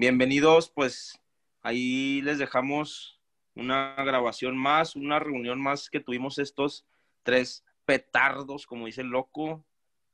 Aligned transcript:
bienvenidos, 0.00 0.70
pues 0.70 1.20
ahí 1.60 2.22
les 2.22 2.38
dejamos 2.38 3.20
una 3.54 3.94
grabación 3.98 4.56
más, 4.56 4.96
una 4.96 5.18
reunión 5.18 5.60
más 5.60 5.90
que 5.90 6.00
tuvimos 6.00 6.38
estos 6.38 6.86
tres 7.22 7.66
petardos, 7.84 8.66
como 8.66 8.86
dice 8.86 9.02
el 9.02 9.08
loco, 9.08 9.62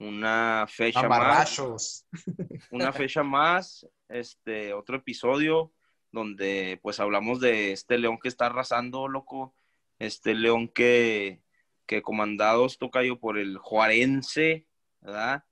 una 0.01 0.67
fecha 0.69 1.09
más. 1.09 2.05
Una 2.73 2.93
fecha 2.93 3.23
más, 3.23 3.87
este, 4.09 4.75
otro 4.75 4.97
episodio 4.97 5.73
donde 6.11 6.81
pues 6.83 6.99
hablamos 6.99 7.39
de 7.39 7.71
este 7.71 7.97
león 7.97 8.19
que 8.21 8.29
está 8.29 8.47
arrasando, 8.47 9.07
loco, 9.07 9.55
este 10.01 10.35
león 10.35 10.67
que, 10.67 11.43
que 11.87 12.03
comandados 12.03 12.79
tocayo 12.79 13.21
por 13.21 13.39
el 13.39 13.57
Juarense, 13.59 14.67
¿verdad? 15.01 15.45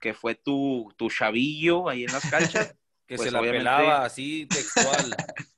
Que 0.00 0.14
fue 0.14 0.34
tu, 0.34 0.94
tu 0.96 1.10
chavillo 1.10 1.90
ahí 1.90 2.04
en 2.04 2.12
las 2.12 2.28
canchas. 2.30 2.74
que 3.10 3.16
pues, 3.16 3.28
se 3.28 3.32
la 3.32 3.40
pelaba 3.40 4.04
así 4.04 4.46
textual. 4.46 5.16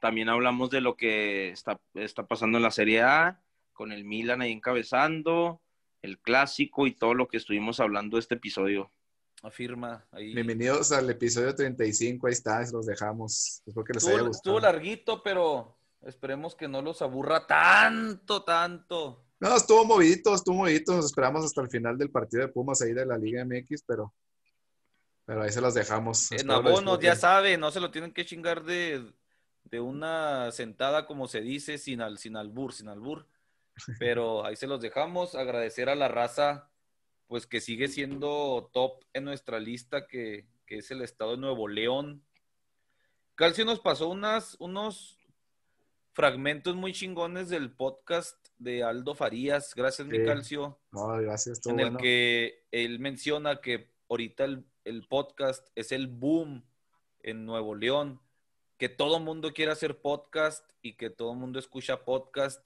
También 0.00 0.28
hablamos 0.28 0.68
de 0.68 0.80
lo 0.80 0.96
que 0.96 1.50
está, 1.50 1.80
está 1.94 2.26
pasando 2.26 2.58
en 2.58 2.64
la 2.64 2.72
Serie 2.72 3.02
A, 3.02 3.40
con 3.72 3.92
el 3.92 4.04
Milan 4.04 4.42
ahí 4.42 4.50
encabezando, 4.50 5.62
el 6.02 6.18
clásico 6.18 6.88
y 6.88 6.96
todo 6.96 7.14
lo 7.14 7.28
que 7.28 7.36
estuvimos 7.36 7.78
hablando 7.78 8.18
este 8.18 8.34
episodio. 8.34 8.90
Afirma 9.44 10.08
ahí. 10.10 10.34
Bienvenidos 10.34 10.90
al 10.90 11.08
episodio 11.08 11.54
35, 11.54 12.26
ahí 12.26 12.32
está, 12.32 12.60
los 12.72 12.84
dejamos. 12.84 13.62
Espero 13.64 13.84
que 13.84 13.92
les 13.92 14.02
estuvo, 14.02 14.16
haya 14.16 14.26
gustado. 14.26 14.56
Estuvo 14.56 14.60
larguito, 14.60 15.22
pero 15.22 15.78
esperemos 16.02 16.56
que 16.56 16.66
no 16.66 16.82
los 16.82 17.00
aburra 17.00 17.46
tanto, 17.46 18.42
tanto. 18.42 19.24
No, 19.38 19.54
estuvo 19.54 19.84
movidito, 19.84 20.34
estuvo 20.34 20.56
movidito. 20.56 20.96
Nos 20.96 21.06
esperamos 21.06 21.44
hasta 21.44 21.62
el 21.62 21.70
final 21.70 21.96
del 21.96 22.10
partido 22.10 22.42
de 22.42 22.48
Pumas 22.48 22.82
ahí 22.82 22.92
de 22.92 23.06
la 23.06 23.16
Liga 23.16 23.44
MX, 23.44 23.84
pero, 23.86 24.12
pero 25.26 25.42
ahí 25.42 25.50
se 25.50 25.60
los 25.60 25.74
dejamos. 25.74 26.30
En 26.30 26.50
abonos, 26.50 27.00
ya 27.00 27.16
sabe, 27.16 27.58
no 27.58 27.72
se 27.72 27.80
lo 27.80 27.90
tienen 27.90 28.12
que 28.12 28.24
chingar 28.24 28.62
de, 28.62 29.12
de 29.64 29.80
una 29.80 30.52
sentada, 30.52 31.04
como 31.04 31.26
se 31.26 31.40
dice, 31.40 31.78
sin, 31.78 32.00
al, 32.00 32.18
sin 32.18 32.36
albur, 32.36 32.72
sin 32.72 32.88
albur. 32.88 33.26
Pero 33.98 34.46
ahí 34.46 34.54
se 34.54 34.68
los 34.68 34.80
dejamos. 34.80 35.34
Agradecer 35.34 35.88
a 35.88 35.96
la 35.96 36.06
raza, 36.06 36.70
pues 37.26 37.46
que 37.46 37.60
sigue 37.60 37.88
siendo 37.88 38.70
top 38.72 39.04
en 39.12 39.24
nuestra 39.24 39.58
lista, 39.58 40.06
que, 40.06 40.46
es 40.68 40.90
el 40.92 41.02
estado 41.02 41.32
de 41.32 41.38
Nuevo 41.38 41.66
León. 41.66 42.24
Calcio 43.34 43.64
nos 43.64 43.80
pasó 43.80 44.08
unas, 44.08 44.56
unos 44.60 45.18
fragmentos 46.12 46.76
muy 46.76 46.92
chingones 46.92 47.48
del 47.48 47.72
podcast 47.72 48.36
de 48.58 48.84
Aldo 48.84 49.16
Farías. 49.16 49.74
Gracias, 49.74 50.06
mi 50.06 50.24
Calcio. 50.24 50.78
No, 50.92 51.08
gracias. 51.18 51.66
En 51.66 51.80
el 51.80 51.96
que 51.96 52.64
él 52.70 53.00
menciona 53.00 53.60
que 53.60 53.90
ahorita 54.08 54.44
el, 54.44 54.64
el 54.86 55.06
podcast 55.06 55.66
es 55.74 55.90
el 55.90 56.06
boom 56.06 56.64
en 57.20 57.44
Nuevo 57.44 57.74
León, 57.74 58.20
que 58.78 58.88
todo 58.88 59.18
mundo 59.18 59.52
quiere 59.52 59.72
hacer 59.72 60.00
podcast 60.00 60.70
y 60.80 60.94
que 60.94 61.10
todo 61.10 61.34
mundo 61.34 61.58
escucha 61.58 62.04
podcast 62.04 62.64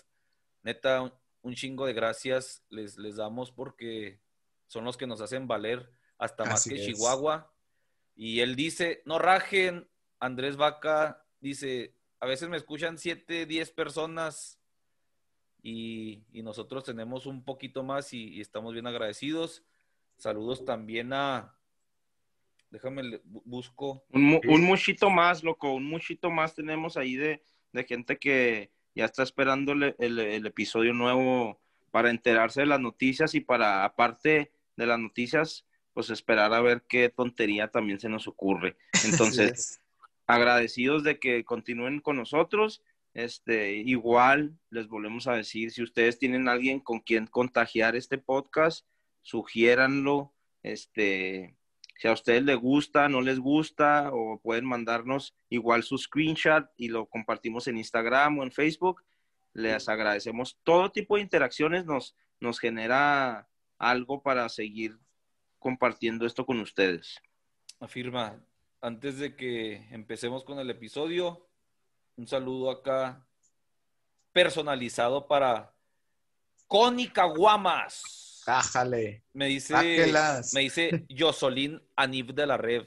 neta, 0.63 1.11
un, 1.41 1.55
chingo 1.55 1.87
de 1.87 1.95
gracias 1.95 2.63
les, 2.69 2.99
les 2.99 3.17
damos 3.17 3.51
porque 3.51 4.21
son 4.67 4.85
los 4.85 4.99
que 4.99 5.07
nos 5.07 5.23
hacen 5.23 5.49
valer 5.49 5.91
hasta 6.19 6.45
más 6.45 6.65
que 6.65 6.77
Chihuahua. 6.77 7.51
Y 8.15 8.41
él 8.41 8.55
dice, 8.55 9.03
no 9.07 9.19
rajen, 9.19 9.89
Andrés 10.19 10.57
Vaca 10.57 11.25
dice, 11.41 11.97
a 12.21 12.27
veces 12.27 12.51
me 12.51 12.59
escuchan 12.59 12.99
siete, 12.99 13.47
diez 13.47 13.71
personas 13.71 14.61
y, 15.63 16.27
nosotros 16.43 16.85
tenemos 16.85 17.25
un 17.25 17.45
poquito 17.45 17.83
más 17.83 18.13
y, 18.13 18.43
estamos 18.43 18.75
bien 18.75 18.87
agradecidos. 18.87 19.65
Saludos 20.19 20.67
también 20.67 21.15
a, 21.15 21.57
déjame, 22.71 23.21
busco. 23.25 24.05
Un, 24.11 24.41
un 24.49 24.63
muchito 24.63 25.11
más, 25.11 25.43
loco, 25.43 25.73
un 25.73 25.85
muchito 25.85 26.31
más 26.31 26.55
tenemos 26.55 26.97
ahí 26.97 27.17
de, 27.17 27.43
de 27.73 27.85
gente 27.85 28.19
que, 28.19 28.71
ya 28.95 29.05
está 29.05 29.23
esperando 29.23 29.73
el, 29.73 30.47
episodio 30.47 30.93
nuevo 30.93 31.61
para 31.91 32.11
enterarse 32.11 32.61
de 32.61 32.67
las 32.67 32.81
noticias 32.81 33.35
y 33.35 33.41
para, 33.41 33.85
aparte 33.85 34.53
de 34.77 34.87
las 34.87 34.99
noticias, 34.99 35.67
pues 35.93 36.11
esperar 36.11 36.53
a 36.53 36.61
ver 36.61 36.85
qué 36.89 37.09
tontería 37.09 37.69
también 37.69 38.01
se 38.01 38.09
nos 38.09 38.29
ocurre. 38.29 38.77
Entonces, 39.05 39.81
agradecidos 40.27 41.03
de 41.03 41.19
que 41.19 41.45
continúen 41.45 42.01
con 42.01 42.17
nosotros. 42.17 42.83
Este, 43.13 43.75
igual 43.75 44.57
les 44.71 44.87
volvemos 44.87 45.27
a 45.27 45.33
decir, 45.35 45.73
si 45.73 45.83
ustedes 45.83 46.19
tienen 46.19 46.49
alguien 46.49 46.79
con 46.79 47.01
quien 47.01 47.27
contagiar 47.27 47.97
este 47.97 48.19
podcast, 48.19 48.87
sugiéranlo, 49.23 50.33
este, 50.63 51.57
si 52.01 52.09
a 52.09 52.13
ustedes 52.13 52.43
les 52.45 52.57
gusta, 52.57 53.11
no 53.11 53.21
les 53.21 53.39
gusta, 53.39 54.09
o 54.11 54.41
pueden 54.41 54.65
mandarnos 54.65 55.35
igual 55.51 55.83
su 55.83 55.99
screenshot 55.99 56.67
y 56.79 56.89
lo 56.89 57.05
compartimos 57.05 57.69
en 57.69 57.77
Instagram 57.77 58.39
o 58.39 58.43
en 58.43 58.53
Facebook. 58.53 59.05
Les 59.53 59.87
agradecemos. 59.87 60.59
Todo 60.65 60.91
tipo 60.91 61.17
de 61.17 61.23
interacciones 61.23 61.85
nos, 61.85 62.17
nos 62.41 62.59
genera 62.59 63.51
algo 63.77 64.23
para 64.23 64.49
seguir 64.49 64.99
compartiendo 65.59 66.25
esto 66.25 66.47
con 66.47 66.61
ustedes. 66.61 67.21
Afirma, 67.81 68.43
antes 68.81 69.19
de 69.19 69.37
que 69.37 69.87
empecemos 69.91 70.43
con 70.43 70.59
el 70.59 70.71
episodio, 70.71 71.47
un 72.17 72.27
saludo 72.27 72.71
acá 72.71 73.27
personalizado 74.33 75.29
para 75.29 75.75
Connie 76.67 77.13
Caguamas. 77.13 78.30
Cájale. 78.51 79.23
Me 79.33 79.47
dice, 79.47 79.75
me 80.53 80.61
dice 80.61 81.07
Josolín 81.17 81.81
Anif 81.95 82.33
de 82.35 82.47
la 82.49 82.57
Red. 82.57 82.85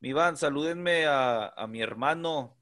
Mi 0.00 0.08
Iván, 0.08 0.36
salúdenme 0.36 1.04
a, 1.06 1.54
mi 1.68 1.80
hermano. 1.80 2.58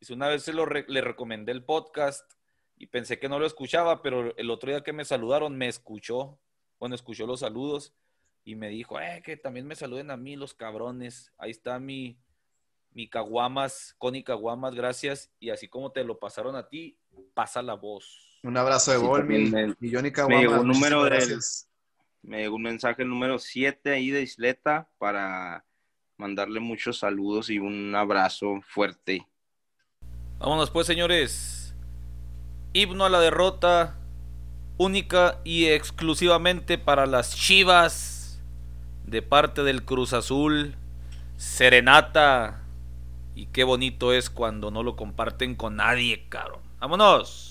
Dice, 0.00 0.14
una 0.14 0.26
vez 0.26 0.42
se 0.42 0.52
lo 0.52 0.66
le 0.66 1.00
recomendé 1.00 1.52
el 1.52 1.64
podcast 1.64 2.28
y 2.76 2.88
pensé 2.88 3.20
que 3.20 3.28
no 3.28 3.38
lo 3.38 3.46
escuchaba, 3.46 4.02
pero 4.02 4.36
el 4.36 4.50
otro 4.50 4.72
día 4.72 4.82
que 4.82 4.92
me 4.92 5.04
saludaron 5.04 5.56
me 5.56 5.68
escuchó. 5.68 6.40
Bueno, 6.80 6.96
escuchó 6.96 7.24
los 7.24 7.38
saludos 7.38 7.94
y 8.42 8.56
me 8.56 8.68
dijo, 8.68 9.00
eh, 9.00 9.22
que 9.24 9.36
también 9.36 9.68
me 9.68 9.76
saluden 9.76 10.10
a 10.10 10.16
mí 10.16 10.34
los 10.34 10.54
cabrones. 10.54 11.32
Ahí 11.38 11.52
está 11.52 11.78
mi, 11.78 12.18
mi 12.90 13.08
caguamas, 13.08 13.94
Connie 13.96 14.24
Caguamas, 14.24 14.74
gracias. 14.74 15.30
Y 15.38 15.50
así 15.50 15.68
como 15.68 15.92
te 15.92 16.02
lo 16.02 16.18
pasaron 16.18 16.56
a 16.56 16.68
ti, 16.68 16.98
pasa 17.32 17.62
la 17.62 17.74
voz. 17.74 18.29
Un 18.42 18.56
abrazo 18.56 18.92
de 18.92 18.96
gol, 18.96 19.24
mi, 19.26 19.50
me, 19.50 19.74
llegó 19.80 20.60
un 20.60 20.68
número 20.68 21.04
de, 21.04 21.38
me 22.22 22.38
llegó 22.38 22.56
un 22.56 22.62
mensaje 22.62 23.04
número 23.04 23.38
7 23.38 23.92
ahí 23.92 24.10
de 24.10 24.22
Isleta 24.22 24.88
para 24.98 25.64
mandarle 26.16 26.60
muchos 26.60 26.98
saludos 26.98 27.50
y 27.50 27.58
un 27.58 27.94
abrazo 27.94 28.60
fuerte. 28.66 29.26
Vámonos 30.38 30.70
pues, 30.70 30.86
señores. 30.86 31.74
Himno 32.72 33.04
a 33.04 33.10
la 33.10 33.20
derrota 33.20 33.98
única 34.78 35.40
y 35.44 35.66
exclusivamente 35.66 36.78
para 36.78 37.04
las 37.04 37.36
Chivas 37.36 38.40
de 39.04 39.20
parte 39.20 39.62
del 39.64 39.84
Cruz 39.84 40.14
Azul. 40.14 40.76
Serenata. 41.36 42.62
Y 43.34 43.46
qué 43.46 43.64
bonito 43.64 44.12
es 44.12 44.30
cuando 44.30 44.70
no 44.70 44.82
lo 44.82 44.96
comparten 44.96 45.54
con 45.56 45.76
nadie, 45.76 46.26
cabrón. 46.28 46.60
Vámonos. 46.78 47.49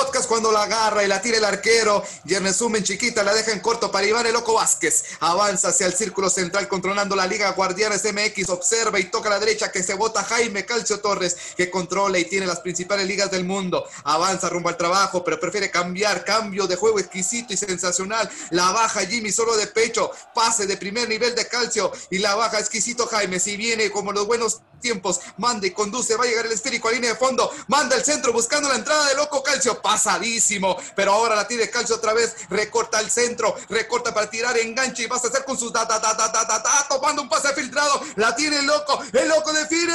Podcast 0.00 0.28
cuando 0.28 0.50
la 0.50 0.62
agarra 0.62 1.04
y 1.04 1.08
la 1.08 1.20
tira 1.20 1.36
el 1.36 1.44
arquero. 1.44 2.02
Y 2.24 2.82
chiquita, 2.82 3.22
la 3.22 3.34
deja 3.34 3.52
en 3.52 3.60
corto 3.60 3.90
para 3.92 4.06
Iván 4.06 4.24
el 4.24 4.32
Loco 4.32 4.54
Vázquez. 4.54 5.04
Avanza 5.20 5.68
hacia 5.68 5.86
el 5.86 5.92
círculo 5.92 6.30
central 6.30 6.68
controlando 6.68 7.14
la 7.14 7.26
Liga 7.26 7.50
Guardianes 7.52 8.02
MX. 8.04 8.48
Observa 8.48 8.98
y 8.98 9.04
toca 9.04 9.28
a 9.28 9.32
la 9.32 9.38
derecha 9.38 9.70
que 9.70 9.82
se 9.82 9.92
bota 9.92 10.24
Jaime 10.24 10.64
Calcio 10.64 11.00
Torres, 11.00 11.36
que 11.54 11.70
controla 11.70 12.18
y 12.18 12.24
tiene 12.24 12.46
las 12.46 12.60
principales 12.60 13.06
ligas 13.06 13.30
del 13.30 13.44
mundo. 13.44 13.84
Avanza 14.04 14.48
rumbo 14.48 14.70
al 14.70 14.78
trabajo, 14.78 15.22
pero 15.22 15.38
prefiere 15.38 15.70
cambiar. 15.70 16.24
Cambio 16.24 16.66
de 16.66 16.76
juego 16.76 16.98
exquisito 16.98 17.52
y 17.52 17.58
sensacional. 17.58 18.30
La 18.50 18.72
baja 18.72 19.04
Jimmy 19.04 19.30
solo 19.30 19.54
de 19.58 19.66
pecho. 19.66 20.10
Pase 20.34 20.66
de 20.66 20.78
primer 20.78 21.10
nivel 21.10 21.34
de 21.34 21.46
calcio. 21.46 21.92
Y 22.10 22.18
la 22.18 22.34
baja 22.34 22.58
exquisito 22.58 23.06
Jaime. 23.06 23.38
Si 23.38 23.58
viene 23.58 23.90
como 23.90 24.12
los 24.12 24.26
buenos 24.26 24.62
tiempos, 24.80 25.20
manda 25.36 25.66
y 25.66 25.70
conduce. 25.70 26.16
Va 26.16 26.24
a 26.24 26.26
llegar 26.26 26.46
el 26.46 26.52
esférico 26.52 26.88
a 26.88 26.92
línea 26.92 27.10
de 27.10 27.16
fondo. 27.16 27.50
Manda 27.68 27.96
el 27.96 28.04
centro 28.04 28.32
buscando 28.32 28.68
la 28.68 28.76
entrada 28.76 29.08
de 29.08 29.14
Loco 29.14 29.42
Calcio, 29.42 29.80
pasadísimo, 29.80 30.76
pero 30.94 31.12
ahora 31.12 31.36
la 31.36 31.46
tiene 31.46 31.70
Calcio 31.70 31.96
otra 31.96 32.12
vez, 32.12 32.34
recorta 32.48 33.00
el 33.00 33.10
centro, 33.10 33.54
recorta 33.68 34.12
para 34.14 34.28
tirar, 34.30 34.56
enganche 34.58 35.04
y 35.04 35.06
vas 35.06 35.24
a 35.24 35.28
hacer 35.28 35.44
con 35.44 35.58
sus 35.58 35.72
da, 35.72 35.84
da, 35.84 35.98
da, 35.98 36.14
da, 36.14 36.28
da, 36.28 36.44
da, 36.44 36.86
tomando 36.88 37.22
un 37.22 37.28
pase 37.28 37.52
filtrado, 37.54 38.00
la 38.16 38.34
tiene 38.34 38.58
el 38.58 38.66
Loco, 38.66 39.00
el 39.12 39.28
Loco 39.28 39.52
define, 39.52 39.92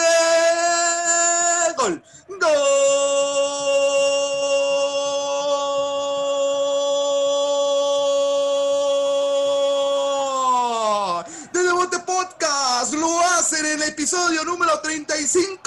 gol, 1.77 2.03
gol. 2.27 3.25
De 11.85 11.91
Devote 11.91 12.11
Podcast 12.11 12.93
lo 12.95 13.19
hacen 13.19 13.63
en 13.63 13.73
el 13.73 13.83
episodio 13.89 14.43
número 14.43 14.79
35 14.79 15.61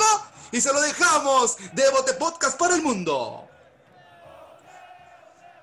y 0.50 0.60
se 0.60 0.72
lo 0.72 0.80
dejamos 0.80 1.56
de 1.72 1.88
Bote 1.90 2.14
Podcast 2.14 2.58
para 2.58 2.74
el 2.74 2.82
mundo. 2.82 3.48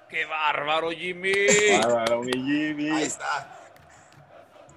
¡Qué 0.07 0.23
bárbaro, 0.23 0.91
Jimmy! 0.91 1.33
Bárbaro, 1.81 2.23
mi 2.23 2.31
Jimmy. 2.31 2.89
Ahí 2.89 3.03
está. 3.03 3.59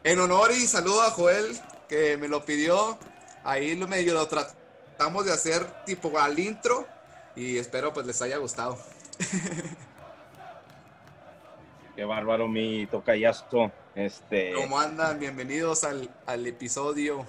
En 0.02 0.19
honor 0.19 0.50
y 0.50 0.66
saludo 0.66 1.02
a 1.02 1.12
Joel, 1.12 1.56
que 1.88 2.16
me 2.16 2.26
lo 2.26 2.44
pidió. 2.44 2.98
Ahí 3.44 3.76
lo 3.76 3.86
medio 3.86 4.14
lo 4.14 4.26
tratamos 4.26 5.26
de 5.26 5.32
hacer 5.32 5.64
tipo 5.84 6.19
al 6.19 6.36
intro 6.40 6.88
y 7.36 7.56
espero 7.56 7.92
pues 7.92 8.04
les 8.04 8.20
haya 8.20 8.38
gustado. 8.38 8.76
Qué 11.94 12.04
bárbaro, 12.04 12.48
mi 12.48 12.86
tocayazo. 12.86 13.70
Este, 13.98 14.52
¿Cómo 14.52 14.78
andan? 14.78 15.18
Bienvenidos 15.18 15.82
al, 15.82 16.08
al 16.24 16.46
episodio. 16.46 17.26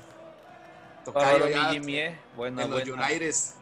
Tocayo 1.03 1.47
ya 1.47 1.71
Jimmy, 1.71 1.97
eh. 1.97 2.19
Buena, 2.35 2.65
en 2.65 2.69
los 2.69 2.87
buena. 2.87 3.07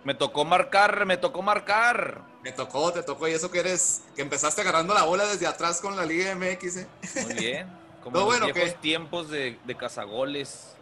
Me 0.04 0.14
tocó 0.14 0.44
marcar, 0.44 1.06
me 1.06 1.16
tocó 1.16 1.42
marcar. 1.42 2.22
Me 2.44 2.52
tocó, 2.52 2.92
te 2.92 3.04
tocó 3.04 3.30
y 3.30 3.32
eso 3.32 3.50
que 3.50 3.60
eres, 3.60 4.04
que 4.14 4.22
empezaste 4.22 4.60
agarrando 4.60 4.94
la 4.94 5.04
bola 5.04 5.26
desde 5.26 5.48
atrás 5.48 5.80
con 5.80 5.96
la 5.96 6.06
Liga 6.06 6.36
MX. 6.36 6.76
¿eh? 6.76 6.88
Muy 7.24 7.34
bien. 7.36 7.68
Como 8.04 8.18
en 8.18 8.26
los 8.26 8.26
bueno, 8.26 8.54
viejos 8.54 8.74
¿qué? 8.74 8.78
tiempos 8.82 9.30
de, 9.30 9.58
de 9.64 9.78
cazagoles. 9.78 10.76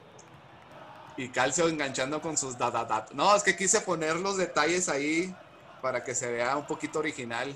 Y 1.17 1.29
Calcio 1.29 1.67
enganchando 1.67 2.23
con 2.23 2.37
sus 2.37 2.57
da, 2.57 2.71
da, 2.71 2.85
da. 2.85 3.05
No, 3.13 3.35
es 3.35 3.43
que 3.43 3.55
quise 3.55 3.81
poner 3.81 4.15
los 4.15 4.37
detalles 4.37 4.89
ahí 4.89 5.31
para 5.79 6.03
que 6.03 6.15
se 6.15 6.31
vea 6.31 6.57
un 6.57 6.65
poquito 6.65 6.97
original. 6.97 7.53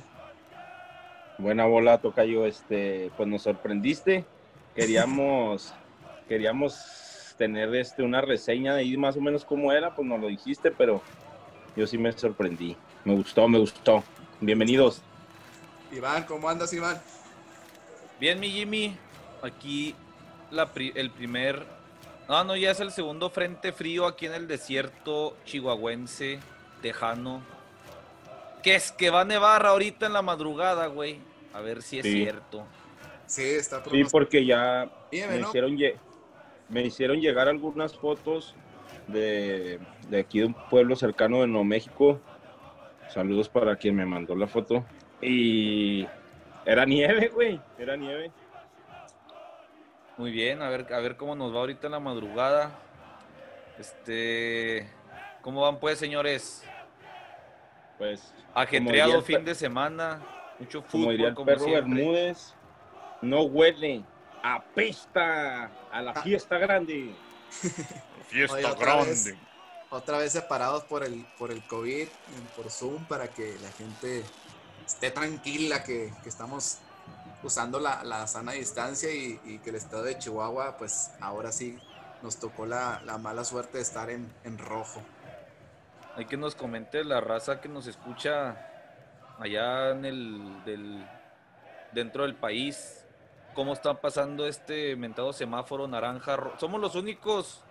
buena 1.40 1.66
bola, 1.66 1.98
tocayo. 1.98 2.46
Este, 2.46 3.10
pues 3.18 3.28
nos 3.28 3.42
sorprendiste. 3.42 4.26
Queríamos, 4.76 5.74
queríamos 6.28 7.34
tener 7.38 7.74
este, 7.76 8.04
una 8.04 8.22
reseña 8.22 8.74
de 8.76 8.82
ahí 8.82 8.98
más 8.98 9.16
o 9.18 9.22
menos 9.22 9.44
cómo 9.46 9.72
era, 9.72 9.96
pues 9.96 10.08
nos 10.08 10.20
lo 10.20 10.28
dijiste, 10.28 10.72
pero 10.72 11.02
yo 11.76 11.88
sí 11.88 11.98
me 11.98 12.12
sorprendí. 12.12 12.76
Me 13.04 13.14
gustó, 13.16 13.48
me 13.48 13.58
gustó. 13.60 14.04
Bienvenidos. 14.40 15.02
Iván, 15.92 16.24
¿cómo 16.24 16.48
andas, 16.50 16.72
Iván? 16.74 17.02
Bien, 18.20 18.40
mi 18.40 18.50
Jimmy. 18.52 18.96
Aquí 19.42 19.96
la 20.52 20.68
pri- 20.74 20.92
el 20.96 21.10
primer. 21.12 21.66
No, 22.28 22.44
no, 22.44 22.56
ya 22.56 22.72
es 22.72 22.80
el 22.80 22.92
segundo 22.92 23.30
frente 23.30 23.72
frío 23.72 24.06
aquí 24.06 24.26
en 24.28 24.34
el 24.34 24.48
desierto 24.48 25.36
chihuahuense, 25.46 26.40
tejano. 26.82 27.42
Que 28.62 28.76
es 28.76 28.92
que 28.92 29.10
va 29.10 29.22
a 29.22 29.26
nevar 29.26 29.66
ahorita 29.66 30.06
en 30.06 30.14
la 30.14 30.22
madrugada, 30.22 30.88
güey. 30.88 31.20
A 31.54 31.62
ver 31.62 31.82
si 31.82 32.00
es 32.00 32.06
Sí. 32.06 32.12
cierto. 32.14 32.66
Sí, 33.30 33.44
está 33.44 33.84
Sí, 33.84 34.04
porque 34.12 34.44
ya 34.44 34.90
Dime, 35.12 35.28
me 35.28 35.38
¿no? 35.38 35.48
hicieron, 35.48 35.78
me 36.68 36.82
hicieron 36.82 37.22
llegar 37.22 37.48
algunas 37.48 37.96
fotos 37.96 38.56
de, 39.06 39.80
de 40.10 40.20
aquí 40.20 40.40
de 40.40 40.48
un 40.48 40.56
pueblo 40.70 40.96
cercano 40.96 41.42
de 41.42 41.48
Nuevo 41.48 41.64
México. 41.64 42.20
Saludos 43.10 43.48
para 43.48 43.76
quien 43.76 43.96
me 43.96 44.04
mandó 44.04 44.36
la 44.36 44.48
foto. 44.48 44.84
Y 45.22 46.08
era 46.66 46.86
nieve, 46.86 47.28
güey. 47.28 47.62
Era 47.78 47.96
nieve. 47.96 48.32
Muy 50.18 50.32
bien, 50.32 50.64
a 50.64 50.70
ver, 50.70 50.92
a 50.92 51.00
ver 51.00 51.16
cómo 51.16 51.36
nos 51.36 51.54
va 51.54 51.60
ahorita 51.60 51.86
en 51.86 51.92
la 51.92 52.00
madrugada. 52.00 52.72
Este. 53.78 54.90
¿Cómo 55.44 55.62
van, 55.62 55.80
pues, 55.80 56.00
señores? 56.00 56.66
Pues, 58.00 58.34
Ajetreado 58.56 59.12
diría 59.12 59.16
el 59.20 59.24
fin 59.24 59.46
de 59.46 59.54
semana. 59.54 60.20
Mucho 60.58 60.84
como 60.84 61.12
diría 61.12 61.28
fútbol, 61.28 61.30
el 61.30 61.36
como 61.36 61.46
perro 61.46 61.60
siempre. 61.64 61.96
Bermúdez, 61.96 62.56
no 63.22 63.42
huele, 63.44 64.04
apesta 64.44 65.70
a 65.92 66.02
la 66.02 66.12
Ah. 66.12 66.22
fiesta 66.22 66.58
grande. 66.58 67.16
Fiesta 68.30 68.56
Oye, 68.58 68.66
otra 68.66 68.96
vez. 69.04 69.34
Otra 69.92 70.20
vez 70.20 70.34
separados 70.34 70.84
por 70.84 71.04
el, 71.04 71.26
por 71.40 71.52
el 71.52 71.66
COVID, 71.66 72.08
por 72.56 72.70
Zoom, 72.70 73.04
para 73.06 73.28
que 73.30 73.58
la 73.64 73.72
gente 73.72 74.24
esté 74.86 75.10
tranquila, 75.10 75.84
que, 75.84 76.14
que 76.22 76.30
estamos 76.30 76.78
usando 77.42 77.80
la, 77.80 78.04
la 78.04 78.28
sana 78.28 78.52
distancia 78.52 79.12
y, 79.12 79.40
y 79.46 79.58
que 79.60 79.72
el 79.72 79.78
estado 79.78 80.04
de 80.04 80.16
Chihuahua, 80.20 80.78
pues 80.78 81.10
ahora 81.22 81.52
sí 81.52 81.80
nos 82.22 82.38
tocó 82.38 82.68
la, 82.68 83.02
la 83.04 83.18
mala 83.18 83.44
suerte 83.44 83.78
de 83.78 83.84
estar 83.84 84.12
en, 84.12 84.32
en 84.44 84.60
rojo. 84.60 85.02
Hay 86.16 86.26
que 86.26 86.38
nos 86.38 86.54
comente 86.54 87.04
la 87.04 87.20
raza 87.20 87.60
que 87.60 87.70
nos 87.70 87.88
escucha 87.88 88.58
allá 89.40 89.90
en 89.92 90.06
el 90.06 90.64
del, 90.66 91.04
dentro 91.94 92.24
del 92.24 92.36
país. 92.36 92.99
¿Cómo 93.54 93.74
está 93.74 94.00
pasando 94.00 94.48
este 94.48 94.96
mentado 94.96 95.34
semáforo 95.34 95.88
naranja? 95.88 96.38
Somos 96.58 96.80
los 96.80 96.96
únicos 96.96 97.62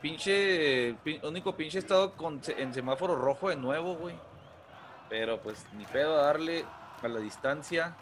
pinche 0.00 0.94
pi- 1.02 1.20
único 1.24 1.54
pinche 1.56 1.78
estado 1.78 2.12
con, 2.16 2.40
en 2.56 2.72
semáforo 2.72 3.16
rojo 3.16 3.48
de 3.48 3.56
nuevo, 3.56 3.96
güey. 3.96 4.14
Pero 5.08 5.40
pues 5.40 5.64
ni 5.72 5.84
pedo 5.86 6.18
a 6.18 6.22
darle 6.26 6.64
a 7.02 7.08
la 7.08 7.18
distancia. 7.18 7.96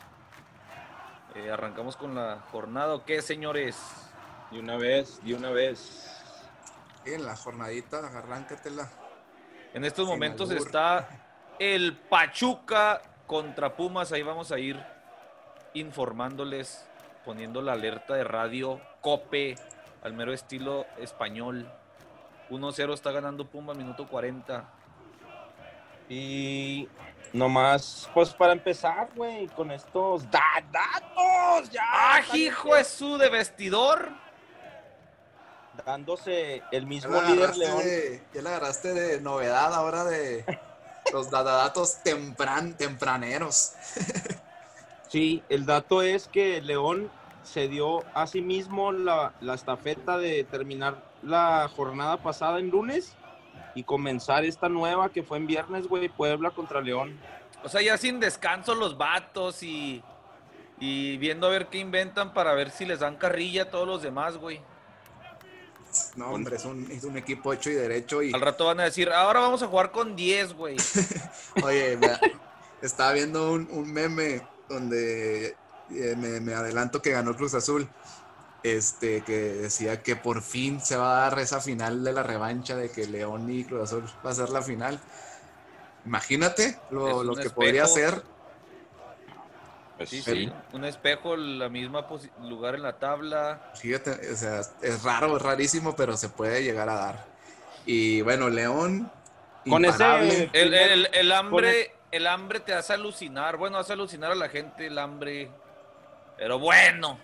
Eh, 1.35 1.50
arrancamos 1.50 1.97
con 1.97 2.14
la 2.14 2.40
jornada, 2.50 2.95
¿o 2.95 3.05
qué, 3.05 3.23
señores? 3.23 3.76
De 4.50 4.59
una 4.61 4.76
vez, 4.76 5.23
de 5.25 5.35
una 5.35 5.50
vez. 5.50 6.14
En 7.07 7.25
la 7.25 7.37
jornadita, 7.37 7.99
arráncatela. 7.99 8.90
En 9.73 9.85
estos 9.85 10.07
Sin 10.07 10.14
momentos 10.14 10.50
albur. 10.50 10.67
está 10.67 11.09
el 11.59 11.97
Pachuca 11.97 13.00
contra 13.26 13.75
Pumas. 13.75 14.12
Ahí 14.12 14.23
vamos 14.23 14.52
a 14.52 14.59
ir 14.59 14.83
informándoles, 15.75 16.87
poniendo 17.25 17.62
la 17.62 17.72
alerta 17.72 18.14
de 18.14 18.25
radio 18.25 18.80
Cope 19.00 19.56
al 20.02 20.12
mero 20.12 20.32
estilo 20.32 20.87
español. 20.98 21.70
1-0 22.50 22.94
está 22.94 23.12
ganando 23.12 23.46
Puma, 23.46 23.75
minuto 23.75 24.06
40. 24.08 24.64
Y 26.08 26.88
nomás, 27.34 28.08
pues 28.14 28.30
para 28.32 28.52
empezar, 28.52 29.10
güey, 29.14 29.46
con 29.48 29.70
estos 29.70 30.30
da- 30.30 30.64
datos, 30.72 31.70
ya. 31.70 31.82
¡Ah, 31.92 32.20
hijo 32.34 32.75
de 32.75 32.84
su 32.84 33.18
de 33.18 33.28
vestidor! 33.28 34.08
Dándose 35.84 36.62
el 36.72 36.87
mismo 36.87 37.20
líder 37.22 37.56
León. 37.56 37.78
de, 37.78 38.22
ya 38.34 38.42
la 38.42 38.50
agarraste 38.50 38.94
de 38.94 39.20
novedad 39.20 39.72
ahora 39.75 40.04
de 40.04 40.44
los 41.12 41.30
datos 41.30 42.02
tempran, 42.02 42.75
tempraneros. 42.76 43.75
Sí, 45.08 45.42
el 45.48 45.66
dato 45.66 46.02
es 46.02 46.28
que 46.28 46.60
León 46.60 47.10
se 47.42 47.68
dio 47.68 48.04
a 48.14 48.26
sí 48.26 48.42
mismo 48.42 48.92
la, 48.92 49.32
la 49.40 49.54
estafeta 49.54 50.18
de 50.18 50.44
terminar 50.44 51.02
la 51.22 51.70
jornada 51.74 52.18
pasada 52.18 52.58
en 52.58 52.70
lunes 52.70 53.14
y 53.74 53.84
comenzar 53.84 54.44
esta 54.44 54.68
nueva 54.68 55.10
que 55.10 55.22
fue 55.22 55.38
en 55.38 55.46
viernes, 55.46 55.86
güey, 55.88 56.08
Puebla 56.08 56.50
contra 56.50 56.80
León. 56.80 57.18
O 57.64 57.68
sea, 57.68 57.80
ya 57.80 57.96
sin 57.96 58.20
descanso 58.20 58.74
los 58.74 58.98
vatos 58.98 59.62
y, 59.62 60.02
y 60.78 61.16
viendo 61.16 61.46
a 61.46 61.50
ver 61.50 61.68
qué 61.68 61.78
inventan 61.78 62.34
para 62.34 62.52
ver 62.52 62.70
si 62.70 62.84
les 62.84 63.00
dan 63.00 63.16
carrilla 63.16 63.62
a 63.62 63.70
todos 63.70 63.86
los 63.86 64.02
demás, 64.02 64.36
güey. 64.36 64.60
No, 66.16 66.32
hombre, 66.32 66.56
es 66.56 66.64
un, 66.66 66.90
es 66.90 67.04
un 67.04 67.16
equipo 67.16 67.52
hecho 67.52 67.70
y 67.70 67.74
derecho. 67.74 68.22
Y, 68.22 68.34
Al 68.34 68.42
rato 68.42 68.66
van 68.66 68.80
a 68.80 68.84
decir, 68.84 69.10
ahora 69.10 69.40
vamos 69.40 69.62
a 69.62 69.66
jugar 69.68 69.90
con 69.90 70.14
10, 70.14 70.52
güey. 70.52 70.76
oye, 71.64 71.98
estaba 72.82 73.12
viendo 73.12 73.52
un, 73.52 73.68
un 73.70 73.90
meme 73.90 74.42
donde 74.68 75.56
eh, 75.90 76.14
me, 76.16 76.40
me 76.40 76.54
adelanto 76.54 77.00
que 77.02 77.10
ganó 77.12 77.37
Cruz 77.37 77.54
Azul. 77.54 77.88
Este, 78.64 79.20
que 79.22 79.32
decía 79.54 80.02
que 80.02 80.16
por 80.16 80.42
fin 80.42 80.80
se 80.80 80.96
va 80.96 81.18
a 81.26 81.30
dar 81.30 81.38
esa 81.38 81.60
final 81.60 82.02
de 82.02 82.12
la 82.12 82.25
revancha 82.25 82.75
de 82.75 82.90
que 82.90 83.06
León 83.06 83.48
y 83.50 83.64
Cruz 83.64 83.84
Azul 83.84 84.04
va 84.26 84.30
a 84.30 84.34
ser 84.34 84.48
la 84.50 84.62
final. 84.62 84.98
Imagínate 86.04 86.76
lo, 86.90 87.20
Es 87.20 87.26
lo 87.26 87.34
que 87.37 87.50
podría 87.50 87.87
ser. 87.87 88.22
Pues, 89.96 90.10
Sí, 90.10 90.22
Pero- 90.25 90.37
sí. 90.38 90.52
Un 90.72 90.84
espejo, 90.84 91.37
la 91.37 91.68
misma 91.68 92.06
lugar 92.42 92.75
en 92.76 92.82
la 92.82 92.98
tabla. 92.98 93.72
Fíjate, 93.75 94.10
o 94.32 94.37
sea, 94.37 94.60
es 94.82 95.02
raro, 95.02 95.37
es 95.37 95.42
rarísimo, 95.42 95.96
pero 95.96 96.16
se 96.16 96.28
puede 96.28 96.62
llegar 96.62 96.88
a 96.88 96.94
dar. 96.94 97.26
Y 97.84 98.20
bueno, 98.22 98.48
León, 98.48 99.10
Con 99.68 99.84
ese-. 99.84 100.50
El, 100.52 100.72
el- 100.75 101.08
el 101.12 101.28
Con 101.30 101.37
hambre, 101.37 101.92
el 102.10 102.26
hambre 102.26 102.60
te 102.60 102.72
hace 102.74 102.92
alucinar. 102.94 103.56
Bueno, 103.56 103.78
hace 103.78 103.92
alucinar 103.92 104.32
a 104.32 104.34
la 104.34 104.48
gente 104.48 104.86
el 104.86 104.98
hambre. 104.98 105.50
Pero 106.36 106.58
bueno. 106.58 107.18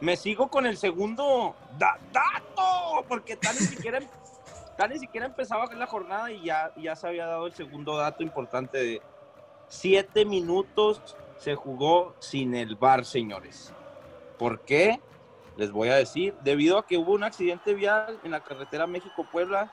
Me 0.00 0.16
sigo 0.16 0.48
con 0.48 0.64
el 0.64 0.78
segundo 0.78 1.54
da- 1.76 1.98
dato, 2.10 3.04
porque 3.06 3.36
tal 3.36 3.54
ni 3.54 3.66
siquiera, 3.66 4.00
tal 4.78 4.88
ni 4.88 4.98
siquiera 4.98 5.26
empezaba 5.26 5.66
la 5.74 5.86
jornada 5.86 6.32
y 6.32 6.42
ya, 6.42 6.72
ya 6.76 6.96
se 6.96 7.06
había 7.06 7.26
dado 7.26 7.46
el 7.46 7.52
segundo 7.52 7.98
dato 7.98 8.22
importante 8.22 8.78
de 8.78 9.02
siete 9.68 10.24
minutos 10.24 11.16
se 11.36 11.54
jugó 11.54 12.14
sin 12.18 12.54
el 12.54 12.76
VAR, 12.76 13.04
señores. 13.04 13.74
¿Por 14.38 14.60
qué? 14.60 14.98
Les 15.58 15.70
voy 15.70 15.90
a 15.90 15.96
decir, 15.96 16.34
debido 16.40 16.78
a 16.78 16.86
que 16.86 16.96
hubo 16.96 17.12
un 17.12 17.22
accidente 17.22 17.74
vial 17.74 18.18
en 18.24 18.30
la 18.30 18.40
carretera 18.40 18.86
México-Puebla, 18.86 19.70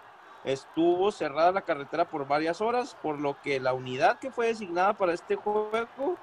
estuvo 0.48 1.12
cerrada 1.12 1.52
la 1.52 1.62
carretera 1.62 2.06
por 2.06 2.28
varias 2.28 2.62
horas, 2.62 2.96
por 3.02 3.20
lo 3.20 3.36
que 3.44 3.60
la 3.60 3.74
unidad 3.74 4.18
que 4.20 4.32
fue 4.32 4.48
designada 4.48 4.94
para 4.94 5.14
este 5.14 5.36
juego 5.36 6.18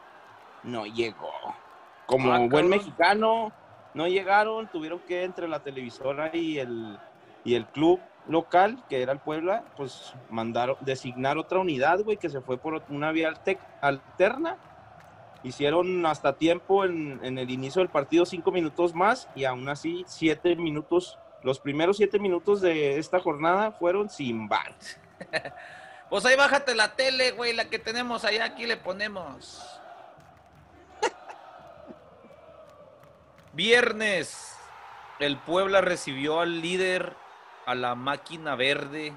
no 0.63 0.87
llegó. 0.87 1.31
Como 2.07 2.33
Ah, 2.33 2.47
buen 2.49 2.69
mexicano, 2.69 3.53
no 3.95 4.09
llegaron, 4.09 4.67
tuvieron 4.69 5.01
que 5.01 5.25
entre 5.25 5.47
la 5.47 5.61
televisora 5.61 6.35
y 6.35 6.59
el, 6.59 6.99
y 7.45 7.55
el 7.55 7.67
club 7.67 8.01
local, 8.29 8.83
que 8.89 9.03
era 9.03 9.13
el 9.13 9.21
Puebla, 9.21 9.63
pues 9.77 10.15
mandaron, 10.31 10.77
designar 10.81 11.37
otra 11.39 11.61
unidad, 11.61 12.01
güey, 12.03 12.17
que 12.17 12.31
se 12.31 12.41
fue 12.41 12.57
por 12.57 12.83
una 12.89 13.13
vía 13.13 13.29
alte- 13.29 13.59
alterna. 13.81 14.57
Hicieron 15.43 16.07
hasta 16.07 16.33
tiempo 16.33 16.87
en, 16.87 17.21
en 17.23 17.37
el 17.37 17.51
inicio 17.51 17.81
del 17.81 17.91
partido 17.91 18.25
cinco 18.25 18.51
minutos 18.51 18.95
más 18.95 19.29
y 19.35 19.45
aún 19.45 19.69
así 19.69 20.03
siete 20.07 20.57
minutos, 20.57 21.19
los 21.45 21.61
primeros 21.61 21.99
siete 21.99 22.19
minutos 22.19 22.63
de 22.63 22.99
esta 22.99 23.21
jornada 23.21 23.73
fueron 23.73 24.11
sin 24.11 24.49
bar. 24.49 24.75
Pues 26.11 26.25
ahí 26.27 26.37
bájate 26.37 26.77
la 26.77 26.95
tele, 26.95 27.33
güey, 27.33 27.55
la 27.55 27.65
que 27.65 27.79
tenemos 27.79 28.25
allá, 28.25 28.45
aquí 28.45 28.67
le 28.67 28.77
ponemos. 28.77 29.67
Viernes, 33.53 34.57
el 35.19 35.39
Puebla 35.39 35.81
recibió 35.81 36.41
al 36.41 36.61
líder, 36.61 37.17
a 37.67 37.75
la 37.75 37.97
máquina 37.97 38.55
verde, 38.55 39.17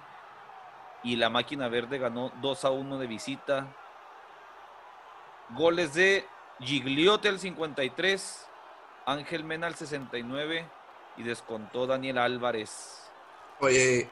y 1.04 1.18
la 1.18 1.30
máquina 1.30 1.68
verde 1.68 2.00
ganó 2.00 2.32
2 2.42 2.66
a 2.66 2.72
1 2.72 2.98
de 2.98 3.06
visita. 3.06 3.68
Goles 5.50 5.94
de 5.94 6.26
Gigliotti 6.62 7.28
al 7.28 7.38
53, 7.38 8.48
Ángel 9.06 9.44
Mena 9.44 9.68
al 9.68 9.76
69 9.76 10.77
y 11.18 11.24
descontó 11.24 11.88
Daniel 11.88 12.18
Álvarez. 12.20 12.70
Oye, 13.60 14.10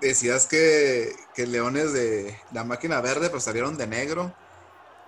decías 0.00 0.46
que, 0.46 1.14
que 1.34 1.46
Leones 1.46 1.92
de 1.92 2.38
la 2.52 2.64
máquina 2.64 3.00
verde 3.00 3.30
pues 3.30 3.44
salieron 3.44 3.78
de 3.78 3.86
negro, 3.86 4.32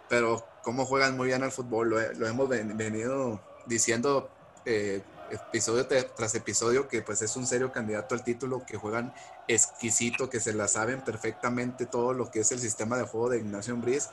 pero 0.09 0.45
cómo 0.63 0.87
juegan 0.87 1.17
muy 1.17 1.29
bien 1.29 1.43
al 1.43 1.53
fútbol, 1.53 1.91
lo, 1.91 2.01
he- 2.01 2.15
lo 2.15 2.27
hemos 2.27 2.49
ven- 2.49 2.77
venido 2.77 3.41
diciendo 3.67 4.31
eh, 4.65 5.03
episodio 5.31 5.87
tras 5.87 6.35
episodio 6.35 6.89
que 6.89 7.03
pues 7.03 7.23
es 7.23 7.37
un 7.37 7.47
serio 7.47 7.71
candidato 7.71 8.15
al 8.15 8.25
título, 8.25 8.65
que 8.67 8.77
juegan 8.77 9.15
exquisito, 9.47 10.29
que 10.31 10.41
se 10.41 10.53
la 10.55 10.67
saben 10.69 11.03
perfectamente 11.03 11.87
todo 11.87 12.13
lo 12.15 12.31
que 12.31 12.41
es 12.41 12.51
el 12.53 12.59
sistema 12.61 12.97
de 12.97 13.05
juego 13.05 13.29
de 13.31 13.39
Ignacio 13.39 13.77
Briz 13.77 14.09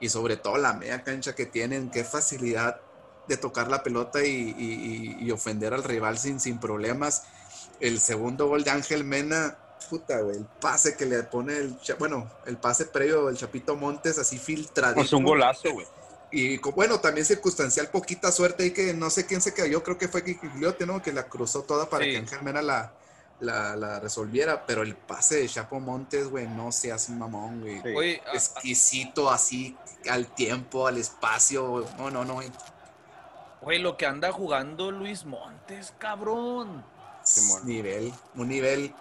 y 0.00 0.08
sobre 0.08 0.36
todo 0.36 0.58
la 0.58 0.72
media 0.74 1.04
cancha 1.04 1.34
que 1.34 1.46
tienen, 1.46 1.90
qué 1.90 2.04
facilidad 2.04 2.80
de 3.28 3.36
tocar 3.36 3.68
la 3.68 3.82
pelota 3.82 4.24
y, 4.24 4.30
y- 4.58 5.16
y- 5.20 5.24
y 5.26 5.30
ofender 5.30 5.74
al 5.74 5.84
rival 5.84 6.18
sin, 6.18 6.40
sin 6.40 6.58
problemas. 6.58 7.22
El 7.80 8.00
segundo 8.00 8.48
gol 8.48 8.64
de 8.64 8.70
Ángel 8.70 9.04
Mena, 9.04 9.56
puta, 9.90 10.20
güey, 10.20 10.36
el 10.36 10.44
pase 10.44 10.96
que 10.96 11.06
le 11.06 11.22
pone 11.24 11.56
el, 11.56 11.76
bueno, 11.98 12.30
el 12.46 12.56
pase 12.56 12.86
previo 12.86 13.26
del 13.26 13.36
Chapito 13.36 13.76
Montes, 13.76 14.18
así 14.18 14.38
filtradito. 14.38 15.00
Pues 15.00 15.12
un 15.12 15.24
golazo, 15.24 15.72
güey. 15.72 15.86
Y 16.34 16.56
bueno, 16.58 16.98
también 17.00 17.26
circunstancial, 17.26 17.88
poquita 17.88 18.32
suerte 18.32 18.64
y 18.66 18.70
que 18.70 18.94
no 18.94 19.10
sé 19.10 19.26
quién 19.26 19.40
se 19.42 19.52
cayó, 19.52 19.82
creo 19.82 19.98
que 19.98 20.08
fue 20.08 20.22
Gigliotti, 20.22 20.86
¿no? 20.86 21.02
Que 21.02 21.12
la 21.12 21.28
cruzó 21.28 21.62
toda 21.62 21.90
para 21.90 22.04
Sí. 22.04 22.12
que 22.12 22.16
Ángel 22.18 22.42
Mena 22.42 22.62
la, 22.62 22.92
la, 23.40 23.76
la 23.76 24.00
resolviera, 24.00 24.64
pero 24.64 24.82
el 24.82 24.96
pase 24.96 25.36
de 25.36 25.48
Chapo 25.48 25.78
Montes, 25.78 26.28
güey, 26.30 26.46
no 26.48 26.72
seas 26.72 27.10
mamón, 27.10 27.60
güey. 27.60 27.82
Sí. 27.82 28.20
Exquisito, 28.32 29.30
así, 29.30 29.76
al 30.08 30.26
tiempo, 30.34 30.86
al 30.86 30.96
espacio, 30.96 31.84
no, 31.98 32.10
no, 32.10 32.24
no. 32.24 32.40
Güey, 33.62 33.78
lo 33.78 33.96
que 33.96 34.06
anda 34.06 34.32
jugando 34.32 34.90
Luis 34.90 35.24
Montes, 35.24 35.94
cabrón. 35.98 36.84
Simón. 37.22 37.64
Nivel, 37.64 38.12
un 38.34 38.48
nivel 38.48 38.92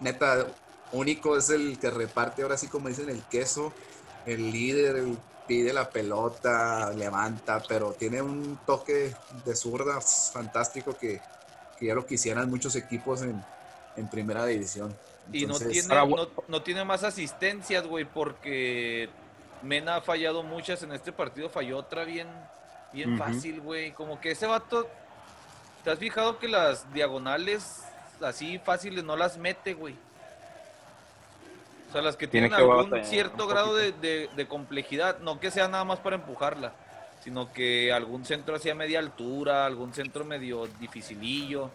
neta 0.00 0.46
único, 0.92 1.36
es 1.36 1.50
el 1.50 1.78
que 1.78 1.90
reparte 1.90 2.42
ahora 2.42 2.56
sí 2.56 2.66
como 2.66 2.88
dicen 2.88 3.08
el 3.08 3.22
queso, 3.24 3.72
el 4.26 4.50
líder, 4.50 4.96
el 4.96 5.18
pide 5.48 5.72
la 5.72 5.88
pelota, 5.88 6.92
levanta, 6.92 7.62
pero 7.66 7.92
tiene 7.94 8.20
un 8.20 8.58
toque 8.66 9.14
de 9.44 9.56
zurda 9.56 10.00
fantástico 10.00 10.96
que, 10.96 11.20
que 11.78 11.86
ya 11.86 11.94
lo 11.94 12.04
quisieran 12.04 12.50
muchos 12.50 12.76
equipos 12.76 13.22
en, 13.22 13.42
en 13.96 14.10
primera 14.10 14.44
división. 14.44 14.94
Y 15.32 15.46
no 15.46 15.58
tiene, 15.58 15.94
ahora, 15.94 16.24
no, 16.24 16.28
no 16.46 16.62
tiene 16.62 16.84
más 16.84 17.02
asistencias, 17.02 17.86
güey, 17.86 18.04
porque 18.04 19.08
Mena 19.62 19.96
ha 19.96 20.00
fallado 20.02 20.42
muchas 20.42 20.82
en 20.82 20.92
este 20.92 21.12
partido, 21.12 21.48
falló 21.48 21.78
otra 21.78 22.04
bien, 22.04 22.28
bien 22.92 23.18
fácil, 23.18 23.60
güey. 23.60 23.92
Como 23.92 24.20
que 24.20 24.32
ese 24.32 24.46
vato, 24.46 24.86
¿te 25.84 25.90
has 25.90 25.98
fijado 25.98 26.38
que 26.38 26.48
las 26.48 26.92
diagonales 26.92 27.84
así 28.20 28.58
fáciles 28.58 29.04
no 29.04 29.16
las 29.16 29.36
mete, 29.38 29.74
güey? 29.74 29.94
O 31.88 31.92
sea, 31.92 32.02
las 32.02 32.16
que 32.16 32.26
Tiene 32.28 32.48
tienen 32.48 32.66
que 32.66 32.70
algún 32.70 32.90
batallar 32.90 33.06
cierto 33.06 33.46
grado 33.46 33.74
de, 33.74 33.92
poquito. 33.92 34.02
de- 34.06 34.30
de 34.36 34.46
complejidad, 34.48 35.18
no 35.20 35.40
que 35.40 35.50
sea 35.50 35.68
nada 35.68 35.84
más 35.84 35.98
para 36.00 36.16
empujarla, 36.16 36.72
sino 37.24 37.50
que 37.52 37.92
algún 37.92 38.24
centro 38.26 38.56
hacia 38.56 38.74
media 38.74 38.98
altura, 38.98 39.64
algún 39.64 39.94
centro 39.94 40.24
medio 40.24 40.66
dificilillo, 40.80 41.70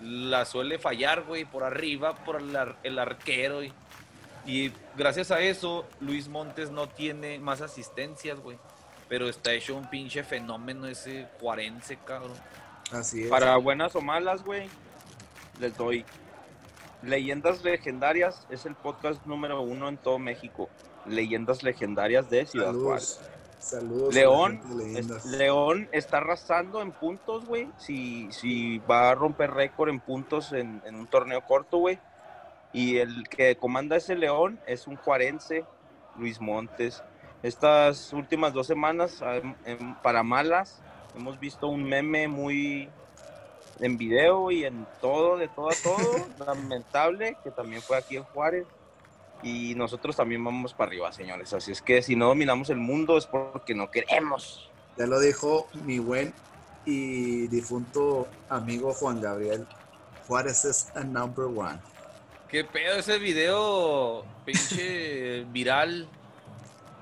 la 0.00 0.44
suele 0.46 0.78
fallar, 0.78 1.22
güey, 1.24 1.44
por 1.44 1.62
arriba, 1.62 2.14
por 2.24 2.36
el, 2.40 2.56
ar- 2.56 2.76
el 2.82 2.98
arquero. 2.98 3.62
Y, 3.62 3.72
y 4.46 4.72
gracias 4.96 5.30
a 5.30 5.40
eso, 5.40 5.86
Luis 6.00 6.28
Montes 6.28 6.70
no 6.70 6.88
tiene 6.88 7.38
más 7.38 7.60
asistencias, 7.60 8.38
güey. 8.40 8.56
Pero 9.08 9.28
está 9.28 9.52
hecho 9.52 9.76
un 9.76 9.88
pinche 9.90 10.24
fenómeno 10.24 10.86
ese 10.86 11.28
cuarense, 11.40 11.98
cabrón. 12.04 12.36
así 12.90 13.24
es. 13.24 13.30
Para 13.30 13.56
buenas 13.56 13.94
o 13.96 14.00
malas, 14.00 14.42
güey, 14.44 14.68
les 15.60 15.76
doy. 15.76 16.04
Leyendas 17.02 17.62
Legendarias 17.62 18.46
es 18.48 18.64
el 18.64 18.74
podcast 18.74 19.24
número 19.26 19.60
uno 19.60 19.88
en 19.88 19.98
todo 19.98 20.18
México. 20.18 20.70
Leyendas 21.06 21.62
Legendarias 21.62 22.30
de 22.30 22.46
Ciudad 22.46 22.72
Juárez. 22.72 23.20
Saludos. 23.58 24.14
León, 24.14 24.60
es- 24.96 25.24
León 25.26 25.88
está 25.92 26.18
arrasando 26.18 26.80
en 26.82 26.92
puntos, 26.92 27.44
güey. 27.46 27.68
Si, 27.78 28.30
si 28.32 28.78
va 28.78 29.10
a 29.10 29.14
romper 29.14 29.50
récord 29.52 29.88
en 29.90 30.00
puntos 30.00 30.52
en, 30.52 30.82
en 30.86 30.94
un 30.94 31.06
torneo 31.06 31.42
corto, 31.42 31.78
güey. 31.78 31.98
Y 32.72 32.96
el 32.98 33.28
que 33.28 33.56
comanda 33.56 33.96
ese 33.96 34.16
León 34.16 34.58
es 34.66 34.86
un 34.86 34.96
juarense, 34.96 35.64
Luis 36.18 36.40
Montes. 36.40 37.02
Estas 37.44 38.10
últimas 38.14 38.54
dos 38.54 38.66
semanas, 38.66 39.20
em, 39.20 39.54
em, 39.66 39.94
para 39.96 40.22
malas, 40.22 40.80
hemos 41.14 41.38
visto 41.38 41.68
un 41.68 41.84
meme 41.84 42.26
muy 42.26 42.88
en 43.80 43.98
video 43.98 44.50
y 44.50 44.64
en 44.64 44.86
todo, 45.02 45.36
de 45.36 45.48
todo 45.48 45.68
a 45.68 45.74
todo, 45.82 46.26
lamentable, 46.46 47.36
que 47.44 47.50
también 47.50 47.82
fue 47.82 47.98
aquí 47.98 48.16
en 48.16 48.24
Juárez. 48.24 48.66
Y 49.42 49.74
nosotros 49.74 50.16
también 50.16 50.42
vamos 50.42 50.72
para 50.72 50.88
arriba, 50.88 51.12
señores. 51.12 51.52
Así 51.52 51.70
es 51.70 51.82
que 51.82 52.00
si 52.00 52.16
no 52.16 52.28
dominamos 52.28 52.70
el 52.70 52.78
mundo 52.78 53.18
es 53.18 53.26
porque 53.26 53.74
no 53.74 53.90
queremos. 53.90 54.70
Ya 54.96 55.06
lo 55.06 55.20
dijo 55.20 55.68
mi 55.84 55.98
buen 55.98 56.32
y 56.86 57.46
difunto 57.48 58.26
amigo 58.48 58.94
Juan 58.94 59.20
Gabriel. 59.20 59.66
Juárez 60.26 60.64
es 60.64 60.96
a 60.96 61.04
number 61.04 61.44
one. 61.44 61.78
¿Qué 62.48 62.64
pedo 62.64 63.00
ese 63.00 63.18
video, 63.18 64.24
pinche 64.46 65.44
viral? 65.52 66.08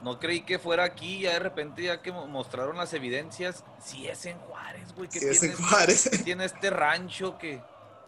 No 0.03 0.19
creí 0.19 0.41
que 0.41 0.59
fuera 0.59 0.85
aquí, 0.85 1.21
ya 1.21 1.33
de 1.35 1.39
repente 1.39 1.83
ya 1.83 2.03
que 2.03 2.11
mo- 2.11 2.27
mostraron 2.27 2.77
las 2.77 2.93
evidencias, 2.93 3.65
sí 3.81 4.09
es 4.09 4.27
en 4.27 4.37
Juárez, 4.39 4.93
güey, 4.95 5.09
que 5.09 5.21
Sí, 5.21 5.27
es 5.29 5.43
en 5.45 5.53
tiene, 5.55 5.65
Juárez. 5.69 6.11
tiene 6.25 6.45
este 6.45 6.71
rancho 6.71 7.39
que 7.39 7.61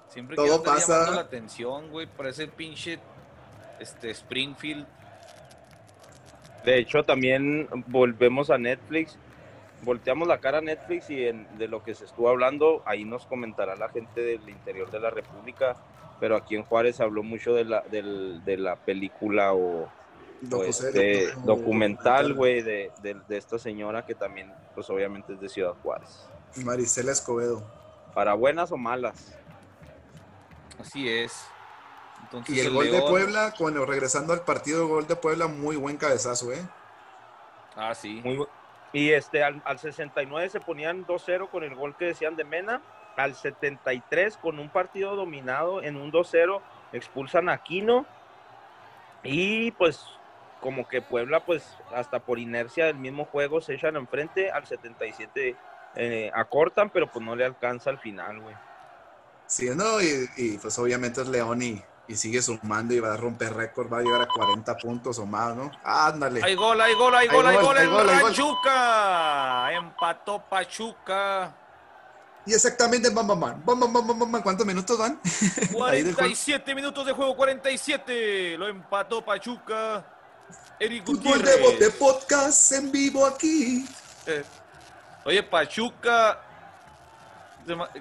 siempre 0.08 0.34
Todo 0.36 0.56
andar 0.56 0.74
pasa. 0.74 0.92
llamando 0.94 1.14
la 1.14 1.20
atención, 1.20 1.90
güey, 1.90 2.06
parece 2.06 2.48
pinche 2.48 2.98
este 3.78 4.10
Springfield. 4.10 4.86
De 6.64 6.78
hecho, 6.78 7.02
también 7.04 7.68
volvemos 7.86 8.50
a 8.50 8.58
Netflix. 8.58 9.16
Volteamos 9.82 10.26
la 10.26 10.38
cara 10.38 10.58
a 10.58 10.62
Netflix 10.62 11.10
y 11.10 11.26
en- 11.26 11.46
de 11.58 11.68
lo 11.68 11.84
que 11.84 11.94
se 11.94 12.06
estuvo 12.06 12.28
hablando, 12.30 12.82
ahí 12.86 13.04
nos 13.04 13.26
comentará 13.26 13.76
la 13.76 13.90
gente 13.90 14.20
del 14.22 14.48
interior 14.48 14.90
de 14.90 14.98
la 14.98 15.10
República. 15.10 15.76
Pero 16.20 16.36
aquí 16.36 16.56
en 16.56 16.62
Juárez 16.64 16.96
se 16.96 17.02
habló 17.02 17.22
mucho 17.22 17.54
de 17.54 17.64
la, 17.64 17.82
del- 17.82 18.42
de 18.44 18.56
la 18.56 18.76
película 18.76 19.52
o 19.52 19.88
este, 20.66 21.32
documental, 21.44 22.34
güey, 22.34 22.62
de, 22.62 22.90
de, 23.02 23.36
esta 23.36 23.58
señora 23.58 24.04
que 24.06 24.14
también, 24.14 24.52
pues 24.74 24.88
obviamente 24.90 25.34
es 25.34 25.40
de 25.40 25.48
Ciudad 25.48 25.74
Juárez. 25.82 26.26
Maricela 26.56 27.12
Escobedo. 27.12 27.62
Para 28.14 28.34
buenas 28.34 28.70
o 28.70 28.76
malas. 28.76 29.34
Así 30.80 31.08
es. 31.08 31.46
y 32.48 32.60
el, 32.60 32.70
gol 32.70 32.90
de 32.90 33.00
Puebla, 33.00 33.54
cuando 33.56 33.84
regresando 33.86 34.32
al 34.32 34.42
partido, 34.42 34.82
el 34.82 34.88
gol 34.88 35.06
de 35.06 35.16
Puebla, 35.16 35.46
muy 35.46 35.76
buen 35.76 35.96
cabezazo, 35.96 36.52
¿eh? 36.52 36.64
Ah, 37.76 37.94
sí. 37.94 38.22
y 38.92 39.10
este, 39.10 39.42
al, 39.42 39.60
al 39.64 39.78
69 39.78 40.48
se 40.48 40.60
ponían 40.60 41.04
2-0 41.06 41.50
con 41.50 41.64
el 41.64 41.74
gol 41.74 41.96
que 41.96 42.06
decían 42.06 42.36
de 42.36 42.44
Mena. 42.44 42.82
Al 43.16 43.34
73, 43.34 44.36
con 44.38 44.58
un 44.58 44.68
partido 44.68 45.14
dominado 45.14 45.82
en 45.82 45.96
un 45.96 46.10
2-0, 46.10 46.60
expulsan 46.92 47.48
a 47.48 47.52
Aquino. 47.52 48.06
Y 49.22 49.70
pues 49.72 50.04
como 50.64 50.88
que 50.88 51.02
Puebla, 51.02 51.44
pues 51.44 51.62
hasta 51.94 52.21
por 52.21 52.38
inercia 52.38 52.87
del 52.87 52.97
mismo 52.97 53.26
juego 53.26 53.61
se 53.61 53.75
echan 53.75 53.97
enfrente, 53.97 54.50
al 54.50 54.66
77 54.66 55.54
eh, 55.94 56.30
acortan, 56.35 56.88
pero 56.88 57.12
pues 57.12 57.23
no 57.23 57.37
le 57.37 57.44
alcanza 57.44 57.90
al 57.90 57.99
final, 57.99 58.40
güey. 58.40 58.56
Sí, 59.47 59.68
no, 59.76 60.00
y, 60.00 60.56
pues 60.56 60.78
obviamente 60.78 61.21
es 61.21 61.28
León 61.28 61.61
y, 61.61 61.85
sigue 62.14 62.40
sumando 62.40 62.94
y 62.94 63.00
va 63.00 63.12
a 63.12 63.16
romper 63.18 63.52
récord, 63.52 63.92
va 63.92 63.99
a 63.99 64.00
llegar 64.00 64.23
a 64.23 64.26
40 64.26 64.75
puntos 64.78 65.18
o 65.18 65.26
más, 65.26 65.54
¿no? 65.54 65.71
Ándale. 65.85 66.40
Hay 66.42 66.54
gol, 66.54 66.80
hay 66.80 66.94
gol, 66.94 67.14
hay 67.14 67.28
gol, 67.28 67.47
hay 67.47 67.56
gol, 67.59 67.76
hay 67.76 67.87
gol, 67.87 68.06
Pachuca. 68.23 69.71
Empató 69.71 70.42
Pachuca. 70.49 71.54
Y 72.47 72.54
exactamente, 72.54 73.11
mamá, 73.11 73.35
mamá, 73.35 74.42
¿cuántos 74.42 74.66
minutos 74.66 74.97
van? 74.97 75.21
47 75.73 76.75
minutos 76.75 77.04
de 77.04 77.12
juego, 77.12 77.37
47. 77.37 78.56
Lo 78.56 78.66
empató 78.66 79.23
Pachuca. 79.23 80.13
Eric 80.80 81.06
Gutiérrez. 81.06 81.78
de 81.78 81.90
podcast 81.90 82.72
en 82.72 82.90
vivo 82.90 83.24
aquí. 83.24 83.86
Eh, 84.26 84.44
oye, 85.24 85.42
Pachuca. 85.42 86.40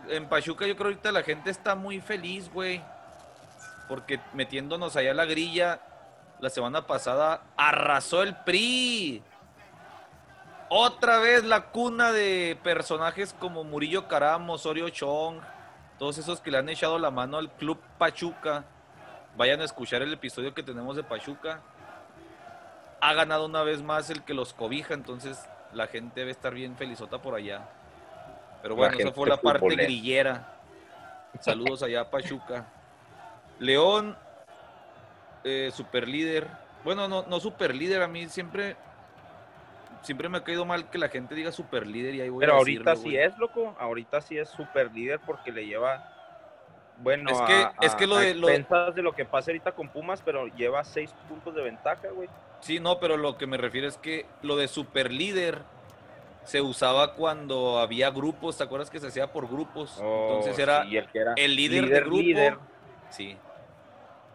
En 0.10 0.28
Pachuca 0.28 0.66
yo 0.68 0.76
creo 0.76 0.90
que 0.90 0.96
ahorita 0.96 1.12
la 1.12 1.24
gente 1.24 1.50
está 1.50 1.76
muy 1.76 2.02
feliz, 2.02 2.52
güey. 2.52 2.82
Porque 3.88 4.20
metiéndonos 4.34 4.96
allá 4.96 5.12
a 5.12 5.14
la 5.14 5.26
grilla, 5.26 5.80
la 6.40 6.50
semana 6.50 6.88
pasada 6.88 7.44
arrasó 7.56 8.24
el 8.24 8.36
PRI. 8.36 9.24
Otra 10.70 11.20
vez 11.20 11.44
la 11.44 11.68
cuna 11.68 12.12
de 12.12 12.58
personajes 12.64 13.36
como 13.40 13.64
Murillo 13.64 14.08
Caramo, 14.08 14.54
Osorio 14.54 14.90
Chong, 14.90 15.40
todos 16.00 16.18
esos 16.18 16.42
que 16.42 16.50
le 16.50 16.58
han 16.58 16.70
echado 16.70 16.98
la 16.98 17.12
mano 17.12 17.38
al 17.38 17.52
Club 17.52 17.80
Pachuca. 17.98 18.66
Vayan 19.38 19.62
a 19.62 19.66
escuchar 19.66 20.02
el 20.02 20.14
episodio 20.14 20.54
que 20.54 20.64
tenemos 20.64 20.96
de 20.96 21.04
Pachuca 21.04 21.62
ha 23.04 23.14
ganado 23.14 23.46
una 23.46 23.64
vez 23.64 23.84
más 23.84 24.10
el 24.10 24.24
que 24.24 24.34
los 24.34 24.54
cobija, 24.54 24.94
entonces 24.94 25.38
la 25.74 25.88
gente 25.88 26.22
debe 26.22 26.32
estar 26.32 26.54
bien 26.54 26.78
felizota 26.78 27.22
por 27.22 27.36
allá. 27.36 27.68
Pero 28.62 28.76
bueno, 28.78 28.98
esa 28.98 29.12
fue 29.12 29.28
la 29.28 29.36
parte 29.36 29.76
grillera. 29.76 30.56
Saludos 31.42 31.84
allá 31.84 32.02
a 32.02 32.10
Pachuca. 32.10 32.66
León, 33.60 34.16
eh, 35.44 35.70
super 35.74 36.08
líder. 36.08 36.48
Bueno, 36.86 37.10
no, 37.10 37.24
no 37.24 37.40
super 37.42 37.76
líder, 37.76 38.04
a 38.04 38.08
mí 38.08 38.30
siempre 38.30 38.78
siempre 40.02 40.30
me 40.30 40.38
ha 40.38 40.44
caído 40.44 40.64
mal 40.64 40.90
que 40.90 40.98
la 40.98 41.10
gente 41.10 41.36
diga 41.36 41.52
super 41.52 41.86
líder 41.86 42.16
y 42.16 42.22
ahí 42.22 42.30
voy 42.30 42.42
Pero 42.42 42.56
ahorita 42.56 42.96
sí 42.96 43.18
es, 43.18 43.38
loco. 43.38 43.76
Ahorita 43.80 44.22
sí 44.22 44.38
es 44.38 44.48
super 44.50 44.92
líder 44.94 45.20
porque 45.20 45.52
le 45.52 45.66
lleva. 45.66 46.10
Bueno, 47.00 47.30
es 47.32 47.42
que, 47.42 47.86
es 47.86 47.96
que 47.96 48.08
lo 48.08 48.16
de. 48.16 48.34
Lo... 48.34 48.48
de 48.48 49.02
lo 49.02 49.12
que 49.14 49.26
pasa 49.26 49.52
ahorita 49.52 49.74
con 49.74 49.90
Pumas, 49.90 50.22
pero 50.22 50.48
lleva 50.48 50.86
seis 50.86 51.14
puntos 51.28 51.54
de 51.54 51.64
ventaja, 51.64 52.08
güey. 52.10 52.30
Sí, 52.64 52.80
no, 52.80 52.98
pero 52.98 53.18
lo 53.18 53.38
que 53.38 53.46
me 53.46 53.58
refiero 53.58 53.90
es 53.90 53.98
que 53.98 54.26
lo 54.42 54.56
de 54.56 54.70
super 54.70 55.12
líder 55.12 55.64
se 56.46 56.62
usaba 56.62 57.16
cuando 57.16 57.78
había 57.78 58.10
grupos, 58.10 58.58
¿te 58.58 58.64
acuerdas 58.64 58.90
que 58.90 59.02
se 59.02 59.08
hacía 59.08 59.34
por 59.34 59.50
grupos? 59.50 60.00
Oh, 60.02 60.28
Entonces 60.30 60.58
era, 60.60 60.84
el, 61.36 61.56
líder, 61.58 61.90
de 61.90 62.00
grupo. 62.00 62.62
Sí. 63.10 63.36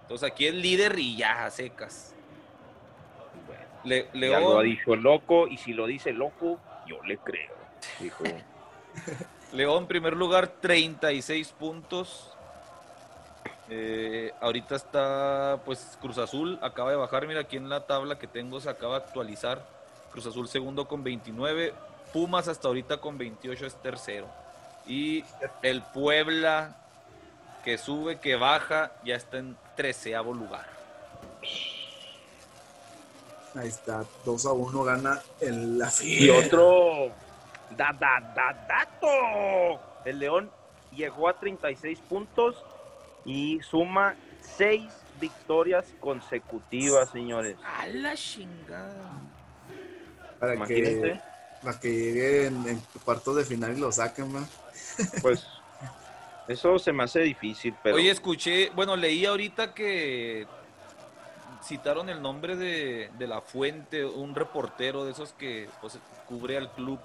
Entonces 0.03 0.31
aquí 0.31 0.47
es 0.47 0.55
líder 0.55 0.99
y 0.99 1.17
ya, 1.17 1.49
secas. 1.49 2.14
Le, 3.85 4.11
ya 4.12 4.41
lo 4.41 4.59
ha 4.59 4.62
dicho 4.62 4.93
el 4.93 5.01
loco, 5.01 5.49
y 5.49 5.57
si 5.57 5.73
lo 5.73 5.87
dice 5.87 6.12
loco, 6.12 6.61
yo 6.87 7.03
le 7.05 7.17
creo. 7.17 7.55
Dijo. 7.99 8.25
León, 9.55 9.87
primer 9.87 10.14
lugar, 10.14 10.49
36 10.49 11.53
puntos. 11.53 12.37
Eh, 13.70 14.33
ahorita 14.40 14.76
está, 14.76 15.61
pues, 15.64 15.98
Cruz 16.00 16.18
Azul 16.18 16.59
acaba 16.62 16.90
de 16.90 16.96
bajar. 16.96 17.26
Mira, 17.26 17.40
aquí 17.40 17.57
en 17.57 17.68
la 17.68 17.87
tabla 17.87 18.18
que 18.18 18.26
tengo 18.26 18.61
se 18.61 18.70
acaba 18.70 18.98
de 18.98 19.07
actualizar. 19.07 19.62
Cruz 20.12 20.26
Azul 20.26 20.48
segundo 20.48 20.88
con 20.88 21.04
29. 21.04 21.74
Pumas 22.12 22.48
hasta 22.48 22.68
ahorita 22.68 22.98
con 22.98 23.18
28 23.18 23.66
es 23.66 23.74
tercero. 23.83 24.26
Y 24.87 25.24
el 25.62 25.83
Puebla, 25.83 26.76
que 27.62 27.76
sube, 27.76 28.18
que 28.18 28.37
baja, 28.37 28.92
ya 29.04 29.16
está 29.16 29.38
en 29.38 29.57
treceavo 29.76 30.33
lugar. 30.33 30.66
Ahí 33.54 33.68
está, 33.68 34.04
2 34.24 34.46
a 34.46 34.52
1 34.52 34.85
gana 34.85 35.20
en 35.40 35.78
la 35.78 35.92
Y 36.02 36.31
otro, 36.31 37.11
da, 37.76 37.92
da, 37.98 38.20
da, 38.35 38.66
dato. 38.66 39.81
El 40.04 40.20
León 40.20 40.50
llegó 40.94 41.28
a 41.28 41.38
36 41.38 41.98
puntos 42.00 42.57
y 43.29 43.61
suma 43.61 44.17
seis 44.41 44.91
victorias 45.21 45.85
consecutivas, 46.01 47.11
señores. 47.11 47.57
A 47.62 47.87
la 47.88 48.14
chingada. 48.14 49.21
Para 50.41 50.64
que, 50.64 51.21
para 51.62 51.79
que 51.79 51.88
lleguen 51.91 52.67
en, 52.67 52.81
cuartos 53.05 53.37
de 53.37 53.45
final 53.45 53.77
y 53.77 53.81
lo 53.81 53.93
saquen, 53.93 54.33
¿no? 54.33 54.49
Pues 55.23 55.47
eso 56.49 56.79
se 56.79 56.93
me 56.93 57.05
hace 57.05 57.21
difícil, 57.21 57.75
pero... 57.83 57.97
Oye, 57.97 58.11
escuché, 58.11 58.71
bueno, 58.71 58.97
leí 58.97 59.27
ahorita 59.27 59.75
que 59.75 60.47
citaron 61.62 62.09
el 62.09 62.23
nombre 62.23 62.57
de, 62.57 63.11
la 63.19 63.43
fuente, 63.43 64.07
un 64.07 64.35
reportero 64.35 65.05
de 65.05 65.12
esos 65.12 65.35
que 65.35 65.69
pues, 65.83 65.99
cubre 66.27 66.57
al 66.57 66.73
club. 66.73 66.99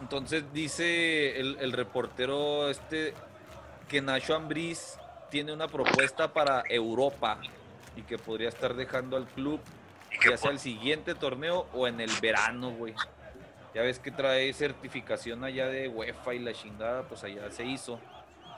Entonces 0.00 0.44
dice 0.52 1.38
el, 1.38 1.58
el 1.60 1.72
reportero 1.72 2.70
este 2.70 3.14
que 3.90 4.00
Nacho 4.00 4.36
Ambriz 4.36 4.96
tiene 5.30 5.52
una 5.52 5.66
propuesta 5.66 6.32
para 6.32 6.62
Europa 6.68 7.40
y 7.96 8.02
que 8.02 8.18
podría 8.18 8.48
estar 8.48 8.74
dejando 8.74 9.16
al 9.16 9.26
club 9.26 9.60
ya 10.28 10.36
sea 10.36 10.50
el 10.50 10.58
siguiente 10.58 11.14
torneo 11.14 11.66
o 11.72 11.86
en 11.86 12.00
el 12.00 12.10
verano, 12.20 12.70
güey. 12.70 12.94
Ya 13.74 13.82
ves 13.82 13.98
que 13.98 14.10
trae 14.10 14.52
certificación 14.52 15.44
allá 15.44 15.66
de 15.66 15.88
UEFA 15.88 16.34
y 16.34 16.38
la 16.40 16.52
chingada, 16.52 17.04
pues 17.04 17.24
allá 17.24 17.50
se 17.50 17.64
hizo. 17.64 18.00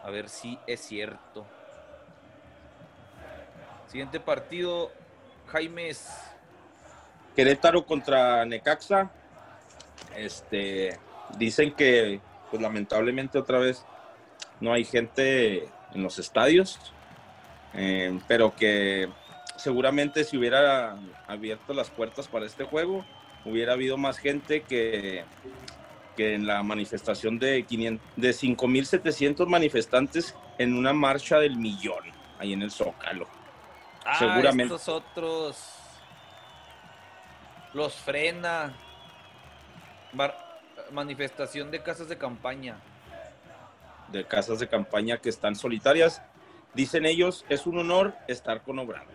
A 0.02 0.10
ver 0.10 0.28
si 0.28 0.58
es 0.66 0.80
cierto. 0.80 1.46
Siguiente 3.88 4.20
partido, 4.20 4.90
Jaimes. 5.48 6.08
Querétaro 7.36 7.84
contra 7.84 8.44
Necaxa. 8.44 9.10
Este, 10.16 10.98
dicen 11.36 11.72
que, 11.74 12.20
pues 12.50 12.60
lamentablemente 12.60 13.38
otra 13.38 13.58
vez 13.58 13.84
no 14.62 14.72
hay 14.72 14.84
gente 14.84 15.68
en 15.92 16.02
los 16.04 16.20
estadios, 16.20 16.78
eh, 17.74 18.16
pero 18.28 18.54
que 18.54 19.08
seguramente 19.56 20.22
si 20.22 20.36
hubiera 20.38 20.96
abierto 21.26 21.74
las 21.74 21.90
puertas 21.90 22.28
para 22.28 22.46
este 22.46 22.62
juego, 22.62 23.04
hubiera 23.44 23.72
habido 23.72 23.96
más 23.96 24.18
gente 24.18 24.62
que, 24.62 25.24
que 26.16 26.34
en 26.34 26.46
la 26.46 26.62
manifestación 26.62 27.40
de, 27.40 27.64
500, 27.64 28.06
de 28.16 28.30
5.700 28.30 29.46
manifestantes 29.48 30.36
en 30.58 30.74
una 30.74 30.92
marcha 30.92 31.40
del 31.40 31.56
millón, 31.56 32.04
ahí 32.38 32.52
en 32.52 32.62
el 32.62 32.70
Zócalo. 32.70 33.26
Ah, 34.04 34.16
seguramente. 34.16 34.74
Estos 34.74 34.88
otros 34.88 35.74
los 37.74 37.94
frena. 37.96 38.72
manifestación 40.92 41.72
de 41.72 41.82
casas 41.82 42.08
de 42.08 42.16
campaña 42.16 42.76
de 44.12 44.24
casas 44.24 44.58
de 44.58 44.68
campaña 44.68 45.18
que 45.18 45.28
están 45.28 45.56
solitarias. 45.56 46.22
Dicen 46.74 47.06
ellos, 47.06 47.44
es 47.48 47.66
un 47.66 47.78
honor 47.78 48.14
estar 48.28 48.62
con 48.62 48.78
Obrador. 48.78 49.08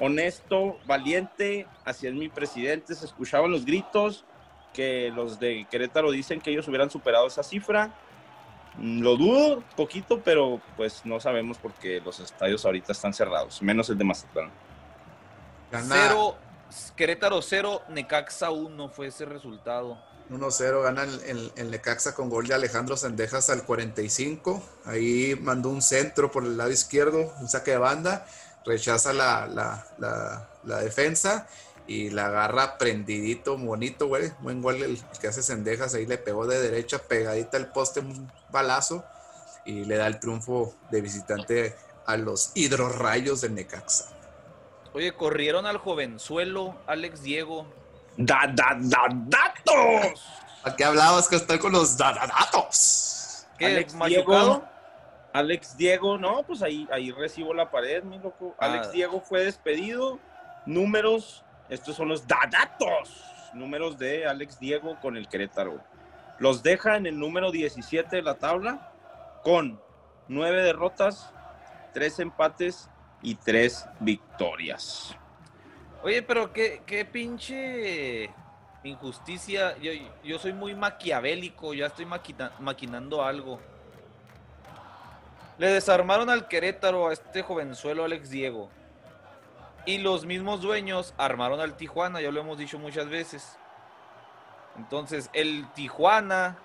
Honesto, 0.00 0.78
valiente, 0.86 1.66
así 1.84 2.06
es 2.06 2.14
mi 2.14 2.28
presidente. 2.28 2.94
Se 2.94 3.06
escuchaban 3.06 3.50
los 3.50 3.64
gritos 3.64 4.24
que 4.72 5.10
los 5.14 5.40
de 5.40 5.66
Querétaro 5.70 6.10
dicen 6.10 6.40
que 6.40 6.50
ellos 6.50 6.68
hubieran 6.68 6.90
superado 6.90 7.26
esa 7.26 7.42
cifra. 7.42 7.92
Lo 8.80 9.16
dudo 9.16 9.64
poquito, 9.76 10.20
pero 10.22 10.60
pues 10.76 11.04
no 11.04 11.18
sabemos 11.18 11.58
porque 11.58 12.00
los 12.00 12.20
estadios 12.20 12.64
ahorita 12.64 12.92
están 12.92 13.12
cerrados, 13.12 13.60
menos 13.60 13.90
el 13.90 13.98
de 13.98 14.04
Mazatlán. 14.04 14.50
Cero, 15.82 16.36
Querétaro 16.96 17.42
0, 17.42 17.82
Necaxa 17.88 18.50
1 18.50 18.88
fue 18.90 19.08
ese 19.08 19.24
resultado. 19.24 19.98
1-0 20.30 20.82
gana 20.82 21.04
el, 21.04 21.52
el, 21.56 21.70
Necaxa 21.70 22.14
con 22.14 22.28
gol 22.28 22.46
de 22.46 22.54
Alejandro 22.54 22.96
Sendejas 22.96 23.48
al 23.50 23.64
45. 23.64 24.62
Ahí 24.84 25.38
mandó 25.40 25.70
un 25.70 25.82
centro 25.82 26.30
por 26.30 26.44
el 26.44 26.56
lado 26.56 26.70
izquierdo, 26.70 27.32
un 27.40 27.48
saque 27.48 27.72
de 27.72 27.78
banda. 27.78 28.26
rechaza 28.64 29.12
la, 29.12 29.46
la, 29.46 30.48
la, 30.64 30.80
defensa 30.80 31.46
y 31.86 32.10
la 32.10 32.26
agarra 32.26 32.76
prendidito, 32.76 33.56
bonito, 33.56 34.06
güey. 34.06 34.32
Buen 34.40 34.60
gol 34.60 34.82
el 34.82 35.02
que 35.20 35.28
hace 35.28 35.42
Sendejas, 35.42 35.94
ahí 35.94 36.04
le 36.04 36.18
pegó 36.18 36.46
de 36.46 36.60
derecha, 36.60 36.98
pegadita 36.98 37.56
al 37.56 37.72
poste, 37.72 38.00
un 38.00 38.30
balazo 38.50 39.04
y 39.64 39.84
le 39.84 39.96
da 39.96 40.06
el 40.06 40.20
triunfo 40.20 40.74
de 40.90 41.00
visitante 41.00 41.74
a 42.06 42.16
los 42.16 42.52
hidrorrayos 42.54 43.40
de 43.40 43.50
Necaxa. 43.50 44.06
Oye, 44.94 45.14
corrieron 45.14 45.66
al 45.66 45.78
jovenzuelo 45.78 46.76
Alex 46.86 47.22
Diego. 47.22 47.66
¡Da, 48.20 48.50
da, 48.52 48.76
da, 48.80 49.06
datos! 49.10 50.26
¿A 50.64 50.74
qué 50.74 50.84
hablabas 50.84 51.28
que 51.28 51.36
estoy 51.36 51.60
con 51.60 51.70
los 51.70 51.96
da, 51.96 52.12
da, 52.12 52.26
datos? 52.26 53.46
¿Qué, 53.56 53.66
Alex 53.66 53.94
machucado? 53.94 54.54
Diego, 54.54 54.68
Alex 55.32 55.76
Diego, 55.76 56.18
no, 56.18 56.42
pues 56.42 56.62
ahí, 56.62 56.88
ahí 56.90 57.12
recibo 57.12 57.54
la 57.54 57.70
pared, 57.70 58.02
mi 58.02 58.18
loco. 58.18 58.56
Ah. 58.58 58.66
Alex 58.66 58.90
Diego 58.90 59.20
fue 59.20 59.44
despedido. 59.44 60.18
Números, 60.66 61.44
estos 61.68 61.94
son 61.94 62.08
los 62.08 62.26
da- 62.26 62.48
datos. 62.50 63.24
Números 63.54 63.96
de 63.98 64.26
Alex 64.26 64.58
Diego 64.58 64.98
con 65.00 65.16
el 65.16 65.28
Querétaro. 65.28 65.80
Los 66.40 66.64
deja 66.64 66.96
en 66.96 67.06
el 67.06 67.20
número 67.20 67.52
17 67.52 68.16
de 68.16 68.22
la 68.22 68.34
tabla 68.34 68.92
con 69.44 69.80
nueve 70.26 70.64
derrotas, 70.64 71.32
tres 71.94 72.18
empates 72.18 72.90
y 73.22 73.36
tres 73.36 73.86
victorias. 74.00 75.16
Oye, 76.02 76.22
pero 76.22 76.52
qué, 76.52 76.82
qué 76.86 77.04
pinche 77.04 78.30
injusticia. 78.84 79.76
Yo, 79.78 79.90
yo 80.22 80.38
soy 80.38 80.52
muy 80.52 80.74
maquiavélico, 80.74 81.74
ya 81.74 81.86
estoy 81.86 82.06
maquina- 82.06 82.52
maquinando 82.60 83.24
algo. 83.24 83.58
Le 85.58 85.68
desarmaron 85.72 86.30
al 86.30 86.46
Querétaro 86.46 87.08
a 87.08 87.12
este 87.12 87.42
jovenzuelo 87.42 88.04
Alex 88.04 88.30
Diego. 88.30 88.70
Y 89.86 89.98
los 89.98 90.24
mismos 90.24 90.60
dueños 90.60 91.14
armaron 91.18 91.60
al 91.60 91.76
Tijuana, 91.76 92.20
ya 92.20 92.30
lo 92.30 92.40
hemos 92.40 92.58
dicho 92.58 92.78
muchas 92.78 93.08
veces. 93.08 93.58
Entonces, 94.76 95.30
el 95.32 95.66
Tijuana 95.74 96.58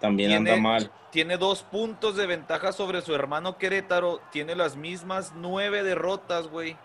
También 0.00 0.30
Tiene- 0.30 0.50
anda 0.52 0.62
mal. 0.62 0.90
tiene 1.10 1.36
dos 1.36 1.62
puntos 1.62 2.16
de 2.16 2.26
ventaja 2.26 2.72
sobre 2.72 3.02
su 3.02 3.14
hermano 3.14 3.58
Querétaro. 3.58 4.20
Tiene 4.30 4.54
las 4.56 4.76
mismas 4.76 5.32
nueve 5.36 5.82
derrotas, 5.82 6.48
güey. 6.48 6.76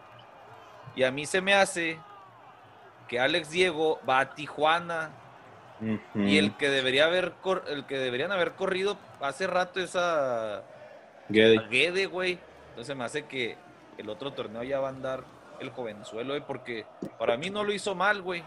Y 0.97 1.03
a 1.03 1.11
mí 1.11 1.25
se 1.25 1.39
me 1.39 1.53
hace 1.53 1.97
que 3.07 3.19
Alex 3.19 3.51
Diego 3.51 3.99
va 4.07 4.19
a 4.19 4.35
Tijuana. 4.35 5.11
Y 6.15 6.39
el 6.39 6.57
que 6.57 6.69
debería 6.71 7.05
haber 7.05 7.33
el 7.67 7.85
que 7.85 7.99
deberían 7.99 8.31
haber 8.31 8.53
corrido 8.53 8.97
hace 9.21 9.45
rato 9.47 9.79
es 9.79 9.95
a. 9.95 10.63
Guede, 11.29 12.07
güey. 12.07 12.39
Entonces 12.69 12.95
me 12.95 13.03
hace 13.03 13.25
que 13.25 13.55
el 13.99 14.09
otro 14.09 14.33
torneo 14.33 14.63
ya 14.63 14.79
va 14.79 14.87
a 14.87 14.91
andar 14.91 15.23
el 15.59 15.69
jovenzuelo, 15.69 16.33
güey, 16.33 16.41
porque 16.45 16.85
para 17.19 17.37
mí 17.37 17.49
no 17.51 17.63
lo 17.63 17.71
hizo 17.73 17.93
mal, 17.95 18.21
güey. 18.23 18.43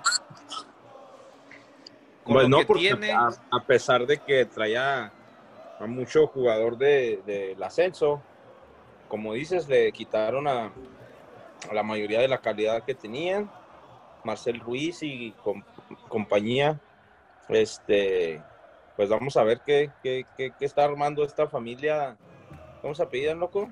Con 2.25 2.35
Pues 2.35 2.45
lo 2.45 2.49
no, 2.49 2.59
que 2.59 2.67
porque 2.67 2.81
tiene, 2.83 3.13
a, 3.13 3.31
a 3.51 3.61
pesar 3.65 4.07
de 4.07 4.19
que 4.19 4.45
traía 4.45 5.13
a 5.79 5.87
mucho 5.87 6.27
jugador 6.27 6.77
de- 6.77 7.23
del 7.27 7.63
ascenso, 7.63 8.21
como 9.09 9.33
dices, 9.35 9.69
le 9.69 9.91
quitaron 9.93 10.47
a 10.47 10.71
la 11.73 11.83
mayoría 11.83 12.21
de 12.21 12.29
la 12.29 12.39
calidad 12.39 12.83
que 12.85 12.95
tenían. 12.95 13.51
Marcel 14.25 14.61
Ruiz 14.61 15.03
y 15.03 15.33
com- 15.43 15.63
compañía. 16.09 16.79
Este, 17.49 18.43
pues 18.97 19.09
vamos 19.09 19.37
a 19.37 19.45
ver 19.45 19.61
qué, 19.65 19.91
qué, 20.03 20.25
qué- 20.37 20.53
qué 20.59 20.65
está 20.65 20.85
armando 20.85 21.25
esta 21.25 21.49
familia. 21.49 22.17
¿Cómo 22.83 22.95
se 22.95 23.03
apellidan, 23.03 23.41
loco? 23.41 23.69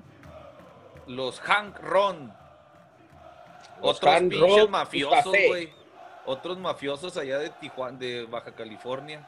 los 1.07 1.39
Hank 1.39 1.79
Ron. 1.79 2.31
Los 3.81 3.97
Otros 3.97 4.13
Hank 4.13 4.29
pinches 4.29 4.39
Ron 4.41 4.59
y 4.59 4.67
mafiosos, 4.67 5.35
güey. 5.47 5.73
Otros 6.25 6.57
mafiosos 6.59 7.17
allá 7.17 7.39
de 7.39 7.49
Tijuana, 7.49 7.97
de 7.97 8.25
Baja 8.25 8.51
California. 8.53 9.27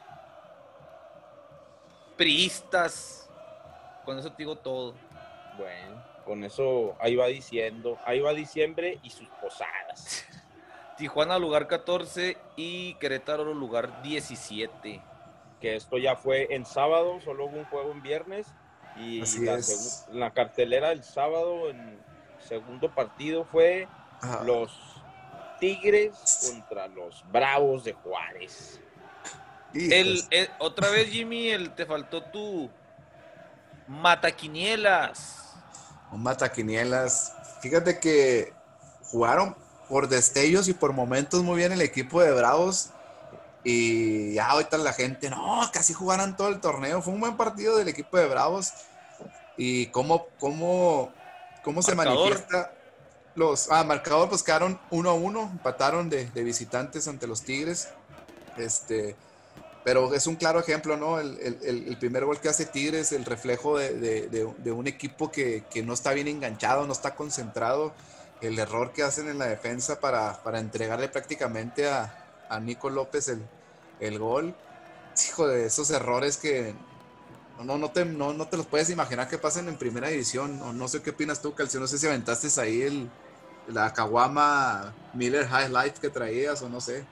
Priistas. 2.16 3.28
Con 4.04 4.18
eso 4.18 4.30
te 4.30 4.36
digo 4.38 4.56
todo. 4.56 4.94
Bueno, 5.56 6.02
con 6.24 6.44
eso 6.44 6.96
ahí 7.00 7.16
va 7.16 7.26
diciendo. 7.26 7.98
Ahí 8.04 8.20
va 8.20 8.32
diciembre 8.32 8.98
y 9.02 9.10
sus 9.10 9.28
posadas. 9.40 10.24
Tijuana 10.96 11.38
lugar 11.38 11.66
14 11.68 12.36
y 12.56 12.94
Querétaro 12.94 13.52
lugar 13.54 14.02
17. 14.02 15.02
que 15.60 15.76
esto 15.76 15.96
ya 15.98 16.16
fue 16.16 16.48
en 16.54 16.66
sábado, 16.66 17.20
solo 17.24 17.46
hubo 17.46 17.56
un 17.58 17.64
juego 17.66 17.92
en 17.92 18.02
viernes 18.02 18.46
y 18.96 19.22
Así 19.22 19.44
la, 19.44 19.54
es. 19.54 20.06
segu- 20.08 20.12
la 20.12 20.32
cartelera 20.32 20.88
del 20.90 21.02
sábado 21.04 21.70
en 21.70 21.98
segundo 22.40 22.92
partido 22.94 23.44
fue 23.44 23.88
Ajá. 24.20 24.42
los 24.44 24.76
Tigres 25.60 26.50
contra 26.50 26.88
los 26.88 27.24
Bravos 27.30 27.84
de 27.84 27.92
Juárez. 27.92 28.80
El, 29.72 30.20
el- 30.30 30.50
otra 30.58 30.90
vez, 30.90 31.08
Jimmy, 31.08 31.48
el, 31.48 31.70
te 31.74 31.86
faltó 31.86 32.22
tu 32.24 32.68
mataquinielas. 33.88 35.41
Un 36.12 36.22
mataquinielas. 36.22 37.32
Fíjate 37.60 37.98
que 37.98 38.52
jugaron 39.04 39.56
por 39.88 40.08
destellos 40.08 40.68
y 40.68 40.74
por 40.74 40.92
momentos 40.92 41.42
muy 41.42 41.56
bien 41.56 41.72
el 41.72 41.80
equipo 41.80 42.22
de 42.22 42.32
Bravos. 42.32 42.90
Y 43.64 44.34
ya 44.34 44.48
ahorita 44.50 44.76
la 44.78 44.92
gente, 44.92 45.30
no, 45.30 45.60
casi 45.72 45.92
jugaron 45.92 46.36
todo 46.36 46.48
el 46.48 46.60
torneo. 46.60 47.00
Fue 47.02 47.14
un 47.14 47.20
buen 47.20 47.36
partido 47.36 47.76
del 47.76 47.88
equipo 47.88 48.16
de 48.18 48.26
Bravos. 48.26 48.72
Y 49.56 49.86
cómo, 49.86 50.26
cómo, 50.38 51.12
cómo 51.62 51.82
se 51.82 51.94
Marcador. 51.94 52.30
manifiesta 52.30 52.72
los. 53.34 53.70
Ah, 53.70 53.84
marcador, 53.84 54.28
pues 54.28 54.42
quedaron 54.42 54.78
1 54.90 55.10
a 55.10 55.14
1, 55.14 55.40
empataron 55.52 56.08
de, 56.10 56.26
de 56.26 56.42
visitantes 56.42 57.08
ante 57.08 57.26
los 57.26 57.42
Tigres. 57.42 57.88
Este. 58.56 59.16
Pero 59.84 60.14
es 60.14 60.26
un 60.28 60.36
claro 60.36 60.60
ejemplo, 60.60 60.96
¿no? 60.96 61.18
El, 61.18 61.38
el- 61.40 61.88
el- 61.88 61.96
primer 61.98 62.24
gol 62.24 62.40
que 62.40 62.48
hace 62.48 62.66
Tigres, 62.66 63.10
el 63.12 63.24
reflejo 63.24 63.78
de, 63.78 63.94
de- 63.94 64.28
de- 64.58 64.72
un 64.72 64.86
equipo 64.86 65.30
que, 65.32 65.64
que 65.70 65.82
no 65.82 65.92
está 65.94 66.12
bien 66.12 66.28
enganchado, 66.28 66.86
no 66.86 66.92
está 66.92 67.14
concentrado. 67.16 67.92
El 68.40 68.58
error 68.58 68.92
que 68.92 69.02
hacen 69.02 69.28
en 69.28 69.38
la 69.38 69.46
defensa 69.46 69.98
para, 70.00 70.42
para 70.42 70.60
entregarle 70.60 71.08
prácticamente 71.08 71.88
a, 71.88 72.14
a 72.48 72.60
Nico 72.60 72.90
López 72.90 73.28
el, 73.28 73.42
el 74.00 74.18
gol. 74.18 74.54
Hijo 75.28 75.46
de 75.48 75.66
esos 75.66 75.90
errores 75.90 76.36
que 76.38 76.74
no, 77.62 77.76
no, 77.78 77.90
te, 77.90 78.04
no, 78.04 78.32
no 78.32 78.48
te 78.48 78.56
los 78.56 78.66
puedes 78.66 78.90
imaginar 78.90 79.28
que 79.28 79.38
pasen 79.38 79.68
en 79.68 79.76
primera 79.76 80.08
división. 80.08 80.60
O 80.62 80.72
no 80.72 80.88
sé 80.88 81.02
qué 81.02 81.10
opinas 81.10 81.40
tú, 81.42 81.54
Calcio. 81.54 81.80
No 81.80 81.86
sé 81.88 81.98
si 81.98 82.06
aventaste 82.06 82.48
ahí 82.60 82.82
el, 82.82 83.10
la 83.68 83.92
Kawama 83.92 84.94
Miller 85.14 85.46
Highlight 85.46 85.98
que 85.98 86.08
traías 86.10 86.62
o 86.62 86.68
no 86.68 86.80
sé. 86.80 87.04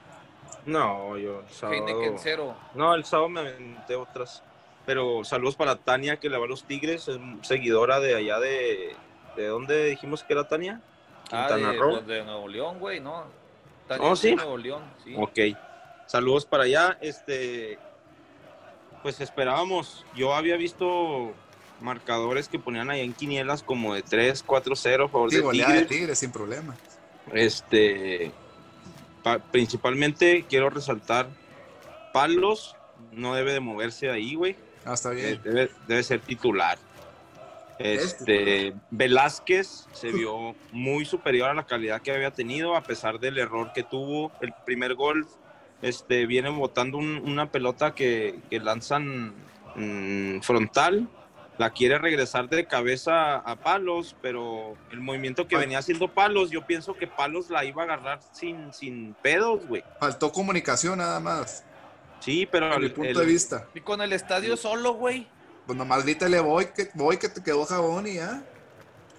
No, 0.65 1.17
yo 1.17 1.39
el 1.41 1.49
sábado. 1.49 2.55
No, 2.75 2.93
el 2.95 3.05
sábado 3.05 3.29
me 3.29 3.39
aventé 3.41 3.95
otras. 3.95 4.43
Pero 4.85 5.23
saludos 5.23 5.55
para 5.55 5.75
Tania 5.75 6.17
que 6.17 6.29
le 6.29 6.37
va 6.37 6.45
a 6.45 6.47
los 6.47 6.63
Tigres, 6.63 7.07
es 7.07 7.19
seguidora 7.41 7.99
de 7.99 8.15
allá 8.15 8.39
de. 8.39 8.95
¿De 9.35 9.47
dónde 9.47 9.85
dijimos 9.85 10.23
que 10.23 10.33
era 10.33 10.47
Tania? 10.47 10.81
Ah, 11.31 11.55
de, 11.55 11.73
Roo. 11.73 11.91
pues, 11.91 12.07
de 12.07 12.23
Nuevo 12.23 12.47
León, 12.47 12.79
güey, 12.79 12.99
¿no? 12.99 13.25
Tania 13.87 14.09
Oh, 14.09 14.13
es 14.13 14.21
de 14.21 14.29
¿sí? 14.29 14.35
Nuevo 14.35 14.57
León, 14.57 14.83
sí. 15.03 15.13
Ok. 15.17 15.57
Saludos 16.07 16.45
para 16.45 16.63
allá. 16.63 16.97
Este, 16.99 17.79
pues 19.01 19.21
esperábamos. 19.21 20.05
Yo 20.15 20.33
había 20.33 20.57
visto 20.57 21.31
marcadores 21.79 22.49
que 22.49 22.59
ponían 22.59 22.89
ahí 22.89 23.01
en 23.01 23.13
quinielas 23.13 23.63
como 23.63 23.93
de 23.93 24.01
3, 24.01 24.43
4, 24.43 24.75
0 24.75 25.05
a 25.05 25.09
favor 25.09 25.31
Sí, 25.31 25.37
de 25.37 25.85
Tigres. 25.85 26.19
Sin 26.19 26.31
problema. 26.31 26.75
Este, 27.33 28.31
principalmente 29.51 30.45
quiero 30.49 30.69
resaltar 30.69 31.27
Palos 32.13 32.75
no 33.11 33.33
debe 33.35 33.53
de 33.53 33.59
moverse 33.59 34.07
de 34.07 34.11
ahí, 34.13 34.35
güey. 34.35 34.55
Ah, 34.85 34.93
está 34.93 35.11
Eh, 35.11 35.15
bien. 35.15 35.41
Debe, 35.43 35.69
debe 35.87 36.03
ser 36.03 36.19
titular. 36.21 36.77
Es 37.79 38.03
Este, 38.03 38.73
Velázquez 38.91 39.87
se 39.93 40.11
vio 40.11 40.55
muy 40.71 41.05
superior 41.05 41.49
a 41.49 41.53
la 41.53 41.65
calidad 41.65 42.01
que 42.01 42.11
había 42.11 42.31
tenido, 42.31 42.75
a 42.75 42.83
pesar 42.83 43.19
del 43.19 43.37
error 43.37 43.71
que 43.73 43.83
tuvo. 43.83 44.31
El 44.41 44.53
primer 44.65 44.95
gol, 44.95 45.25
este, 45.81 46.25
viene 46.25 46.49
botando 46.49 46.97
un- 46.97 47.21
una 47.25 47.49
pelota 47.51 47.95
que, 47.95 48.39
que 48.49 48.59
lanzan 48.59 49.33
mm, 49.75 50.41
frontal. 50.41 51.07
La 51.61 51.69
quiere 51.69 51.99
regresar 51.99 52.49
de 52.49 52.65
cabeza 52.65 53.35
a 53.35 53.55
Palos, 53.55 54.15
pero 54.19 54.75
el 54.91 54.99
movimiento 54.99 55.47
que 55.47 55.57
venía 55.57 55.77
haciendo 55.77 56.07
Palos, 56.07 56.49
yo 56.49 56.65
pienso 56.65 56.95
que 56.95 57.05
Palos 57.05 57.51
la 57.51 57.63
iba 57.63 57.83
a 57.83 57.85
agarrar 57.85 58.19
sin, 58.31 58.73
sin 58.73 59.13
pedos, 59.21 59.67
güey. 59.67 59.83
Faltó 59.99 60.31
comunicación 60.31 60.97
nada 60.97 61.19
más. 61.19 61.63
Sí, 62.19 62.47
pero 62.51 62.73
A 62.73 62.79
mi 62.79 62.85
el- 62.87 62.93
punto 62.93 63.11
el- 63.11 63.15
de 63.15 63.25
vista. 63.27 63.67
Y 63.75 63.81
con 63.81 64.01
el 64.01 64.11
estadio 64.11 64.57
solo, 64.57 64.93
güey. 64.95 65.27
Pues 65.67 65.77
nomás 65.77 66.03
grítale 66.03 66.39
voy 66.39 66.65
que 66.65 66.89
voy 66.95 67.17
que 67.17 67.29
te 67.29 67.43
quedó 67.43 67.63
jabón 67.65 68.07
y 68.07 68.15
ya. 68.15 68.41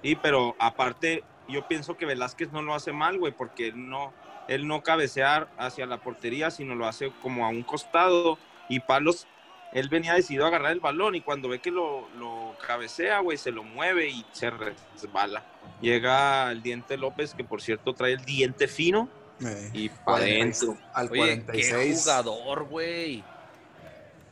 Sí, 0.02 0.16
pero 0.20 0.56
aparte, 0.58 1.22
yo 1.48 1.68
pienso 1.68 1.96
que 1.96 2.06
Velázquez 2.06 2.50
no 2.50 2.60
lo 2.60 2.74
hace 2.74 2.90
mal, 2.90 3.20
güey, 3.20 3.32
porque 3.32 3.68
él 3.68 3.88
no, 3.88 4.12
él 4.48 4.66
no 4.66 4.82
cabecea 4.82 5.46
hacia 5.58 5.86
la 5.86 5.98
portería, 5.98 6.50
sino 6.50 6.74
lo 6.74 6.88
hace 6.88 7.12
como 7.22 7.46
a 7.46 7.50
un 7.50 7.62
costado. 7.62 8.36
Y 8.68 8.80
Palos, 8.80 9.28
él 9.72 9.88
venía 9.88 10.14
decidido 10.14 10.44
a 10.44 10.48
agarrar 10.48 10.72
el 10.72 10.80
balón 10.80 11.14
y 11.14 11.20
cuando 11.20 11.48
ve 11.48 11.58
que 11.60 11.70
lo, 11.70 12.08
lo 12.18 12.54
cabecea, 12.66 13.20
güey, 13.20 13.38
se 13.38 13.50
lo 13.50 13.62
mueve 13.64 14.08
y 14.08 14.24
se 14.32 14.50
resbala. 14.50 15.42
Llega 15.80 16.50
el 16.50 16.62
Diente 16.62 16.96
López, 16.96 17.34
que 17.34 17.44
por 17.44 17.60
cierto 17.62 17.94
trae 17.94 18.12
el 18.12 18.24
diente 18.24 18.68
fino 18.68 19.08
Eh, 19.44 19.70
y 19.72 19.88
para 19.88 20.18
adentro. 20.18 20.76
Al 20.94 21.10
Oye, 21.10 21.18
46. 21.42 21.72
qué 21.72 21.94
jugador, 22.00 22.64
güey. 22.68 23.24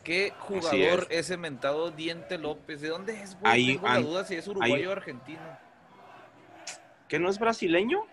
¿Qué 0.05 0.33
jugador 0.39 1.07
ese 1.11 1.37
mentado 1.37 1.91
Diente 1.91 2.39
López? 2.39 2.81
¿De 2.81 2.89
dónde 2.89 3.21
es, 3.21 3.39
güey? 3.39 3.53
Ahí 3.53 3.67
Tengo 3.75 3.89
la 3.89 3.99
duda 4.01 4.25
si 4.25 4.35
es 4.35 4.47
uruguayo 4.49 4.75
ahí- 4.75 4.87
o 4.87 4.93
argentino. 4.93 5.41
¿Que 7.09 7.19
no 7.19 7.29
es 7.29 7.39
brasileño? 7.39 8.05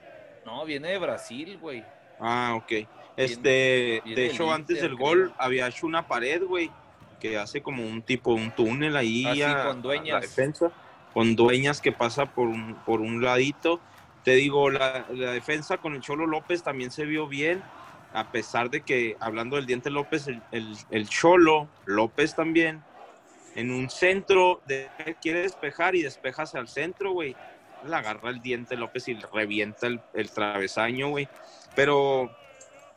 No, 0.45 0.65
viene 0.65 0.89
de 0.89 0.97
Brasil, 0.97 1.57
güey. 1.59 1.83
Ah, 2.19 2.53
ok. 2.55 2.87
Este, 3.15 4.01
viene 4.03 4.21
de 4.21 4.27
hecho, 4.27 4.51
antes 4.51 4.77
Inter, 4.77 4.89
del 4.89 4.97
gol 4.97 5.23
creo. 5.25 5.35
había 5.39 5.67
hecho 5.67 5.85
una 5.87 6.07
pared, 6.07 6.41
güey, 6.43 6.71
que 7.19 7.37
hace 7.37 7.61
como 7.61 7.83
un 7.83 8.01
tipo, 8.01 8.33
un 8.33 8.51
túnel 8.51 8.95
ahí 8.95 9.25
Ah, 9.25 9.33
sí, 9.33 9.41
a- 9.43 9.63
con 9.63 9.77
a 9.79 9.81
dueñas. 9.81 10.13
la 10.15 10.19
defensa, 10.21 10.71
con 11.13 11.35
dueñas 11.35 11.81
que 11.81 11.91
pasa 11.91 12.25
por 12.25 12.47
un, 12.47 12.75
por 12.85 13.01
un 13.01 13.21
ladito. 13.21 13.79
Te 14.23 14.35
digo, 14.35 14.69
la, 14.69 15.05
la 15.09 15.31
defensa 15.31 15.77
con 15.77 15.95
el 15.95 16.01
Cholo 16.01 16.27
López 16.27 16.61
también 16.63 16.91
se 16.91 17.05
vio 17.05 17.27
bien, 17.27 17.63
a 18.13 18.29
pesar 18.31 18.69
de 18.69 18.81
que, 18.81 19.15
hablando 19.19 19.55
del 19.55 19.65
Diente 19.65 19.89
López, 19.89 20.27
el, 20.27 20.41
el, 20.51 20.75
el 20.91 21.07
Cholo 21.09 21.67
López 21.85 22.35
también, 22.35 22.81
en 23.55 23.71
un 23.71 23.89
centro, 23.89 24.61
de, 24.65 24.89
quiere 25.21 25.41
despejar 25.41 25.95
y 25.95 26.03
despejas 26.03 26.55
al 26.55 26.67
centro, 26.67 27.11
güey. 27.11 27.35
La 27.85 27.99
agarra 27.99 28.29
el 28.31 28.41
Diente 28.41 28.75
López 28.75 29.07
y 29.07 29.13
le 29.13 29.25
revienta 29.31 29.87
el, 29.87 30.01
el 30.13 30.29
travesaño, 30.29 31.09
güey. 31.09 31.27
Pero 31.75 32.29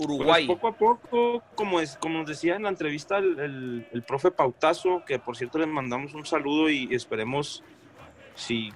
pues, 0.07 0.19
Uruguay. 0.19 0.47
poco 0.47 0.69
a 0.69 0.73
poco, 0.73 1.43
como, 1.55 1.81
es, 1.81 1.97
como 1.97 2.19
nos 2.19 2.27
decía 2.29 2.57
en 2.57 2.63
la 2.63 2.69
entrevista 2.71 3.19
el, 3.19 3.39
el- 3.39 3.87
el 3.93 4.03
profe 4.03 4.31
Pautazo, 4.31 5.03
que 5.07 5.19
por 5.19 5.37
cierto 5.37 5.59
le 5.59 5.67
mandamos 5.67 6.15
un 6.15 6.25
saludo 6.27 6.71
y 6.71 6.95
esperemos 6.95 7.63
si 8.35 8.73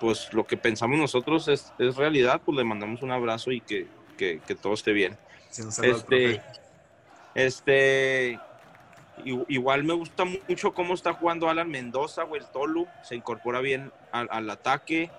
pues 0.00 0.32
lo 0.32 0.44
que 0.46 0.56
pensamos 0.56 0.98
nosotros 0.98 1.46
es, 1.48 1.72
es 1.78 1.96
realidad, 1.96 2.40
pues 2.44 2.56
le 2.56 2.64
mandamos 2.64 3.02
un 3.02 3.12
abrazo 3.12 3.52
y 3.52 3.60
que, 3.60 3.86
que- 4.16 4.40
que 4.46 4.54
todo 4.54 4.72
esté 4.74 4.92
bien. 4.92 5.16
Sí, 5.48 5.62
Este, 5.82 6.42
este, 7.34 8.40
igual 9.48 9.84
me 9.84 9.92
gusta 9.94 10.24
mucho 10.24 10.74
cómo 10.74 10.94
está 10.94 11.12
jugando 11.12 11.48
Alan 11.48 11.70
Mendoza, 11.70 12.24
güey, 12.24 12.40
el 12.42 12.48
Tolu, 12.48 12.86
se 13.04 13.14
incorpora 13.14 13.60
bien 13.60 13.92
al, 14.10 14.28
al 14.30 14.50
ataque, 14.50 15.10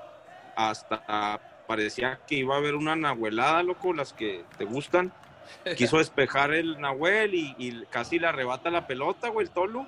hasta 0.56 1.39
parecía 1.68 2.20
que 2.28 2.36
iba 2.36 2.56
a 2.56 2.58
haber 2.58 2.76
una 2.76 2.96
nahuelada, 2.96 3.63
loco, 3.63 3.94
las 3.94 4.12
que 4.13 4.44
te 4.58 4.66
gustan. 4.66 5.13
Quiso 5.77 5.97
despejar 5.97 6.53
el 6.53 6.79
Nahuel 6.79 7.34
y, 7.36 7.56
y 7.58 7.86
casi 7.89 8.19
le 8.19 8.27
arrebata 8.27 8.69
la 8.69 8.86
pelota, 8.88 9.29
güey, 9.29 9.45
el 9.47 9.51
Tolu. 9.53 9.86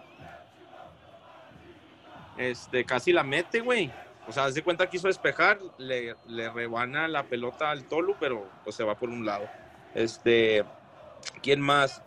Este, 2.38 2.84
casi 2.86 3.12
la 3.14 3.24
mete, 3.24 3.62
güey. 3.62 3.92
O 4.28 4.32
sea, 4.32 4.46
haz 4.46 4.56
de 4.56 4.64
cuenta 4.64 4.90
quiso 4.90 5.08
despejar, 5.08 5.60
le, 5.78 6.16
le 6.28 6.50
rebana 6.50 7.08
la 7.08 7.24
pelota 7.24 7.70
al 7.70 7.86
Tolu, 7.86 8.16
pero 8.20 8.50
pues 8.64 8.76
se 8.76 8.84
va 8.84 8.96
por 8.96 9.10
un 9.10 9.26
lado. 9.26 9.48
Este, 9.94 10.66
¿quién 11.42 11.62
más? 11.62 12.02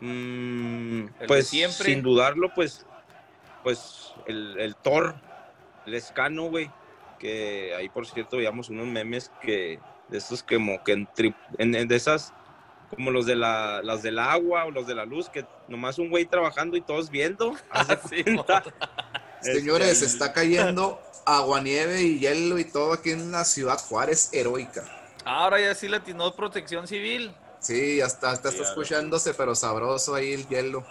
Mm, 0.00 1.04
pues 1.26 1.48
siempre. 1.48 1.84
sin 1.86 2.02
dudarlo, 2.02 2.52
pues, 2.54 2.84
pues 3.62 4.12
el, 4.26 4.58
el 4.58 4.74
Thor, 4.76 5.14
el 5.86 5.94
escano, 5.94 6.44
güey. 6.44 6.70
Que 7.18 7.74
ahí, 7.76 7.88
por 7.90 8.06
cierto, 8.06 8.38
veíamos 8.38 8.70
unos 8.70 8.86
memes 8.86 9.30
que 9.42 9.78
de 10.08 10.18
esos 10.18 10.42
como 10.42 10.82
que 10.82 10.92
en, 10.92 11.06
tri- 11.08 11.34
en- 11.58 11.74
en 11.74 11.86
de 11.86 11.96
esas 11.96 12.32
como 12.90 13.10
los 13.10 13.26
de 13.26 13.36
la, 13.36 13.82
las 13.82 14.02
del 14.02 14.18
agua 14.18 14.64
o 14.66 14.70
los 14.70 14.86
de 14.86 14.94
la 14.94 15.04
luz, 15.04 15.28
que 15.28 15.46
nomás 15.68 15.98
un 15.98 16.10
güey 16.10 16.26
trabajando 16.26 16.76
y 16.76 16.80
todos 16.82 17.10
viendo. 17.10 17.54
Señores, 19.40 20.02
Este, 20.02 20.06
está 20.06 20.32
cayendo 20.32 21.00
aguanieve 21.24 22.02
y 22.02 22.18
hielo 22.18 22.58
y 22.58 22.64
todo 22.64 22.92
aquí 22.92 23.10
en 23.10 23.30
la 23.30 23.44
ciudad 23.44 23.78
Juárez 23.78 24.30
heroica. 24.32 24.84
Ahora 25.24 25.60
ya 25.60 25.74
sí 25.74 25.88
le 25.88 25.96
atinó 25.98 26.34
protección 26.34 26.86
civil. 26.86 27.34
Sí, 27.60 28.00
hasta, 28.00 28.30
hasta 28.30 28.48
está 28.48 28.64
Sí, 28.64 28.70
escuchándose, 28.70 29.34
pero 29.34 29.54
sabroso 29.54 30.14
ahí 30.14 30.32
el 30.32 30.48
hielo. 30.48 30.84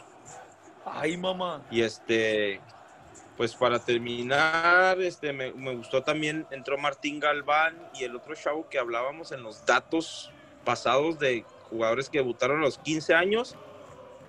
Ay, 0.85 1.17
mamá. 1.17 1.65
Y 1.69 1.81
este, 1.81 2.61
pues 3.37 3.55
para 3.55 3.79
terminar, 3.79 5.01
este, 5.01 5.33
me, 5.33 5.51
me 5.53 5.75
gustó 5.75 6.03
también, 6.03 6.47
entró 6.51 6.77
Martín 6.77 7.19
Galván 7.19 7.75
y 7.93 8.03
el 8.03 8.15
otro 8.15 8.35
chavo 8.35 8.69
que 8.69 8.79
hablábamos 8.79 9.31
en 9.31 9.43
los 9.43 9.65
datos 9.65 10.31
pasados 10.63 11.19
de 11.19 11.45
jugadores 11.69 12.09
que 12.09 12.19
debutaron 12.19 12.59
a 12.59 12.65
los 12.65 12.77
15 12.79 13.13
años. 13.13 13.55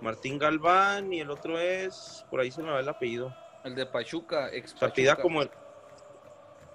Martín 0.01 0.39
Galván 0.39 1.13
y 1.13 1.21
el 1.21 1.31
otro 1.31 1.59
es, 1.59 2.25
por 2.31 2.41
ahí 2.41 2.51
se 2.51 2.63
me 2.63 2.71
va 2.71 2.81
el 2.81 2.89
apellido. 2.89 3.35
El 3.65 3.75
de 3.75 3.85
Pachuca, 3.87 4.49
ex 4.53 4.71
Se 4.71 4.85
apellida 4.85 5.13
Pachuca. 5.13 5.23
como 5.23 5.43
el. 5.43 5.51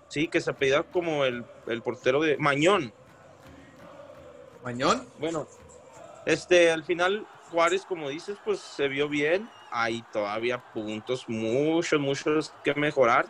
Sí, 0.07 0.27
que 0.27 0.39
se 0.39 0.51
apellida 0.51 0.83
como 0.83 1.25
el, 1.25 1.43
el 1.67 1.81
portero 1.81 2.21
de 2.21 2.37
Mañón. 2.37 2.93
Mañón, 4.63 5.07
Bueno, 5.19 5.47
este, 6.25 6.71
al 6.71 6.83
final 6.83 7.27
Juárez, 7.51 7.85
como 7.85 8.09
dices, 8.09 8.37
pues 8.43 8.59
se 8.59 8.87
vio 8.87 9.07
bien. 9.07 9.49
Hay 9.71 10.03
todavía 10.11 10.63
puntos, 10.73 11.25
muchos, 11.27 11.99
muchos 11.99 12.53
que 12.63 12.73
mejorar. 12.73 13.27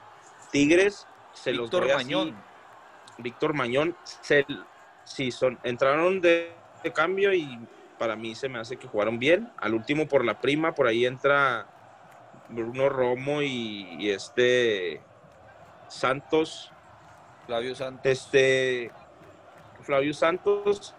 Tigres, 0.52 1.06
se 1.34 1.52
los 1.52 1.65
Víctor 1.65 1.84
doy 1.84 1.91
así. 1.91 2.06
Mañón. 2.06 2.43
Víctor 3.17 3.54
Mañón, 3.54 3.95
se, 4.21 4.45
sí, 5.04 5.32
son, 5.32 5.60
entraron 5.63 6.21
de, 6.21 6.54
de 6.86 6.93
cambio 6.93 7.34
y 7.34 7.60
para 8.00 8.15
mí 8.15 8.36
se 8.36 8.48
me 8.48 8.60
hace 8.60 8.78
que 8.78 8.88
jugaron 8.88 9.19
bien. 9.19 9.50
Al 9.58 9.74
último 9.74 10.08
por 10.08 10.24
la 10.24 10.39
prima, 10.39 10.74
por 10.74 10.88
ahí 10.88 11.06
entra 11.06 11.65
Bruno 12.50 12.88
Romo 12.89 13.41
y, 13.41 13.88
y 14.00 14.12
este 14.12 15.02
Santos, 15.89 16.71
Flavio 17.48 17.76
Santos. 17.76 18.06
este 18.06 18.91
Flavio 19.82 20.13
Santos, 20.13 20.93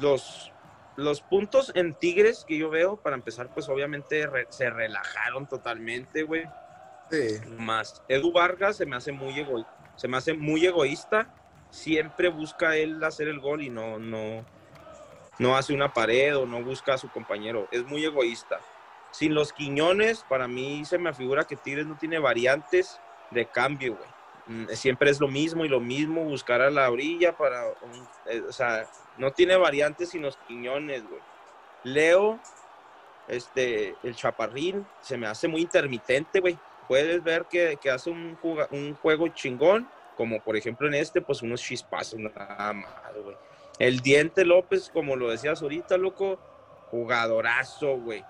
los, 0.00 0.52
los 0.96 1.20
puntos 1.20 1.72
en 1.74 1.94
Tigres 1.94 2.44
que 2.46 2.58
yo 2.58 2.68
veo, 2.68 2.96
para 2.96 3.16
empezar, 3.16 3.48
pues 3.48 3.68
obviamente 3.68 4.26
re- 4.26 4.46
se 4.50 4.70
relajaron 4.70 5.46
totalmente, 5.46 6.24
güey. 6.24 6.44
sí. 7.10 7.38
Más 7.58 8.02
Edu 8.08 8.32
Vargas 8.32 8.76
se 8.76 8.86
me 8.86 8.96
hace 8.96 9.12
muy 9.12 9.38
egoísta, 9.38 9.72
se 9.96 10.08
me 10.08 10.16
hace 10.16 10.34
muy 10.34 10.66
egoísta. 10.66 11.28
Siempre 11.68 12.28
busca 12.28 12.76
él 12.76 13.02
hacer 13.04 13.28
el 13.28 13.40
gol 13.40 13.60
y 13.60 13.68
no, 13.68 13.98
no, 13.98 14.44
no 15.38 15.56
hace 15.56 15.74
una 15.74 15.92
pared 15.92 16.36
o 16.36 16.46
no 16.46 16.62
busca 16.62 16.94
a 16.94 16.98
su 16.98 17.08
compañero. 17.08 17.68
Es 17.70 17.84
muy 17.84 18.04
egoísta. 18.04 18.60
Sin 19.10 19.34
los 19.34 19.52
Quiñones, 19.52 20.24
para 20.28 20.48
mí 20.48 20.84
se 20.84 20.98
me 20.98 21.12
figura 21.14 21.44
que 21.44 21.56
Tigres 21.56 21.86
no 21.86 21.96
tiene 21.96 22.18
variantes 22.18 23.00
de 23.30 23.46
cambio, 23.46 23.96
güey. 23.96 24.08
Mm, 24.46 24.68
Siempre 24.74 25.10
es 25.10 25.20
lo 25.20 25.28
mismo 25.28 25.64
y 25.64 25.68
lo 25.68 25.80
mismo, 25.80 26.24
buscar 26.24 26.60
a 26.60 26.70
la 26.70 26.90
orilla 26.90 27.36
para, 27.36 27.66
eh, 28.26 28.42
o 28.48 28.52
sea, 28.52 28.88
no 29.16 29.32
tiene 29.32 29.56
variantes 29.56 30.10
sin 30.10 30.22
los 30.22 30.36
Quiñones, 30.48 31.02
güey. 31.08 31.20
Leo, 31.82 32.38
este, 33.28 33.94
el 34.02 34.14
Chaparrín, 34.14 34.86
se 35.00 35.16
me 35.16 35.26
hace 35.26 35.48
muy 35.48 35.62
intermitente, 35.62 36.40
güey. 36.40 36.58
Puedes 36.88 37.22
ver 37.22 37.46
que, 37.46 37.78
que 37.80 37.90
hace 37.90 38.10
un, 38.10 38.38
un 38.70 38.94
juego 38.96 39.28
chingón, 39.28 39.88
como 40.16 40.40
por 40.40 40.56
ejemplo 40.56 40.86
en 40.86 40.94
este, 40.94 41.20
pues 41.20 41.42
unos 41.42 41.60
chispazos 41.60 42.18
nada 42.18 42.72
más, 42.72 43.14
güey. 43.22 43.36
El 43.78 44.00
Diente 44.00 44.44
López, 44.44 44.90
como 44.92 45.16
lo 45.16 45.30
decías 45.30 45.60
ahorita, 45.62 45.96
loco, 45.96 46.38
jugadorazo, 46.90 47.98
güey. 47.98 48.24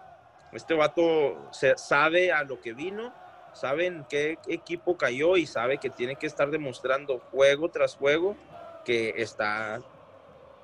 Este 0.52 0.74
vato 0.74 1.48
se, 1.52 1.76
sabe 1.76 2.32
a 2.32 2.42
lo 2.44 2.60
que 2.60 2.72
vino, 2.72 3.12
sabe 3.52 3.86
en 3.86 4.04
qué 4.08 4.38
equipo 4.48 4.96
cayó 4.96 5.36
y 5.36 5.46
sabe 5.46 5.78
que 5.78 5.90
tiene 5.90 6.16
que 6.16 6.26
estar 6.26 6.50
demostrando 6.50 7.18
juego 7.18 7.70
tras 7.70 7.96
juego 7.96 8.36
que 8.84 9.14
está 9.16 9.80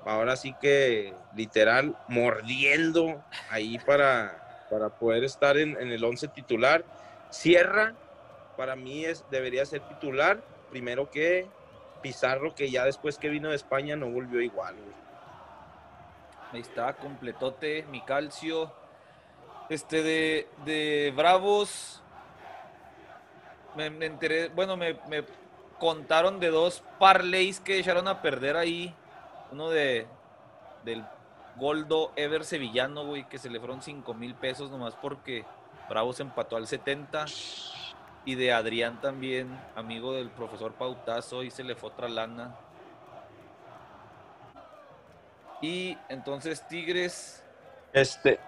ahora 0.05 0.35
sí 0.35 0.55
que 0.61 1.13
literal 1.35 1.95
mordiendo 2.07 3.23
ahí 3.49 3.77
para, 3.79 4.65
para 4.69 4.89
poder 4.89 5.23
estar 5.23 5.57
en, 5.57 5.75
el 5.77 6.03
11 6.03 6.29
titular. 6.29 6.83
Sierra, 7.29 7.93
para 8.57 8.75
mí 8.75 9.05
es, 9.05 9.25
debería 9.31 9.65
ser 9.65 9.81
titular, 9.87 10.41
primero 10.69 11.09
que 11.09 11.47
Pizarro, 12.03 12.53
que 12.53 12.69
ya 12.69 12.85
después 12.85 13.17
que 13.17 13.29
vino 13.29 13.49
de 13.49 13.55
España 13.55 13.95
no 13.95 14.07
volvió 14.07 14.39
igual. 14.41 14.75
Ahí 16.51 16.61
está, 16.61 16.93
completote, 16.93 17.83
mi 17.89 18.01
calcio. 18.01 18.71
Este 19.69 20.03
de, 20.03 20.47
de 20.65 21.11
Bravos. 21.15 22.03
Me, 23.75 23.89
me 23.89 24.05
enteré, 24.05 24.49
bueno, 24.49 24.77
me, 24.77 24.93
me 25.07 25.23
contaron 25.79 26.39
de 26.39 26.49
dos 26.49 26.83
parlays 26.99 27.59
que 27.59 27.79
echaron 27.79 28.07
a 28.07 28.21
perder 28.21 28.55
ahí. 28.55 28.93
Uno 29.51 29.71
de 29.71 30.05
del 30.85 31.03
Goldo 31.55 32.11
Ever 32.15 32.45
Sevillano, 32.45 33.05
güey, 33.05 33.27
que 33.27 33.37
se 33.37 33.49
le 33.49 33.59
fueron 33.59 33.81
5 33.81 34.13
mil 34.13 34.35
pesos 34.35 34.71
nomás 34.71 34.95
porque 34.95 35.45
Bravos 35.89 36.19
empató 36.19 36.57
al 36.57 36.67
70. 36.67 37.25
Y 38.25 38.35
de 38.35 38.53
Adrián 38.53 39.01
también, 39.01 39.59
amigo 39.75 40.13
del 40.13 40.29
profesor 40.29 40.73
Pautazo, 40.73 41.43
y 41.43 41.51
se 41.51 41.63
le 41.63 41.75
fue 41.75 41.89
otra 41.89 42.07
lana. 42.07 42.55
Y 45.61 45.97
entonces 46.09 46.65
Tigres, 46.67 47.43
Este, 47.93 48.39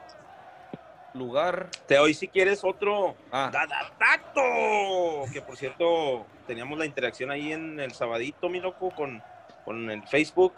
lugar. 1.13 1.69
Te 1.87 1.95
doy 1.97 2.13
si 2.13 2.27
quieres 2.27 2.63
otro 2.63 3.15
Ah, 3.31 3.49
da- 3.53 3.67
da- 3.67 3.91
dato. 3.99 5.31
Que 5.31 5.41
por 5.41 5.55
cierto, 5.55 6.25
teníamos 6.47 6.77
la 6.79 6.85
interacción 6.85 7.29
ahí 7.31 7.51
en 7.53 7.79
el 7.79 7.91
sabadito, 7.93 8.49
mi 8.49 8.59
loco, 8.59 8.89
con, 8.91 9.21
con 9.63 9.89
el 9.91 10.01
Facebook. 10.07 10.55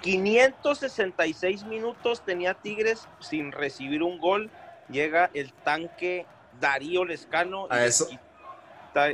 566 0.00 1.64
minutos 1.64 2.22
tenía 2.22 2.54
Tigres 2.54 3.06
sin 3.20 3.52
recibir 3.52 4.02
un 4.02 4.18
gol. 4.18 4.50
Llega 4.88 5.30
el 5.34 5.52
tanque 5.52 6.26
Darío 6.60 7.04
Lescano 7.04 7.66
A 7.70 7.84
eso- 7.84 8.08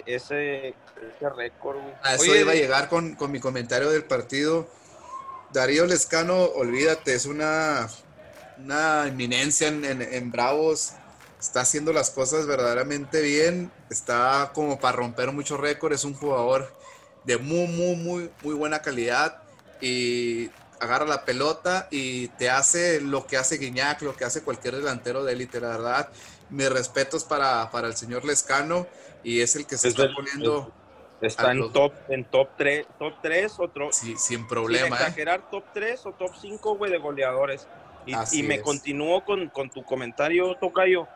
ese, 0.06 0.68
ese 0.68 1.30
récord, 1.36 1.78
güey. 1.80 1.94
A 2.02 2.14
eso 2.14 2.22
Oye, 2.22 2.40
iba 2.40 2.52
a 2.52 2.54
llegar 2.56 2.88
con, 2.88 3.14
con 3.14 3.30
mi 3.30 3.40
comentario 3.40 3.90
del 3.90 4.04
partido. 4.04 4.68
Darío 5.52 5.86
Lescano, 5.86 6.36
olvídate, 6.44 7.14
es 7.14 7.24
una, 7.26 7.88
una 8.58 9.06
eminencia 9.06 9.68
en, 9.68 9.84
en- 9.84 10.02
en 10.02 10.30
Bravos. 10.32 10.92
Está 11.40 11.60
haciendo 11.60 11.92
las 11.92 12.10
cosas 12.10 12.46
verdaderamente 12.46 13.20
bien. 13.22 13.70
Está 13.90 14.50
como 14.52 14.80
para 14.80 14.96
romper 14.96 15.30
muchos 15.32 15.60
récords. 15.60 15.94
Es 15.96 16.04
un 16.04 16.14
jugador 16.14 16.74
de 17.24 17.38
muy, 17.38 17.68
muy, 17.68 17.94
muy, 17.96 18.30
muy 18.42 18.54
buena 18.54 18.82
calidad. 18.82 19.42
Y 19.80 20.50
agarra 20.80 21.04
la 21.06 21.24
pelota 21.24 21.88
y 21.90 22.28
te 22.28 22.50
hace 22.50 23.00
lo 23.00 23.26
que 23.26 23.36
hace 23.36 23.58
Guiñac, 23.58 24.02
lo 24.02 24.14
que 24.16 24.24
hace 24.24 24.42
cualquier 24.42 24.76
delantero 24.76 25.24
de 25.24 25.32
élite, 25.32 25.60
la 25.60 25.68
verdad. 25.68 26.08
Mis 26.50 26.70
respetos 26.70 27.24
para, 27.24 27.70
para 27.70 27.88
el 27.88 27.96
señor 27.96 28.24
Lescano 28.24 28.86
y 29.22 29.40
es 29.40 29.56
el 29.56 29.66
que 29.66 29.76
se 29.76 29.88
Es 29.88 29.94
está 29.94 30.04
el- 30.06 30.14
poniendo 30.14 30.72
Está 31.20 31.50
en 31.50 31.58
los- 31.58 31.72
top, 31.72 31.92
en 32.10 32.24
top 32.26 32.48
3, 32.56 32.86
top 32.98 33.12
3 33.20 33.52
o 33.58 33.68
top, 33.68 33.92
sí, 33.92 34.06
sin 34.06 34.18
sin 34.18 34.46
problema. 34.46 34.96
¿eh? 34.96 35.00
exagerar, 35.00 35.50
top 35.50 35.64
3 35.74 36.06
o 36.06 36.12
top 36.12 36.30
5, 36.40 36.76
güey, 36.76 36.92
de 36.92 36.98
goleadores. 36.98 37.66
Y, 38.32 38.42
me 38.44 38.62
continúo 38.62 39.24
con, 39.24 39.48
con 39.50 39.68
tu 39.68 39.84
comentario, 39.84 40.54
Tocayo. 40.54 41.06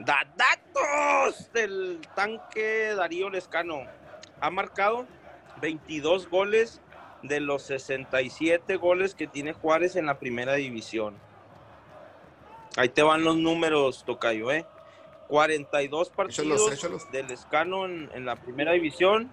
Da 0.00 0.26
datos 0.34 1.52
del 1.52 2.00
tanque 2.16 2.94
Darío 2.96 3.28
Lescano. 3.30 3.82
Ha 4.40 4.50
marcado 4.50 5.06
22 5.60 6.28
goles 6.28 6.80
de 7.22 7.40
los 7.40 7.62
67 7.62 8.76
goles 8.76 9.14
que 9.14 9.26
tiene 9.26 9.52
Juárez 9.52 9.96
en 9.96 10.06
la 10.06 10.18
primera 10.18 10.54
división. 10.54 11.16
Ahí 12.76 12.88
te 12.88 13.02
van 13.02 13.24
los 13.24 13.36
números, 13.36 14.04
Tocayo, 14.04 14.50
¿eh? 14.52 14.64
42 15.28 16.10
partidos 16.10 16.72
Échalos, 16.72 16.72
échalos. 16.72 17.12
del 17.12 17.30
Escano 17.30 17.84
en, 17.86 18.10
en 18.14 18.24
la 18.24 18.36
primera 18.36 18.72
división, 18.72 19.30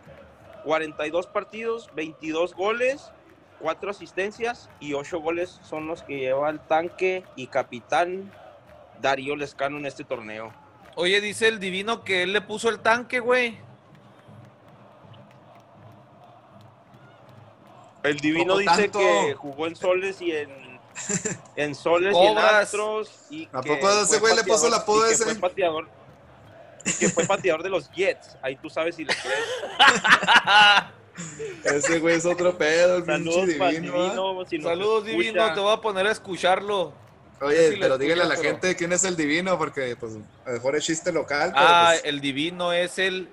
42 0.64 1.28
partidos, 1.28 1.90
22 1.96 2.54
goles, 2.54 3.12
4 3.60 3.90
asistencias 3.90 4.70
y 4.80 4.94
8 4.94 5.20
goles 5.20 5.60
son 5.64 5.88
los 5.88 6.04
que 6.04 6.20
lleva 6.20 6.50
el 6.50 6.60
tanque 6.60 7.24
y 7.36 7.48
capitán 7.48 8.32
Darío 9.02 9.36
Lescano 9.36 9.78
en 9.78 9.86
este 9.86 10.04
torneo. 10.04 10.54
Oye, 10.96 11.22
dice 11.22 11.48
el 11.48 11.60
divino 11.60 12.04
que 12.04 12.24
él 12.24 12.34
le 12.34 12.42
puso 12.42 12.70
el 12.70 12.80
tanque, 12.80 13.20
güey. 13.20 13.58
El 18.10 18.18
divino 18.20 18.58
dice 18.58 18.76
tanto. 18.90 19.00
que 19.00 19.36
jugó 19.38 19.68
en 19.68 19.76
soles 19.76 20.22
y 20.22 20.32
en, 20.32 20.50
en 21.56 21.76
soles 21.76 22.16
y 22.16 22.26
en 22.26 22.38
astros. 22.38 23.10
Y 23.30 23.46
¿A 23.52 23.62
poco 23.62 23.88
a 23.88 24.02
ese 24.04 24.20
güey 24.20 24.36
le 24.36 24.44
puso 24.44 24.68
el 24.68 24.74
apodo 24.74 25.06
ese? 25.06 25.24
Fue 25.26 25.36
pateador, 25.36 25.88
que 27.00 27.10
fue 27.10 27.26
pateador 27.26 27.64
de 27.64 27.70
los 27.70 27.90
Jets. 27.92 28.36
Ahí 28.42 28.56
tú 28.56 28.70
sabes 28.70 28.96
si 28.96 29.06
le 29.06 29.14
crees. 29.14 29.44
Ese 31.64 32.00
güey 32.00 32.16
es 32.16 32.26
otro 32.26 32.56
pedo, 32.58 32.98
el 32.98 33.06
Saludos 33.06 33.48
divino. 33.48 33.70
divino. 33.72 34.46
si 34.48 34.58
nos 34.60 34.68
Saludos, 34.70 35.08
escucha. 35.08 35.18
divino. 35.18 35.54
Te 35.56 35.60
voy 35.60 35.74
a 35.74 35.78
poner 35.82 36.06
a 36.06 36.12
escucharlo. 36.12 36.94
Oye, 37.42 37.78
pero 37.80 37.98
dígale 37.98 38.22
a 38.22 38.26
la 38.26 38.36
pero- 38.36 38.50
gente 38.50 38.76
quién 38.76 38.94
es 38.94 39.04
el 39.04 39.16
divino, 39.16 39.58
porque 39.58 39.96
pues 40.00 40.14
a 40.46 40.50
lo 40.50 40.54
mejor 40.54 40.76
es 40.76 40.86
chiste 40.86 41.12
local. 41.12 41.52
pero, 41.56 41.66
Ah, 41.68 41.90
pues, 41.94 42.06
el 42.06 42.22
divino 42.22 42.72
es 42.72 43.00
el 43.00 43.30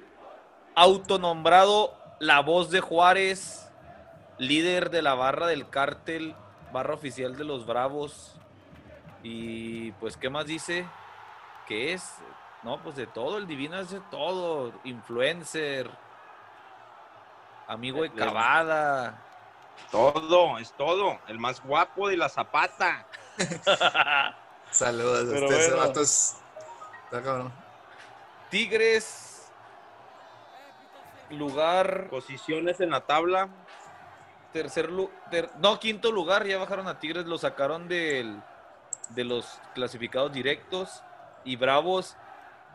autonombrado 0.75 1.95
La 2.21 2.41
Voz 2.41 2.71
de 2.71 2.81
Juárez, 2.81 3.64
líder 4.39 4.91
de 4.91 5.03
la 5.03 5.15
barra 5.15 5.47
del 5.47 5.69
cártel, 5.69 6.35
barra 6.73 6.95
oficial 6.95 7.37
de 7.37 7.45
los 7.45 7.67
Bravos. 7.67 8.37
Y 9.23 9.93
pues, 9.93 10.17
¿qué 10.17 10.29
más 10.31 10.47
dice? 10.47 10.87
¿Qué 11.67 11.93
es? 11.93 12.17
No, 12.63 12.83
pues 12.83 12.97
de 12.97 13.07
todo, 13.07 13.39
el 13.39 13.47
divino 13.47 13.79
es 13.79 13.91
de 13.91 14.01
todo. 14.11 14.73
Influencer, 14.85 15.91
amigo 17.67 18.03
de 18.03 18.13
Cavada. 18.13 19.21
Todo, 19.91 20.59
es 20.59 20.73
todo. 20.73 21.19
El 21.29 21.39
más 21.39 21.63
guapo 21.63 22.09
de 22.09 22.17
la 22.17 22.29
zapata. 22.29 23.07
saludos. 24.71 25.27
pero 25.31 25.51
ese 25.51 25.75
bueno. 25.75 26.01
Está 26.01 27.23
cabrón. 27.23 27.53
Tigres, 28.51 29.51
lugar 31.31 32.09
Posiciones 32.09 32.81
en 32.81 32.91
la 32.91 33.01
tabla. 33.01 33.49
Tercer 34.55 34.89
lugar, 34.91 35.13
no, 35.59 35.79
quinto 35.81 36.11
lugar, 36.13 36.47
ya 36.47 36.57
bajaron 36.59 36.87
a 36.89 36.99
Tigres, 37.01 37.27
lo 37.27 37.37
sacaron 37.37 37.89
del, 37.89 38.41
de 39.11 39.25
los 39.25 39.45
clasificados 39.75 40.33
directos 40.33 41.03
y 41.45 41.57
Bravos 41.57 42.17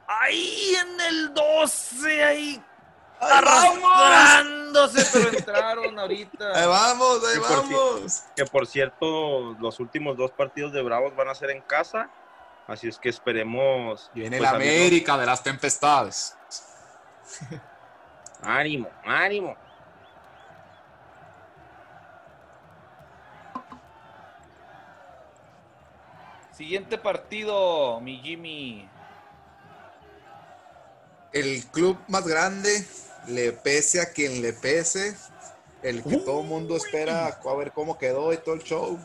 ahí 0.07 0.75
en 0.75 0.99
el 1.01 1.33
12, 1.33 2.23
ahí 2.23 2.63
arrastrándose, 3.21 5.05
pero 5.13 5.37
entraron 5.37 5.85
Ahí 5.85 5.97
ahorita. 5.99 6.67
vamos, 6.67 7.19
ahí 7.25 7.33
Sí, 7.35 7.39
por 7.39 7.65
si- 7.67 7.73
vamos. 7.73 8.23
Que 8.35 8.45
por 8.45 8.67
cierto, 8.67 9.53
los 9.59 9.79
últimos 9.79 10.17
dos 10.17 10.31
partidos 10.31 10.71
de 10.73 10.81
Bravos 10.81 11.15
van 11.15 11.29
a 11.29 11.35
ser 11.35 11.49
en 11.51 11.61
casa. 11.61 12.09
Así 12.67 12.87
es 12.87 12.97
que 12.99 13.09
esperemos. 13.09 14.11
Viene 14.13 14.37
pues, 14.37 14.41
la 14.51 14.55
amigos, 14.57 14.75
América 14.75 15.17
de 15.17 15.25
las 15.25 15.41
tempestades. 15.43 16.37
Ánimo, 18.41 18.89
ánimo. 19.05 19.55
Siguiente 26.59 26.97
partido, 26.97 28.01
mi 28.01 28.17
Jimmy. 28.17 28.85
El 31.31 31.65
club 31.67 31.97
más 32.09 32.27
grande, 32.27 32.85
le 33.27 33.53
pese 33.53 34.01
a 34.01 34.11
quien 34.11 34.41
le 34.41 34.51
pese. 34.51 35.15
El 35.83 36.03
que 36.03 36.17
todo 36.17 36.41
el 36.41 36.47
mundo 36.47 36.75
espera 36.75 37.27
a 37.27 37.55
ver 37.55 37.71
cómo 37.71 37.97
quedó 37.97 38.33
y 38.33 38.37
todo 38.39 38.55
el 38.55 38.63
show. 38.63 38.99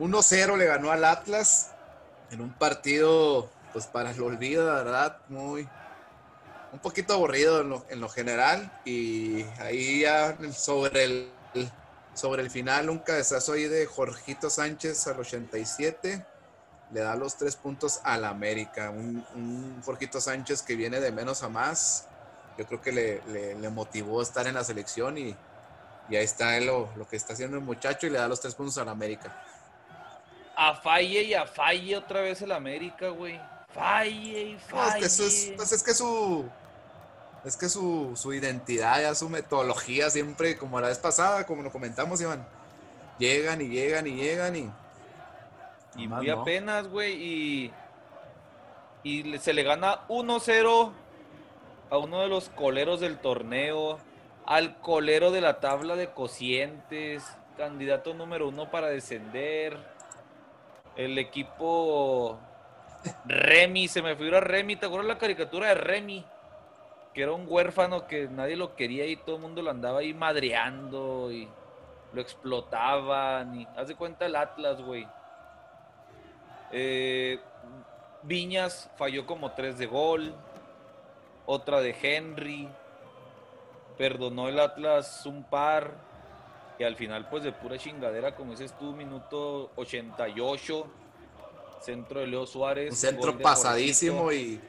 1-0 0.00 0.58
le 0.58 0.66
ganó 0.66 0.90
al 0.90 1.04
Atlas 1.04 1.70
en 2.32 2.40
un 2.40 2.52
partido, 2.52 3.48
pues 3.72 3.86
para 3.86 4.10
el 4.10 4.20
olvido, 4.20 4.66
la 4.66 4.82
verdad, 4.82 5.18
muy. 5.28 5.68
Un 6.72 6.80
poquito 6.80 7.14
aburrido 7.14 7.60
en 7.60 7.68
lo, 7.68 7.86
en 7.88 8.00
lo 8.00 8.08
general. 8.08 8.80
Y 8.84 9.44
ahí 9.60 10.00
ya 10.00 10.36
sobre 10.52 11.04
el, 11.04 11.32
sobre 12.14 12.42
el 12.42 12.50
final, 12.50 12.90
un 12.90 12.98
cabezazo 12.98 13.52
ahí 13.52 13.68
de 13.68 13.86
Jorgito 13.86 14.50
Sánchez 14.50 15.06
al 15.06 15.20
87 15.20 16.31
le 16.92 17.00
da 17.00 17.16
los 17.16 17.36
tres 17.36 17.56
puntos 17.56 18.00
al 18.04 18.24
América. 18.24 18.90
Un, 18.90 19.24
un 19.34 19.82
Jorgito 19.84 20.20
Sánchez 20.20 20.62
que 20.62 20.76
viene 20.76 21.00
de 21.00 21.10
menos 21.12 21.42
a 21.42 21.48
más. 21.48 22.06
Yo 22.58 22.66
creo 22.66 22.80
que 22.82 22.92
le, 22.92 23.22
le- 23.28 23.54
le 23.54 23.68
motivó 23.70 24.20
estar 24.20 24.46
en 24.46 24.54
la 24.54 24.64
selección 24.64 25.16
y, 25.16 25.34
y 26.10 26.16
ahí 26.16 26.24
está 26.24 26.58
lo, 26.60 26.90
lo 26.96 27.08
que 27.08 27.16
está 27.16 27.32
haciendo 27.32 27.56
el 27.56 27.62
muchacho 27.62 28.06
y 28.06 28.10
le 28.10 28.18
da 28.18 28.28
los 28.28 28.40
tres 28.40 28.54
puntos 28.54 28.76
al 28.78 28.88
América. 28.88 29.34
A 30.54 30.74
falle 30.74 31.22
y 31.22 31.32
a 31.34 31.46
falle 31.46 31.96
otra 31.96 32.20
vez 32.20 32.42
el 32.42 32.52
América, 32.52 33.08
güey. 33.08 33.40
Falle 33.74 34.42
y 34.42 34.52
No, 34.52 34.58
es 34.58 34.64
falle. 34.64 35.00
que 35.00 35.06
es, 35.06 35.52
pues 35.56 35.72
es 35.72 35.82
que 35.82 35.94
su 35.94 36.44
es 37.44 37.56
que 37.56 37.68
su, 37.68 38.12
su 38.14 38.32
identidad, 38.34 39.00
ya 39.00 39.14
su 39.16 39.28
metodología 39.28 40.10
siempre, 40.10 40.56
como 40.58 40.78
la 40.80 40.88
vez 40.88 40.98
pasada, 40.98 41.44
como 41.46 41.62
lo 41.62 41.72
comentamos, 41.72 42.20
Iván, 42.20 42.46
llegan 43.18 43.60
y 43.62 43.68
llegan 43.68 44.06
y 44.06 44.14
llegan 44.14 44.54
y 44.54 44.70
Y 45.96 46.08
muy 46.08 46.26
no. 46.26 46.40
apenas, 46.40 46.88
güey. 46.88 47.12
Y, 47.22 47.72
y 49.02 49.38
se 49.38 49.52
le 49.52 49.62
gana 49.62 50.06
1-0 50.08 50.92
a 51.90 51.98
uno 51.98 52.20
de 52.20 52.28
los 52.28 52.48
coleros 52.50 53.00
del 53.00 53.18
torneo. 53.18 53.98
Al 54.46 54.78
colero 54.80 55.30
de 55.30 55.40
la 55.40 55.60
tabla 55.60 55.96
de 55.96 56.12
cocientes. 56.12 57.24
Candidato 57.56 58.14
número 58.14 58.48
uno 58.48 58.70
para 58.70 58.88
descender. 58.88 59.78
El 60.96 61.18
equipo 61.18 62.38
Remy, 63.24 63.88
se 63.88 64.02
me 64.02 64.16
figura 64.16 64.40
Remy. 64.40 64.76
¿Te 64.76 64.86
acuerdas 64.86 65.08
la 65.08 65.18
caricatura 65.18 65.68
de 65.68 65.74
Remy? 65.74 66.24
Que 67.14 67.22
era 67.22 67.32
un 67.32 67.44
huérfano 67.46 68.06
que 68.06 68.28
nadie 68.28 68.56
lo 68.56 68.74
quería 68.74 69.06
y 69.06 69.16
todo 69.16 69.36
el 69.36 69.42
mundo 69.42 69.60
lo 69.60 69.70
andaba 69.70 70.00
ahí 70.00 70.14
madreando 70.14 71.30
y 71.30 71.48
lo 72.12 72.20
explotaban. 72.20 73.60
Y 73.60 73.68
haz 73.76 73.88
de 73.88 73.96
cuenta 73.96 74.26
el 74.26 74.36
Atlas, 74.36 74.80
güey. 74.80 75.06
Eh, 76.72 77.38
Viñas 78.22 78.90
falló 78.96 79.26
como 79.26 79.52
tres 79.52 79.78
de 79.78 79.86
gol. 79.86 80.34
Otra 81.46 81.80
de 81.80 81.94
Henry. 82.00 82.68
Perdonó 83.98 84.48
el 84.48 84.58
Atlas 84.58 85.26
un 85.26 85.44
par. 85.44 85.94
Y 86.78 86.84
al 86.84 86.96
final, 86.96 87.28
pues 87.28 87.44
de 87.44 87.52
pura 87.52 87.78
chingadera, 87.78 88.34
como 88.34 88.52
dices 88.52 88.74
tú, 88.78 88.92
minuto 88.92 89.70
88. 89.76 90.86
Centro 91.80 92.20
de 92.20 92.26
Leo 92.26 92.46
Suárez. 92.46 92.90
Un 92.90 92.96
centro 92.96 93.38
pasadísimo 93.38 94.32
y 94.32 94.60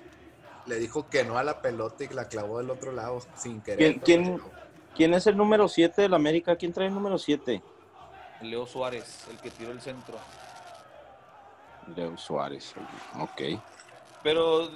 le 0.65 0.77
dijo 0.77 1.07
que 1.09 1.23
no 1.23 1.37
a 1.37 1.43
la 1.43 1.61
pelota 1.61 2.03
y 2.03 2.07
la 2.09 2.27
clavó 2.27 2.57
del 2.57 2.69
otro 2.69 2.91
lado 2.91 3.21
sin 3.35 3.61
querer. 3.61 3.99
¿Quién, 4.01 4.41
quién, 4.95 5.13
es 5.13 5.27
el 5.27 5.37
número 5.37 5.67
7 5.67 6.01
del 6.01 6.13
América? 6.13 6.55
¿Quién 6.55 6.73
trae 6.73 6.87
el 6.87 6.93
número 6.93 7.17
7? 7.17 7.61
Leo 8.41 8.65
Suárez, 8.65 9.25
el 9.29 9.37
que 9.37 9.51
tiró 9.51 9.71
el 9.71 9.81
centro. 9.81 10.17
Leo 11.95 12.17
Suárez, 12.17 12.73
ok. 13.19 13.59
Pero 14.23 14.69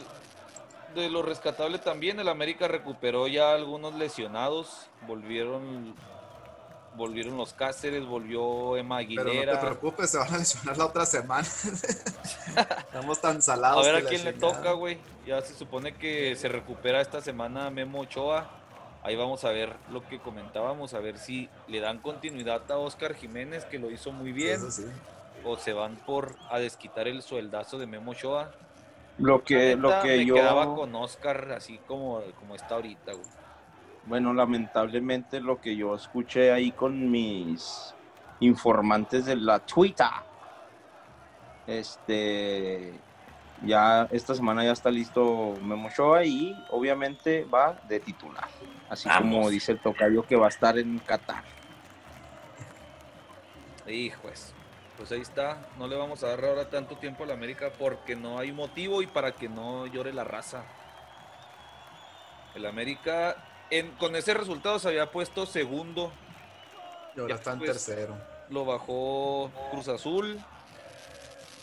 de 0.96 1.10
lo 1.10 1.22
rescatable 1.22 1.80
también, 1.80 2.20
el 2.20 2.28
América 2.28 2.68
recuperó 2.68 3.28
ya 3.28 3.54
algunos 3.54 3.96
lesionados, 3.96 4.88
volvieron 5.08 5.96
volvieron 6.98 7.38
los 7.38 7.54
Cáceres, 7.54 8.06
volvió 8.06 8.76
Emma 8.76 8.98
Aguilera. 8.98 9.30
Pero 9.30 9.46
no 9.46 9.60
te 9.60 9.66
preocupes, 9.66 10.10
se 10.10 10.18
van 10.18 10.34
a 10.34 10.38
lesionar 10.40 10.78
la 10.78 10.86
otra 10.88 11.06
semana. 11.06 11.48
Estamos 12.58 13.22
tan 13.22 13.42
salados. 13.42 13.88
A 13.88 13.92
ver 13.92 14.04
a 14.04 14.10
quién 14.10 14.26
le 14.26 14.34
toca, 14.34 14.72
güey. 14.72 14.98
Ya 15.26 15.40
se 15.42 15.54
supone 15.54 15.94
que 15.94 16.36
se 16.36 16.50
recupera 16.50 17.00
esta 17.00 17.22
semana 17.22 17.70
Memo 17.70 18.02
Ochoa. 18.02 18.50
Ahí 19.04 19.16
vamos 19.16 19.46
a 19.46 19.52
ver 19.52 19.74
lo 19.92 20.06
que 20.06 20.20
comentábamos, 20.20 20.94
a 20.94 21.00
ver 21.00 21.18
si 21.18 21.50
le 21.68 21.80
dan 21.80 22.00
continuidad 22.00 22.70
a 22.70 22.78
Oscar 22.78 23.14
Jiménez, 23.14 23.64
que 23.64 23.80
lo 23.80 23.90
hizo 23.90 24.12
muy 24.12 24.34
bien. 24.34 24.60
O 25.48 25.58
se 25.58 25.72
van 25.72 25.96
por 25.96 26.36
a 26.50 26.60
desquitar 26.60 27.08
el 27.08 27.22
sueldazo 27.22 27.78
de 27.80 27.88
Memo 27.88 28.12
Ochoa. 28.12 28.52
Lo 29.18 29.44
que, 29.44 29.76
lo 29.78 30.02
que 30.02 30.18
me 30.18 30.26
yo. 30.26 30.36
quedaba 30.36 30.76
con 30.76 30.94
Oscar 30.94 31.54
así 31.54 31.80
como, 31.88 32.22
como 32.40 32.54
está 32.54 32.76
ahorita, 32.76 33.14
güey. 33.14 33.26
Bueno, 34.06 34.34
lamentablemente 34.34 35.40
lo 35.40 35.60
que 35.60 35.76
yo 35.76 35.96
escuché 35.96 36.52
ahí 36.52 36.72
con 36.72 37.10
mis 37.10 37.96
informantes 38.42 39.26
de 39.26 39.36
la 39.36 39.60
Twitter, 39.60 40.08
este, 41.66 42.94
ya 43.64 44.08
esta 44.12 44.36
semana 44.36 44.64
ya 44.64 44.72
está 44.72 44.90
listo 44.90 45.56
Memo 45.62 45.90
Shoa 45.90 46.24
y 46.24 46.56
obviamente 46.70 47.44
va 47.46 47.80
de 47.88 48.00
titular, 48.00 48.48
así 48.90 49.10
como 49.10 49.50
dice 49.50 49.74
el 49.74 49.80
tocayo 49.80 50.24
que 50.24 50.36
va 50.36 50.46
a 50.46 50.50
estar 50.50 50.78
en 50.78 51.00
Qatar. 51.00 51.44
Hijos, 53.88 54.54
pues 54.98 55.12
ahí 55.12 55.22
está, 55.22 55.58
no 55.78 55.88
le 55.88 55.96
vamos 55.96 56.24
a 56.24 56.30
dar 56.30 56.44
ahora 56.44 56.70
tanto 56.70 56.98
tiempo 56.98 57.24
a 57.24 57.28
la 57.28 57.34
América 57.34 57.72
porque 57.78 58.16
no 58.16 58.40
hay 58.40 58.52
motivo 58.52 59.02
y 59.02 59.08
para 59.08 59.32
que 59.32 59.48
no 59.48 59.86
llore 59.86 60.12
la 60.12 60.24
raza. 60.24 60.64
El 62.56 62.66
América 62.66 63.36
con 64.00 64.16
ese 64.16 64.34
resultado 64.34 64.80
se 64.80 64.88
había 64.88 65.12
puesto 65.12 65.46
segundo. 65.46 66.12
Y 67.16 67.20
ahora 67.20 67.36
está 67.36 67.54
en 67.54 67.60
tercero. 67.60 68.18
Lo 68.50 68.66
bajó 68.66 69.52
Cruz 69.72 69.88
Azul. 69.88 70.40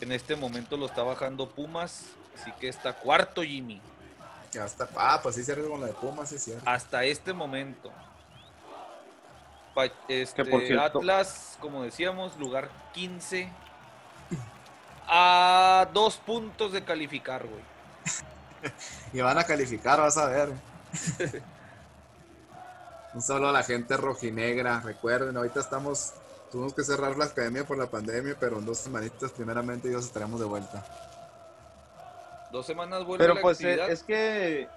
En 0.01 0.11
este 0.11 0.35
momento 0.35 0.77
lo 0.77 0.85
está 0.85 1.03
bajando 1.03 1.49
Pumas. 1.49 2.05
Así 2.39 2.51
que 2.59 2.67
está 2.67 2.93
cuarto, 2.93 3.41
Jimmy. 3.41 3.81
Ya 4.51 4.65
está. 4.65 4.87
Ah, 4.95 5.19
pues 5.21 5.35
sí, 5.35 5.43
se 5.43 5.55
con 5.55 5.81
la 5.81 5.87
de 5.87 5.93
Pumas, 5.93 6.31
es 6.31 6.43
cierto. 6.43 6.69
Hasta 6.69 7.03
este 7.03 7.33
momento. 7.33 7.91
Este, 10.07 10.77
Atlas, 10.79 11.57
como 11.59 11.83
decíamos, 11.83 12.37
lugar 12.37 12.69
15. 12.93 13.49
A 15.07 15.87
dos 15.93 16.17
puntos 16.17 16.71
de 16.71 16.83
calificar, 16.83 17.45
güey. 17.45 18.71
y 19.13 19.21
van 19.21 19.37
a 19.37 19.43
calificar, 19.43 19.99
vas 19.99 20.17
a 20.17 20.27
ver. 20.27 20.49
Un 23.13 23.21
saludo 23.21 23.49
a 23.49 23.53
la 23.53 23.63
gente 23.63 23.95
rojinegra. 23.97 24.81
Recuerden, 24.81 25.37
ahorita 25.37 25.59
estamos, 25.59 26.13
tuvimos 26.51 26.73
que 26.73 26.83
cerrar 26.83 27.15
la 27.17 27.25
academia 27.25 27.63
por 27.65 27.77
la 27.77 27.85
pandemia, 27.85 28.35
pero 28.39 28.57
en 28.57 28.65
dos 28.65 28.79
semanitas 28.79 29.31
primeramente 29.31 29.87
Dios 29.87 30.05
estaremos 30.05 30.39
de 30.39 30.45
vuelta. 30.45 30.83
Dos 32.51 32.65
semanas 32.65 33.05
vuelve 33.05 33.25
Pero 33.25 33.41
pues 33.41 33.61
eh, 33.61 33.79
es 33.89 34.03
que, 34.03 34.67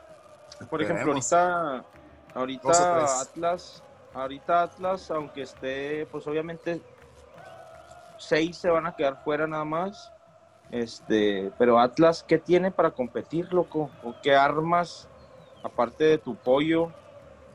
por 0.68 0.82
ejemplo, 0.82 1.12
ahorita, 1.12 1.84
ahorita 2.34 3.20
Atlas, 3.22 3.82
ahorita 4.14 4.62
Atlas, 4.62 5.10
aunque 5.10 5.42
esté, 5.42 6.06
pues 6.06 6.26
obviamente 6.26 6.80
seis 8.18 8.56
se 8.56 8.68
van 8.68 8.86
a 8.86 8.94
quedar 8.94 9.22
fuera 9.22 9.46
nada 9.46 9.64
más. 9.64 10.12
Este, 10.70 11.50
pero 11.58 11.78
Atlas, 11.78 12.22
¿qué 12.26 12.38
tiene 12.38 12.70
para 12.70 12.90
competir, 12.90 13.52
loco? 13.52 13.90
¿O 14.02 14.14
qué 14.22 14.34
armas, 14.34 15.08
aparte 15.62 16.04
de 16.04 16.18
tu 16.18 16.36
pollo, 16.36 16.92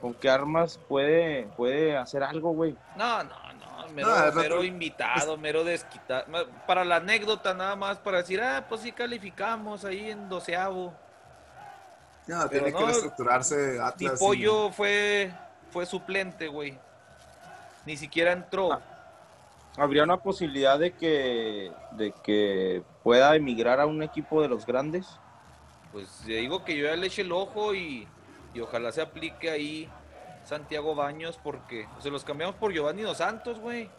con 0.04 0.14
qué 0.14 0.30
armas 0.30 0.80
puede, 0.90 1.48
puede 1.56 1.96
hacer 1.96 2.24
algo, 2.24 2.52
güey. 2.52 2.76
No, 2.98 3.24
no, 3.24 3.36
no, 3.54 3.88
mero, 4.34 4.62
invitado, 4.62 5.38
mero 5.38 5.64
desquitado. 5.64 6.26
Para 6.68 6.84
la 6.84 6.98
anécdota 6.98 7.54
nada 7.54 7.78
más, 7.78 8.00
para 8.00 8.18
decir, 8.18 8.42
ah, 8.42 8.66
pues 8.68 8.82
sí 8.82 8.92
calificamos 8.92 9.86
ahí 9.86 10.12
en 10.12 10.28
doceavo. 10.28 10.94
Ya, 12.28 12.50
tiene 12.50 12.74
que 12.74 12.86
reestructurarse 12.86 13.80
Atlas. 13.80 14.14
Mi 14.14 14.18
pollo 14.18 14.72
fue, 14.72 15.34
fue 15.74 15.86
suplente, 15.86 16.48
güey. 16.48 16.78
Ni 17.86 17.98
siquiera 17.98 18.32
entró. 18.32 18.72
Ah, 18.72 18.82
¿Habría 19.76 20.04
una 20.04 20.18
posibilidad 20.18 20.80
de 20.80 20.94
que, 20.94 21.72
de 21.92 22.14
que 22.24 22.84
pueda 23.04 23.36
emigrar 23.36 23.82
a 23.82 23.86
un 23.86 24.04
equipo 24.04 24.42
de 24.42 24.48
los 24.48 24.66
grandes? 24.66 25.08
Pues 25.92 26.26
digo 26.26 26.64
que 26.64 26.78
yo 26.78 26.86
ya 26.86 26.96
le 26.96 27.08
eché 27.08 27.24
el 27.24 27.32
ojo 27.32 27.74
y 27.76 28.08
y 28.54 28.60
ojalá 28.60 28.92
se 28.92 29.02
aplique 29.02 29.50
ahí 29.50 29.90
Santiago 30.46 30.96
Baños 30.96 31.40
porque 31.42 31.88
se 32.00 32.10
los 32.10 32.24
cambiamos 32.24 32.56
por 32.56 32.72
Giovanni 32.72 33.02
Dos 33.02 33.18
Santos, 33.18 33.60
güey. 33.60 33.90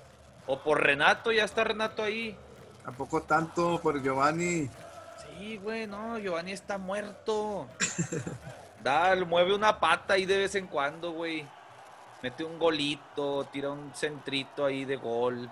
O 0.47 0.59
por 0.61 0.83
Renato, 0.83 1.33
ya 1.33 1.45
está 1.45 1.65
Renato 1.65 2.03
ahí. 2.03 2.37
Tampoco 2.85 3.23
tanto 3.23 3.81
por 3.81 4.03
Giovanni? 4.03 4.69
Sí, 5.27 5.57
güey, 5.57 5.87
no, 5.87 6.19
Giovanni 6.19 6.53
está 6.53 6.79
muerto. 6.79 7.67
Dale, 8.83 9.25
mueve 9.25 9.55
una 9.55 9.81
pata 9.81 10.15
ahí 10.15 10.27
de 10.27 10.37
vez 10.37 10.55
en 10.55 10.67
cuando, 10.67 11.13
güey. 11.13 11.47
Mete 12.25 12.43
un 12.43 12.59
golito, 12.59 13.45
tira 13.53 13.71
un 13.71 13.93
centrito 13.95 14.65
ahí 14.65 14.87
de 14.87 14.97
gol. 14.97 15.51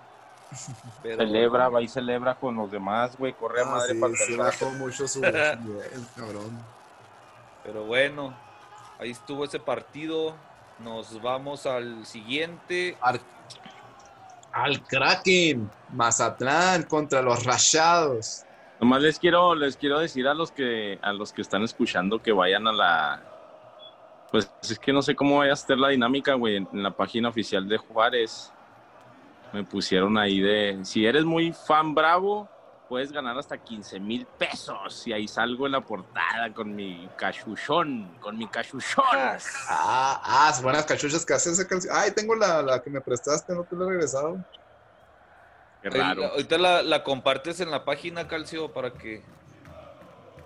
celebra, 1.03 1.69
va 1.69 1.83
y 1.83 1.87
celebra 1.87 2.33
con 2.33 2.55
los 2.55 2.71
demás, 2.71 3.15
güey. 3.15 3.33
Corre 3.33 3.61
a 3.61 3.63
ah, 3.65 3.69
madre 3.69 3.93
para 3.93 4.13
el 4.27 4.37
bajó 4.37 4.71
mucho 4.71 5.07
su 5.07 5.21
cabrón. 6.15 6.59
Pero 7.63 7.83
bueno, 7.85 8.33
Ahí 8.99 9.11
estuvo 9.11 9.43
ese 9.43 9.59
partido. 9.59 10.33
Nos 10.79 11.21
vamos 11.21 11.65
al 11.65 12.05
siguiente. 12.05 12.97
Al, 14.51 14.81
Kraken. 14.87 15.69
Mazatlán 15.91 16.83
contra 16.83 17.21
los 17.21 17.43
Rayados. 17.43 18.45
Nomás 18.79 19.01
les 19.01 19.19
quiero, 19.19 19.55
les 19.55 19.77
quiero 19.77 19.99
decir 19.99 20.27
a 20.27 20.33
los 20.33 20.51
que 20.51 20.99
a 21.01 21.13
los 21.13 21.33
que 21.33 21.41
están 21.41 21.63
escuchando 21.63 22.21
que 22.21 22.31
vayan 22.31 22.67
a 22.67 22.71
la 22.71 23.21
pues 24.33 24.49
es 24.63 24.79
que 24.79 24.91
no 24.91 25.03
sé 25.03 25.15
cómo 25.15 25.37
vaya 25.37 25.53
a 25.53 25.55
ser 25.55 25.77
la 25.77 25.89
dinámica, 25.89 26.33
güey, 26.33 26.55
en 26.55 26.81
la 26.81 26.89
página 26.89 27.29
oficial 27.29 27.69
de 27.69 27.77
Juárez. 27.77 28.51
Me 29.53 29.63
pusieron 29.63 30.17
ahí 30.17 30.39
de 30.39 30.79
si 30.81 31.05
eres 31.05 31.23
muy 31.23 31.53
fan 31.53 31.93
bravo, 31.93 32.49
puedes 32.89 33.11
ganar 33.11 33.37
hasta 33.37 33.59
15 33.59 33.99
mil 33.99 34.25
pesos. 34.25 35.05
Y 35.05 35.13
ahí 35.13 35.27
salgo 35.27 35.67
en 35.67 35.73
la 35.73 35.81
portada 35.81 36.51
con 36.51 36.75
mi 36.75 37.07
cachuchón, 37.15 38.17
con 38.19 38.35
mi 38.35 38.47
cachuchón. 38.47 39.05
Ah, 39.69 40.19
ah, 40.23 40.59
buenas 40.63 40.85
cachuchas 40.87 41.23
que 41.23 41.35
haces. 41.35 41.67
Ay, 41.91 42.09
tengo 42.15 42.33
la, 42.33 42.63
la, 42.63 42.81
que 42.81 42.89
me 42.89 43.01
prestaste, 43.01 43.53
no 43.53 43.65
te 43.65 43.75
la 43.75 43.85
he 43.85 43.89
regresado. 43.89 44.43
Qué 45.83 45.91
raro. 45.91 46.25
ahorita 46.25 46.57
la, 46.57 46.81
la, 46.81 47.03
compartes 47.03 47.59
en 47.59 47.69
la 47.69 47.85
página, 47.85 48.27
Calcio, 48.27 48.73
para 48.73 48.93
que 48.93 49.21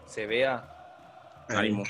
se 0.05 0.27
vea. 0.27 0.73
Ánimo. 1.47 1.85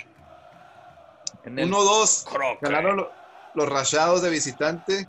1-2. 1.56 2.60
Ganaron 2.62 3.08
los 3.54 3.70
rayados 3.70 4.22
de 4.22 4.30
visitante 4.30 5.08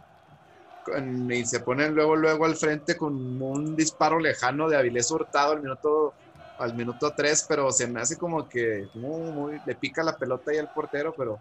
y 1.30 1.45
se 1.45 1.61
ponen 1.61 1.95
luego 1.95 2.16
luego 2.16 2.47
al 2.47 2.57
frente 2.57 2.97
con 2.97 3.43
un 3.43 3.76
disparo 3.76 4.18
lejano 4.18 4.68
de 4.68 4.76
Avilés 4.76 5.11
Hurtado 5.11 5.53
al 5.53 5.62
minuto 5.62 6.14
al 6.59 6.74
minuto 6.74 7.12
3, 7.14 7.47
pero 7.49 7.70
se 7.70 7.86
me 7.86 8.01
hace 8.01 8.16
como 8.16 8.49
que 8.49 8.89
muy, 8.95 9.61
le 9.64 9.74
pica 9.76 10.03
la 10.03 10.16
pelota 10.16 10.51
ahí 10.51 10.59
al 10.59 10.68
portero, 10.68 11.14
pero, 11.16 11.39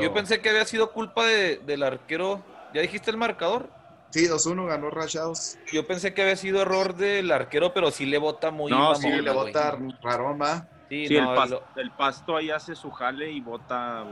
Yo 0.00 0.12
pensé 0.14 0.40
que 0.40 0.50
había 0.50 0.64
sido 0.64 0.92
culpa 0.92 1.26
del 1.26 1.82
arquero. 1.82 2.42
¿Ya 2.72 2.82
dijiste 2.82 3.10
el 3.10 3.16
marcador? 3.16 3.68
Sí, 4.10 4.26
2-1 4.26 4.66
ganó 4.66 4.90
Rayados. 4.90 5.58
Yo 5.72 5.86
pensé 5.86 6.14
que 6.14 6.22
había 6.22 6.36
sido 6.36 6.62
error 6.62 6.94
del 6.94 7.30
arquero, 7.30 7.74
pero 7.74 7.90
sí 7.90 8.06
le 8.06 8.18
bota 8.18 8.50
muy 8.50 8.70
No, 8.70 8.94
sí 8.94 9.10
le 9.10 9.30
bota 9.30 9.78
raroma. 10.02 10.66
Sí, 10.88 11.06
el, 11.14 11.90
pasto, 11.90 12.36
ahí 12.36 12.50
hace 12.50 12.74
su 12.74 12.90
jale 12.90 13.30
y 13.30 13.40
bota, 13.40 14.04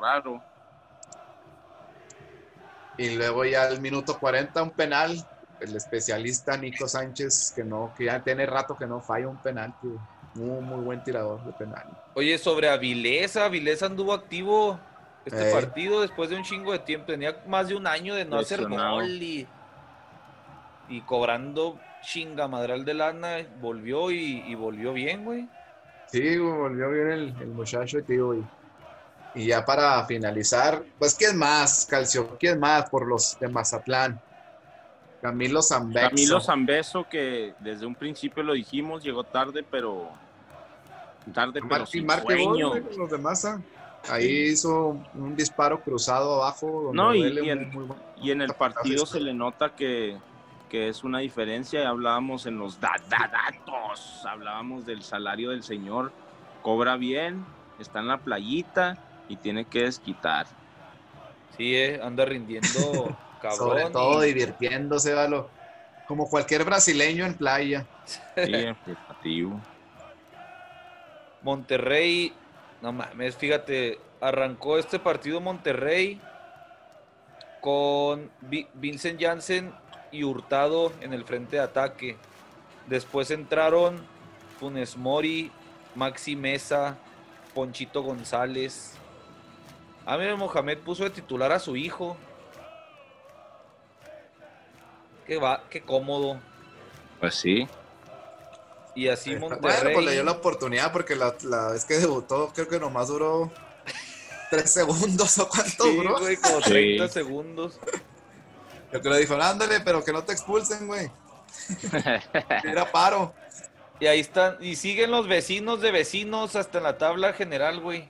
raro. 0.00 0.42
Y 2.96 3.16
luego 3.16 3.44
ya 3.44 3.64
al 3.64 3.80
minuto 3.80 4.18
40 4.18 4.62
un 4.62 4.70
penal, 4.70 5.14
el 5.60 5.76
especialista 5.76 6.56
Nico 6.56 6.88
Sánchez, 6.88 7.52
que 7.54 7.64
no, 7.64 7.92
que 7.96 8.04
ya 8.06 8.22
tiene 8.22 8.46
rato 8.46 8.76
que 8.76 8.86
no 8.86 9.00
falla 9.00 9.28
un 9.28 9.36
penal, 9.36 9.74
muy, 10.34 10.62
muy 10.62 10.82
buen 10.82 11.02
tirador 11.04 11.44
de 11.44 11.52
penal. 11.52 11.86
Oye, 12.14 12.38
sobre 12.38 12.70
Avilés, 12.70 13.36
Avilés 13.36 13.82
anduvo 13.82 14.14
activo 14.14 14.80
este 15.26 15.52
partido 15.52 16.00
después 16.00 16.30
de 16.30 16.36
un 16.36 16.44
chingo 16.44 16.72
de 16.72 16.78
tiempo, 16.78 17.06
tenía 17.06 17.42
más 17.46 17.68
de 17.68 17.74
un 17.74 17.86
año 17.86 18.14
de 18.14 18.24
no 18.24 18.38
hacer 18.38 18.66
gol 18.66 19.22
y, 19.22 19.46
y 20.88 21.00
cobrando 21.02 21.78
chingamadral 22.02 22.84
de 22.84 22.94
lana, 22.94 23.36
volvió 23.60 24.10
y, 24.10 24.44
y 24.46 24.54
volvió 24.54 24.92
bien, 24.92 25.24
güey. 25.24 25.48
Sí, 26.14 26.38
volvió 26.38 26.92
bien 26.92 27.10
el, 27.10 27.34
el 27.40 27.48
muchacho, 27.48 28.00
tío. 28.04 28.34
Y, 28.36 28.44
y 29.34 29.46
ya 29.48 29.64
para 29.64 30.06
finalizar, 30.06 30.80
pues, 30.96 31.16
¿quién 31.16 31.36
más, 31.36 31.84
Calcio? 31.86 32.36
¿Quién 32.38 32.60
más 32.60 32.88
por 32.88 33.08
los 33.08 33.36
de 33.40 33.48
Mazatlán? 33.48 34.20
Camilo 35.20 35.60
Zambeso. 35.60 36.08
Camilo 36.10 36.40
Zambeso, 36.40 37.04
que 37.10 37.54
desde 37.58 37.84
un 37.84 37.96
principio 37.96 38.44
lo 38.44 38.52
dijimos, 38.52 39.02
llegó 39.02 39.24
tarde, 39.24 39.64
pero. 39.68 40.08
Tarde, 41.32 41.54
pero 41.54 41.80
Martín 41.80 42.08
sin 42.08 42.20
sueño. 42.22 42.74
los 42.96 43.10
de 43.10 43.18
Maza. 43.18 43.60
Ahí 44.08 44.50
hizo 44.52 44.96
un 45.14 45.34
disparo 45.34 45.80
cruzado 45.80 46.36
abajo. 46.36 46.92
donde 46.92 46.96
No, 47.02 47.12
y- 47.12 47.44
y 47.44 47.50
en- 47.50 47.70
muy. 47.70 47.88
Y 48.22 48.30
en 48.30 48.40
el 48.40 48.54
partido 48.54 49.04
se 49.04 49.18
le 49.18 49.34
nota 49.34 49.70
que, 49.70 50.16
que 50.74 50.88
es 50.88 51.04
una 51.04 51.20
diferencia. 51.20 51.82
y 51.82 51.84
Hablábamos 51.86 52.46
en 52.46 52.58
los 52.58 52.80
da- 52.80 53.00
da- 53.08 53.30
datos, 53.30 54.26
hablábamos 54.26 54.84
del 54.84 55.04
salario 55.04 55.50
del 55.50 55.62
señor. 55.62 56.10
Cobra 56.62 56.96
bien, 56.96 57.46
está 57.78 58.00
en 58.00 58.08
la 58.08 58.18
playita 58.18 58.98
y 59.28 59.36
tiene 59.36 59.66
que 59.66 59.82
desquitar. 59.84 60.46
Sí, 61.56 61.76
eh, 61.76 62.00
anda 62.02 62.24
rindiendo 62.24 63.16
cabrón. 63.40 63.56
Sobre 63.56 63.84
todo 63.90 64.24
y- 64.24 64.32
divirtiéndose, 64.32 65.14
Valo. 65.14 65.48
Como 66.08 66.28
cualquier 66.28 66.64
brasileño 66.64 67.24
en 67.24 67.34
playa. 67.34 67.86
Sí. 68.04 68.66
Monterrey, 71.42 72.32
no 72.82 72.92
mames, 72.92 73.36
fíjate, 73.36 74.00
arrancó 74.20 74.76
este 74.76 74.98
partido 74.98 75.40
Monterrey 75.40 76.20
con 77.60 78.28
Vi- 78.40 78.66
Vincent 78.74 79.20
Janssen 79.22 79.72
y 80.14 80.24
Hurtado 80.24 80.92
en 81.00 81.12
el 81.12 81.24
frente 81.24 81.56
de 81.56 81.62
ataque. 81.62 82.16
Después 82.86 83.30
entraron 83.30 83.98
Funes 84.60 84.96
Mori, 84.96 85.50
Maxi 85.94 86.36
Mesa, 86.36 86.96
Ponchito 87.54 88.02
González. 88.02 88.92
A 90.06 90.16
mí 90.18 90.24
Mohamed 90.36 90.78
puso 90.78 91.04
de 91.04 91.10
titular 91.10 91.50
a 91.52 91.58
su 91.58 91.76
hijo. 91.76 92.16
Qué 95.26 95.38
va, 95.38 95.64
qué 95.70 95.80
cómodo. 95.82 96.38
Pues 97.20 97.34
sí. 97.34 97.66
Y 98.94 99.08
así 99.08 99.32
Eh, 99.32 99.38
Bueno, 99.38 99.56
Monterrey. 99.60 99.94
pues 99.94 100.06
le 100.06 100.12
dio 100.12 100.22
la 100.24 100.32
oportunidad 100.32 100.92
porque 100.92 101.16
la, 101.16 101.34
la 101.42 101.70
vez 101.70 101.84
que 101.84 101.94
debutó, 101.98 102.52
creo 102.54 102.68
que 102.68 102.78
nomás 102.78 103.08
duró 103.08 103.50
tres 104.50 104.70
segundos 104.70 105.38
o 105.38 105.48
cuánto 105.48 105.84
Sí, 105.84 105.96
duró. 105.96 106.18
güey, 106.20 106.36
como 106.36 106.60
Sí. 106.60 106.70
30 106.70 107.08
segundos. 107.08 107.80
Yo 108.94 109.02
que 109.02 109.10
le 109.10 109.18
dijo, 109.18 109.34
ándale, 109.34 109.80
pero 109.80 110.04
que 110.04 110.12
no 110.12 110.22
te 110.24 110.32
expulsen, 110.32 110.86
güey. 110.86 111.10
Era 112.64 112.90
paro. 112.90 113.34
Y 114.00 114.06
ahí 114.06 114.20
están, 114.20 114.56
y 114.60 114.76
siguen 114.76 115.10
los 115.10 115.26
vecinos 115.28 115.80
de 115.80 115.90
vecinos 115.90 116.54
hasta 116.56 116.78
en 116.78 116.84
la 116.84 116.96
tabla 116.96 117.32
general, 117.32 117.80
güey. 117.80 118.08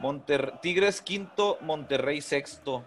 Monter- 0.00 0.60
Tigres 0.60 1.00
quinto, 1.00 1.56
Monterrey 1.62 2.20
sexto. 2.20 2.84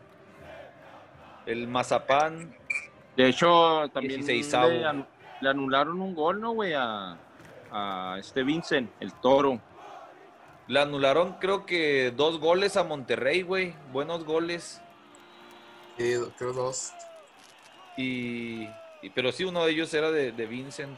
El 1.46 1.68
Mazapán, 1.68 2.56
De 3.18 3.28
hecho, 3.30 3.90
también 3.94 4.26
le, 4.26 4.34
16avo. 4.34 4.70
anu- 4.84 5.06
le 5.42 5.50
anularon 5.50 6.02
un 6.02 6.16
gol, 6.16 6.40
¿no, 6.40 6.52
güey? 6.54 6.74
A, 6.76 7.18
a 7.72 8.16
este 8.20 8.44
Vincent, 8.44 8.90
el 9.00 9.12
toro. 9.14 9.60
le 10.68 10.80
anularon 10.80 11.34
creo 11.40 11.66
que 11.66 12.14
dos 12.16 12.40
goles 12.40 12.78
a 12.78 12.84
Monterrey, 12.84 13.42
güey. 13.42 13.76
Buenos 13.92 14.24
goles. 14.24 14.80
Y 15.98 16.16
creo 16.38 16.54
dos. 16.54 16.92
Y, 17.96 18.64
y- 19.02 19.10
pero 19.14 19.32
sí, 19.32 19.44
uno 19.44 19.66
de 19.66 19.72
ellos 19.72 19.94
era 19.94 20.12
de, 20.12 20.32
de 20.32 20.46
Vincent. 20.48 20.98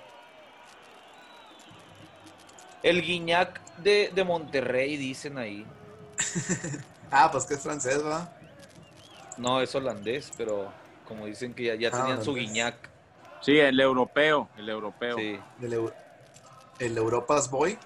El 2.84 3.02
Guiñac 3.02 3.62
de, 3.78 4.12
de 4.14 4.24
Monterrey, 4.24 4.98
dicen 4.98 5.38
ahí. 5.38 5.66
Ah, 7.12 7.30
pues 7.32 7.46
que 7.46 7.54
es 7.54 7.62
francés, 7.62 8.04
¿va? 8.04 8.30
No, 9.38 9.62
es 9.62 9.74
holandés, 9.76 10.34
pero 10.38 10.72
como 11.08 11.26
dicen 11.28 11.54
que 11.54 11.64
ya, 11.64 11.76
ya 11.76 11.90
Ah, 11.94 12.02
tenían 12.02 12.24
su. 12.24 12.34
Guiñac. 12.34 12.76
Sí, 13.42 13.58
el 13.58 13.80
europeo, 13.80 14.50
el 14.58 14.68
europeo. 14.70 15.18
Sí. 15.18 15.38
El, 15.62 15.74
Eu- 15.74 15.94
el 16.80 16.98
Europas 16.98 17.50
Boy. 17.50 17.78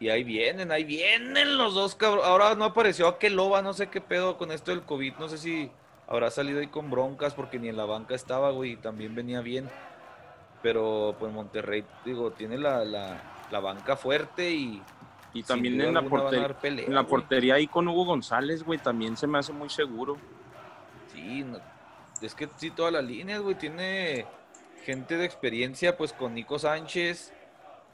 Y 0.00 0.08
ahí 0.08 0.24
vienen, 0.24 0.70
ahí 0.72 0.84
vienen 0.84 1.58
los 1.58 1.74
dos 1.74 1.94
cabros. 1.94 2.24
Ahora 2.24 2.54
no 2.54 2.64
apareció 2.64 3.08
aquel 3.08 3.34
loba, 3.36 3.60
no 3.60 3.74
sé 3.74 3.88
qué 3.88 4.00
pedo 4.00 4.38
con 4.38 4.50
esto 4.52 4.70
del 4.70 4.82
COVID. 4.82 5.14
No 5.18 5.28
sé 5.28 5.38
si 5.38 5.70
habrá 6.08 6.30
salido 6.30 6.60
ahí 6.60 6.66
con 6.68 6.90
broncas 6.90 7.34
porque 7.34 7.58
ni 7.58 7.68
en 7.68 7.76
la 7.76 7.84
banca 7.84 8.14
estaba, 8.14 8.50
güey, 8.50 8.72
y 8.72 8.76
también 8.76 9.14
venía 9.14 9.40
bien. 9.40 9.68
Pero 10.62 11.14
pues 11.18 11.32
Monterrey, 11.32 11.84
digo, 12.04 12.30
tiene 12.30 12.56
la, 12.58 12.84
la, 12.84 13.20
la 13.50 13.60
banca 13.60 13.96
fuerte 13.96 14.50
y, 14.50 14.82
Y 15.34 15.42
también 15.42 15.80
en 15.80 15.92
la, 15.94 16.00
pelea, 16.02 16.56
en 16.86 16.94
la 16.94 17.00
güey. 17.02 17.10
portería 17.10 17.54
ahí 17.56 17.66
con 17.66 17.86
Hugo 17.88 18.06
González, 18.06 18.62
güey, 18.62 18.78
también 18.78 19.16
se 19.16 19.26
me 19.26 19.38
hace 19.38 19.52
muy 19.52 19.68
seguro. 19.68 20.16
Sí, 21.12 21.44
no- 21.44 21.58
es 22.22 22.34
que 22.34 22.48
sí, 22.56 22.70
todas 22.70 22.92
las 22.92 23.04
líneas, 23.04 23.40
güey, 23.42 23.56
tiene 23.56 24.24
gente 24.84 25.18
de 25.18 25.26
experiencia, 25.26 25.96
pues 25.98 26.12
con 26.14 26.32
Nico 26.34 26.58
Sánchez, 26.58 27.32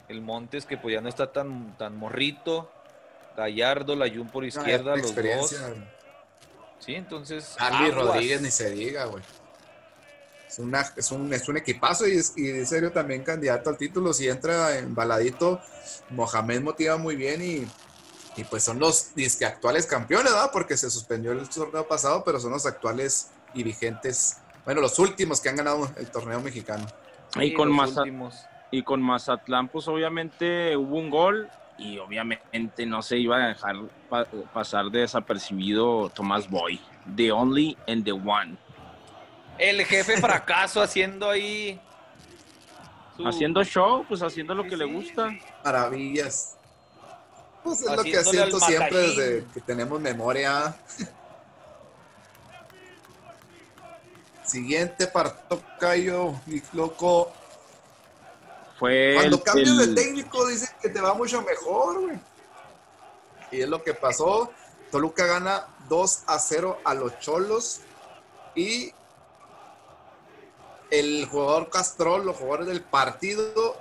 el 0.07 0.21
Montes, 0.21 0.65
que 0.65 0.77
pues 0.77 0.93
ya 0.93 1.01
no 1.01 1.09
está 1.09 1.31
tan, 1.33 1.75
tan 1.77 1.97
morrito, 1.97 2.71
Gallardo, 3.35 3.95
Layún 3.97 4.27
por 4.29 4.45
izquierda, 4.45 4.95
los 4.95 5.13
dos. 5.13 5.55
Sí, 6.83 6.95
entonces. 6.95 7.55
Aguas. 7.59 7.93
Rodríguez 7.93 8.41
ni 8.41 8.51
se 8.51 8.69
diga, 8.71 9.05
güey. 9.05 9.23
Es, 10.47 10.59
una, 10.59 10.81
es, 10.97 11.11
un, 11.11 11.33
es 11.33 11.47
un 11.47 11.55
equipazo 11.57 12.05
y, 12.07 12.17
es, 12.17 12.33
y 12.35 12.49
en 12.49 12.65
serio 12.67 12.91
también 12.91 13.23
candidato 13.23 13.69
al 13.69 13.77
título. 13.77 14.11
Si 14.13 14.27
entra 14.27 14.77
embaladito, 14.77 15.61
Mohamed 16.09 16.61
motiva 16.61 16.97
muy 16.97 17.15
bien 17.15 17.41
y, 17.41 17.67
y 18.35 18.43
pues 18.45 18.63
son 18.63 18.77
los 18.79 19.15
disque 19.15 19.45
actuales 19.45 19.85
campeones, 19.85 20.33
¿verdad? 20.33 20.49
Porque 20.51 20.75
se 20.75 20.89
suspendió 20.89 21.31
el 21.31 21.47
torneo 21.47 21.87
pasado, 21.87 22.23
pero 22.25 22.39
son 22.39 22.51
los 22.51 22.65
actuales 22.65 23.29
y 23.53 23.63
vigentes, 23.63 24.37
bueno, 24.65 24.81
los 24.81 24.97
últimos 24.99 25.39
que 25.39 25.49
han 25.49 25.55
ganado 25.55 25.89
el 25.97 26.09
torneo 26.11 26.41
mexicano. 26.41 26.85
Y 27.35 27.53
con, 27.53 27.69
los 27.69 27.77
Maza- 27.77 28.01
últimos. 28.01 28.35
y 28.71 28.83
con 28.83 29.01
Mazatlán, 29.01 29.69
pues 29.69 29.87
obviamente 29.87 30.75
hubo 30.75 30.97
un 30.97 31.09
gol 31.09 31.49
y 31.81 31.97
obviamente 31.97 32.85
no 32.85 33.01
se 33.01 33.17
iba 33.17 33.37
a 33.43 33.47
dejar 33.49 33.75
pa- 34.09 34.25
pasar 34.53 34.85
de 34.91 34.99
desapercibido 34.99 36.09
Tomás 36.09 36.49
Boy. 36.49 36.79
The 37.15 37.31
only 37.31 37.75
and 37.87 38.03
the 38.05 38.11
one. 38.11 38.55
El 39.57 39.83
jefe 39.85 40.17
fracaso 40.21 40.81
haciendo 40.83 41.29
ahí. 41.29 41.79
su- 43.17 43.27
Haciendo 43.27 43.63
show, 43.63 44.05
pues 44.07 44.21
haciendo 44.21 44.53
lo 44.53 44.63
Sí, 44.63 44.69
que 44.69 44.77
le 44.77 44.85
gusta. 44.85 45.31
Maravillas. 45.65 46.57
Pues 47.63 47.81
es 47.81 47.95
lo 47.95 48.03
que 48.03 48.23
siento 48.23 48.59
siempre 48.59 48.97
desde 48.97 49.45
que 49.53 49.61
tenemos 49.61 49.99
memoria. 49.99 50.75
Siguiente 54.43 55.07
partido, 55.07 55.61
Cayo, 55.79 56.33
y 56.47 56.61
loco. 56.73 57.31
Fue 58.81 59.11
Cuando 59.15 59.37
el- 59.37 59.43
cambias 59.43 59.69
el- 59.69 59.95
de 59.95 60.01
técnico 60.01 60.47
dicen 60.47 60.69
que 60.81 60.89
te 60.89 60.99
va 60.99 61.13
mucho 61.13 61.39
mejor, 61.43 62.01
güey. 62.01 62.19
Y 63.51 63.61
es 63.61 63.69
lo 63.69 63.83
que 63.83 63.93
pasó. 63.93 64.51
Toluca 64.89 65.27
gana 65.27 65.67
2 65.87 66.23
a 66.25 66.39
0 66.39 66.79
a 66.83 66.95
los 66.95 67.19
Cholos. 67.19 67.81
Y 68.55 68.91
el 70.89 71.27
jugador 71.29 71.69
Castrol, 71.69 72.25
los 72.25 72.35
jugadores 72.37 72.67
del 72.67 72.81
partido, 72.81 73.77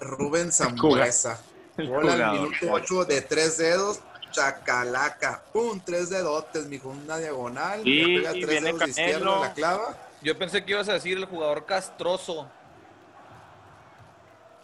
Rubén 0.00 0.52
Zambuesa. 0.52 1.40
Gol 1.78 2.08
al 2.08 2.32
minuto 2.32 2.56
8 2.70 3.04
de 3.06 3.22
tres 3.22 3.56
dedos. 3.58 4.00
Chacalaca. 4.32 5.42
Pum, 5.52 5.80
tres 5.82 6.10
dedotes, 6.10 6.66
mijo. 6.66 6.90
Una 6.90 7.16
diagonal. 7.16 7.82
Sí, 7.82 8.02
le 8.02 8.18
pega 8.18 8.36
y 8.36 8.40
tres 8.40 8.50
viene 8.50 8.66
dedos 8.66 8.80
de 8.80 8.88
izquierda 8.90 9.12
Canelo. 9.18 9.40
la 9.40 9.54
clava. 9.54 9.98
Yo 10.20 10.36
pensé 10.38 10.62
que 10.64 10.72
ibas 10.72 10.88
a 10.90 10.92
decir 10.94 11.16
el 11.16 11.24
jugador 11.24 11.64
castroso. 11.64 12.50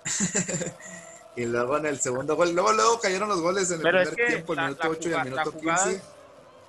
Y 1.35 1.47
luego 1.47 1.79
en 1.79 1.87
el 1.87 1.99
segundo 1.99 2.37
gol. 2.37 2.53
Luego, 2.53 2.73
luego 2.75 3.01
cayeron 3.01 3.27
los 3.29 3.41
goles 3.41 3.71
en 3.71 3.77
el 3.79 3.83
Pero 3.83 4.01
es 4.03 4.11
primer 4.11 4.27
que 4.27 4.33
tiempo, 4.35 4.53
el 4.53 4.57
la, 4.59 4.63
minuto 4.65 4.83
la 4.85 4.91
8 4.91 5.01
y 5.01 5.07
el 5.13 5.17
la 5.19 5.25
minuto 5.25 5.53
jugada, 5.53 5.85
15. 5.85 6.03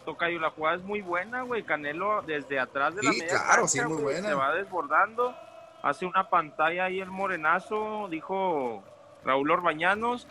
Tocayo, 0.05 0.39
la 0.39 0.49
jugada 0.51 0.75
es 0.77 0.83
muy 0.83 1.01
buena, 1.01 1.41
güey. 1.41 1.63
Canelo 1.63 2.21
desde 2.21 2.59
atrás 2.59 2.95
de 2.95 3.03
la 3.03 3.11
Sí, 3.11 3.19
media 3.19 3.33
claro, 3.35 3.47
cancha, 3.63 3.67
sí, 3.67 3.81
muy 3.81 3.93
güey, 4.01 4.03
buena. 4.03 4.29
Se 4.29 4.33
va 4.35 4.53
desbordando, 4.53 5.35
hace 5.81 6.05
una 6.05 6.29
pantalla 6.29 6.85
ahí 6.85 7.01
el 7.01 7.09
morenazo, 7.09 8.07
dijo 8.09 8.83
Raúl 9.25 9.51
Orbañanos, 9.51 10.27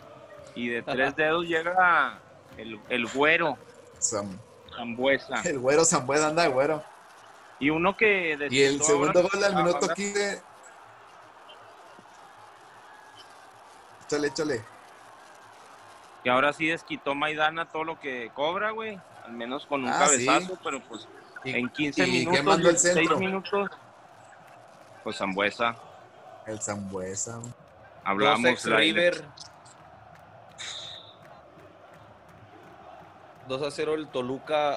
y 0.55 0.69
de 0.69 0.81
tres 0.81 1.15
dedos 1.15 1.45
llega 1.47 2.17
el, 2.57 2.79
el 2.89 3.05
güero, 3.07 3.57
Sam- 3.99 4.39
Zambuesa. 4.75 5.41
El 5.43 5.59
güero 5.59 5.85
Zambuesa 5.85 6.27
anda 6.29 6.41
de 6.41 6.49
güero. 6.49 6.83
Y 7.59 7.69
uno 7.69 7.95
que... 7.95 8.35
Y 8.49 8.61
el 8.63 8.81
segundo 8.81 9.21
gol 9.21 9.43
al 9.43 9.55
minuto 9.55 9.77
ahora- 9.81 9.93
15. 9.93 10.41
Échale, 14.13 14.27
échale. 14.27 14.65
Que 16.23 16.29
ahora 16.29 16.53
sí 16.53 16.67
desquitó 16.67 17.15
Maidana 17.15 17.65
todo 17.69 17.83
lo 17.83 17.99
que 17.99 18.31
cobra, 18.33 18.71
güey. 18.71 18.99
Al 19.25 19.33
menos 19.33 19.65
con 19.65 19.83
un 19.83 19.89
Ah, 19.89 19.99
cabezazo, 19.99 20.47
sí. 20.53 20.59
pero 20.63 20.81
pues 20.83 21.07
en 21.43 21.67
15 21.69 22.07
y 22.07 22.11
minutos, 22.11 22.37
quemando 22.39 22.69
el 22.69 22.75
16 22.75 22.93
centro. 22.95 23.17
minutos, 23.17 23.71
pues 25.03 25.17
Zambuesa. 25.17 25.75
El 26.45 26.61
Zambuesa. 26.61 27.39
Hablamos 28.03 28.63
Dos 28.63 28.65
River. 28.65 29.25
2 33.47 33.61
a 33.61 33.71
0 33.71 33.93
el 33.95 34.07
Toluca 34.07 34.75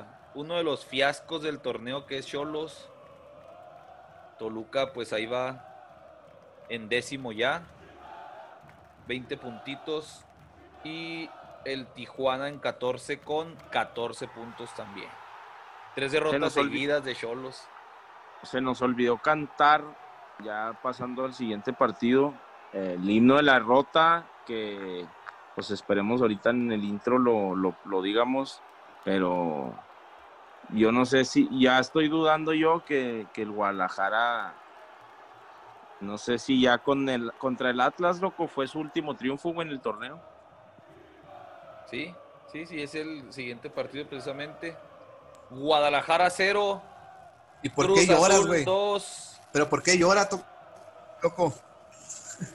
a 0.00 0.04
uno 0.34 0.54
de 0.56 0.64
los 0.64 0.84
fiascos 0.84 1.42
del 1.42 1.60
torneo 1.60 2.06
que 2.06 2.18
es 2.18 2.26
Cholos. 2.26 2.88
Toluca 4.38 4.92
pues 4.92 5.12
ahí 5.12 5.26
va 5.26 5.64
en 6.68 6.88
décimo 6.88 7.32
ya. 7.32 7.62
20 9.06 9.36
puntitos. 9.36 10.24
Y 10.84 11.28
el 11.64 11.86
Tijuana 11.86 12.48
en 12.48 12.58
14 12.58 13.20
con 13.20 13.54
14 13.70 14.28
puntos 14.28 14.74
también. 14.74 15.08
Tres 15.94 16.12
derrotas 16.12 16.52
seguidas 16.52 17.04
de 17.04 17.14
Cholos. 17.14 17.62
se 18.42 18.60
nos 18.60 18.82
olvidó 18.82 19.18
cantar, 19.18 19.84
ya 20.42 20.78
pasando 20.82 21.24
al 21.24 21.34
siguiente 21.34 21.72
partido, 21.72 22.34
el 22.72 23.08
himno 23.08 23.36
de 23.36 23.42
la 23.42 23.58
rota, 23.58 24.26
que 24.46 25.06
pues 25.54 25.70
esperemos 25.70 26.22
ahorita 26.22 26.50
en 26.50 26.72
el 26.72 26.82
intro 26.82 27.18
lo, 27.18 27.54
lo, 27.54 27.76
lo 27.84 28.00
digamos, 28.00 28.62
pero 29.04 29.74
yo 30.70 30.92
no 30.92 31.04
sé 31.04 31.24
si, 31.24 31.48
ya 31.58 31.78
estoy 31.78 32.08
dudando 32.08 32.54
yo 32.54 32.84
que, 32.84 33.26
que 33.34 33.42
el 33.42 33.50
Guadalajara, 33.50 34.54
no 36.02 36.18
sé 36.18 36.38
si 36.38 36.60
ya 36.60 36.78
con 36.78 37.08
el, 37.08 37.32
contra 37.38 37.70
el 37.70 37.80
Atlas, 37.80 38.20
loco, 38.20 38.48
fue 38.48 38.66
su 38.66 38.80
último 38.80 39.16
triunfo 39.16 39.52
güey, 39.52 39.66
en 39.68 39.72
el 39.72 39.80
torneo. 39.80 40.20
Sí, 41.90 42.14
sí, 42.50 42.66
sí, 42.66 42.82
es 42.82 42.94
el 42.94 43.32
siguiente 43.32 43.70
partido 43.70 44.06
precisamente. 44.06 44.76
Guadalajara 45.50 46.28
0. 46.28 46.82
¿Y 47.62 47.68
por 47.68 47.86
Cruz 47.86 48.00
qué 48.00 48.06
lloras, 48.06 48.44
güey? 48.46 48.64
2. 48.64 49.40
¿Pero 49.52 49.68
por 49.68 49.82
qué 49.82 49.96
llora, 49.96 50.28
to- 50.28 50.42
loco? 51.22 51.54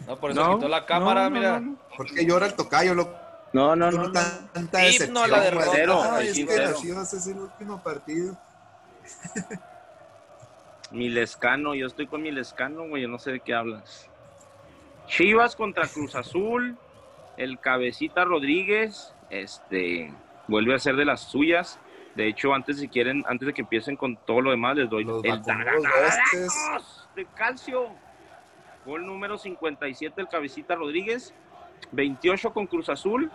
No, 0.06 0.18
por 0.18 0.32
eso 0.32 0.56
quitó 0.56 0.68
la 0.68 0.86
cámara, 0.86 1.24
no, 1.24 1.30
no, 1.30 1.36
mira. 1.36 1.60
no. 1.60 1.78
¿Por 1.96 2.14
qué 2.14 2.26
llora 2.26 2.48
el 2.48 2.56
tocayo, 2.56 2.94
loco? 2.94 3.16
No, 3.54 3.76
no, 3.76 3.90
no, 3.92 4.08
no. 4.10 4.12
tanta 4.52 4.86
Himno 4.86 5.24
a 5.24 5.28
la 5.28 5.40
derrota. 5.40 5.72
Cero, 5.72 6.02
Ay, 6.04 6.28
el 6.28 6.50
es 6.50 6.80
que 6.82 7.18
es 7.18 7.28
el 7.28 7.40
último 7.40 7.82
partido. 7.82 8.38
Milescano, 10.92 11.76
yo 11.76 11.88
estoy 11.88 12.08
con 12.08 12.22
Milescano, 12.22 12.88
güey, 12.88 13.04
yo 13.04 13.08
no 13.08 13.20
sé 13.20 13.32
de 13.32 13.40
qué 13.40 13.54
hablas. 13.54 14.10
Chivas 15.08 15.56
contra 15.56 15.88
Cruz 15.88 16.16
Azul, 16.16 16.78
el 17.38 17.60
cabecita 17.60 18.26
Rodríguez, 18.26 19.14
este, 19.30 20.14
vuelve 20.48 20.76
a 20.76 20.80
ser 20.80 20.96
de 20.96 21.06
las 21.06 21.22
suyas. 21.22 21.80
De 22.16 22.28
hecho, 22.28 22.54
antes 22.54 22.80
si 22.80 22.88
quieren, 22.88 23.24
antes 23.28 23.46
de 23.48 23.54
que 23.54 23.62
empiecen 23.62 23.96
con 23.96 24.18
todo 24.18 24.42
lo 24.42 24.52
demás, 24.52 24.76
les 24.76 24.90
doy 24.90 25.04
Los 25.04 25.24
el 25.24 25.42
de 27.16 27.26
calcio. 27.36 27.90
Gol 28.86 29.06
número 29.06 29.38
57 29.38 30.22
el 30.22 30.28
cabecita 30.30 30.76
Rodríguez, 30.76 31.34
28 31.92 32.54
con 32.54 32.68
Cruz 32.68 32.88
Azul, 32.88 33.30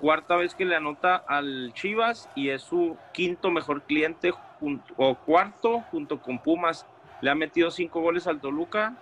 cuarta 0.00 0.36
vez 0.36 0.54
que 0.54 0.64
le 0.64 0.74
anota 0.74 1.16
al 1.16 1.72
Chivas 1.74 2.30
y 2.34 2.48
es 2.48 2.62
su 2.62 2.96
quinto 3.12 3.50
mejor 3.50 3.82
cliente 3.82 4.32
junto- 4.60 4.94
o 4.96 5.14
cuarto 5.14 5.80
junto 5.90 6.20
con 6.20 6.38
Pumas. 6.38 6.86
Le 7.20 7.30
ha 7.30 7.34
metido 7.34 7.70
cinco 7.70 8.00
goles 8.00 8.26
al 8.26 8.40
Toluca, 8.40 8.94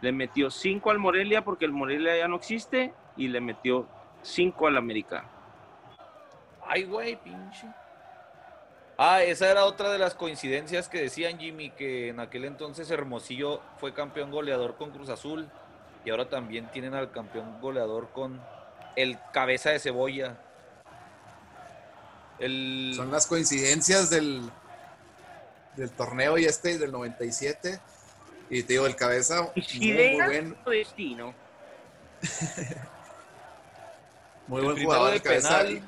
le 0.00 0.12
metió 0.12 0.50
cinco 0.50 0.90
al 0.90 0.98
Morelia 0.98 1.44
porque 1.44 1.64
el 1.64 1.72
Morelia 1.72 2.16
ya 2.16 2.28
no 2.28 2.36
existe 2.36 2.94
y 3.16 3.28
le 3.28 3.40
metió 3.40 3.86
cinco 4.22 4.66
al 4.66 4.76
América. 4.76 5.24
Ay, 6.66 6.84
güey, 6.84 7.16
pinche. 7.16 7.66
Ah, 8.96 9.22
esa 9.22 9.48
era 9.48 9.64
otra 9.64 9.90
de 9.90 9.98
las 9.98 10.14
coincidencias 10.14 10.88
que 10.88 11.00
decían 11.00 11.38
Jimmy, 11.38 11.70
que 11.70 12.08
en 12.08 12.18
aquel 12.18 12.44
entonces 12.44 12.90
Hermosillo 12.90 13.60
fue 13.78 13.94
campeón 13.94 14.30
goleador 14.30 14.74
con 14.74 14.90
Cruz 14.90 15.08
Azul 15.08 15.48
y 16.04 16.10
ahora 16.10 16.28
también 16.28 16.68
tienen 16.72 16.94
al 16.94 17.12
campeón 17.12 17.60
goleador 17.60 18.08
con 18.08 18.40
el 18.96 19.16
cabeza 19.32 19.70
de 19.70 19.78
cebolla. 19.78 20.36
El... 22.40 22.92
Son 22.96 23.10
las 23.10 23.26
coincidencias 23.26 24.10
del, 24.10 24.50
del 25.78 25.90
torneo 25.90 26.36
y 26.38 26.44
este 26.44 26.76
del 26.78 26.92
97. 26.92 27.80
Y 28.50 28.62
te 28.62 28.74
digo, 28.74 28.86
el 28.86 28.96
cabeza 28.96 29.50
muy, 29.54 29.64
muy 29.78 30.14
buen, 30.16 30.56
destino. 30.66 31.34
muy 34.46 34.60
El 34.60 34.64
buen 34.66 34.82
jugador. 34.84 35.10
de 35.10 35.16
el 35.16 35.22
cabeza. 35.22 35.58
penal. 35.58 35.82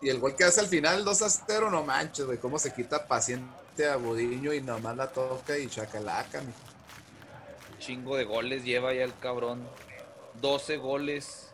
Y, 0.00 0.08
el 0.08 0.18
gol 0.20 0.36
que 0.36 0.44
hace 0.44 0.60
al 0.60 0.66
final, 0.66 1.04
2 1.04 1.22
a 1.22 1.30
0, 1.30 1.70
no 1.70 1.82
manches, 1.84 2.26
güey. 2.26 2.38
Cómo 2.38 2.58
se 2.58 2.72
quita 2.72 3.06
paciente 3.06 3.88
a 3.88 3.96
Budiño 3.96 4.52
y 4.52 4.60
nomás 4.60 4.96
la 4.96 5.08
toca 5.08 5.56
y 5.58 5.68
chacalaca, 5.68 6.40
mi. 6.42 6.52
Chingo 7.78 8.16
de 8.16 8.24
goles 8.24 8.64
lleva 8.64 8.92
ya 8.94 9.04
el 9.04 9.16
cabrón. 9.18 9.66
12 10.40 10.76
goles 10.78 11.50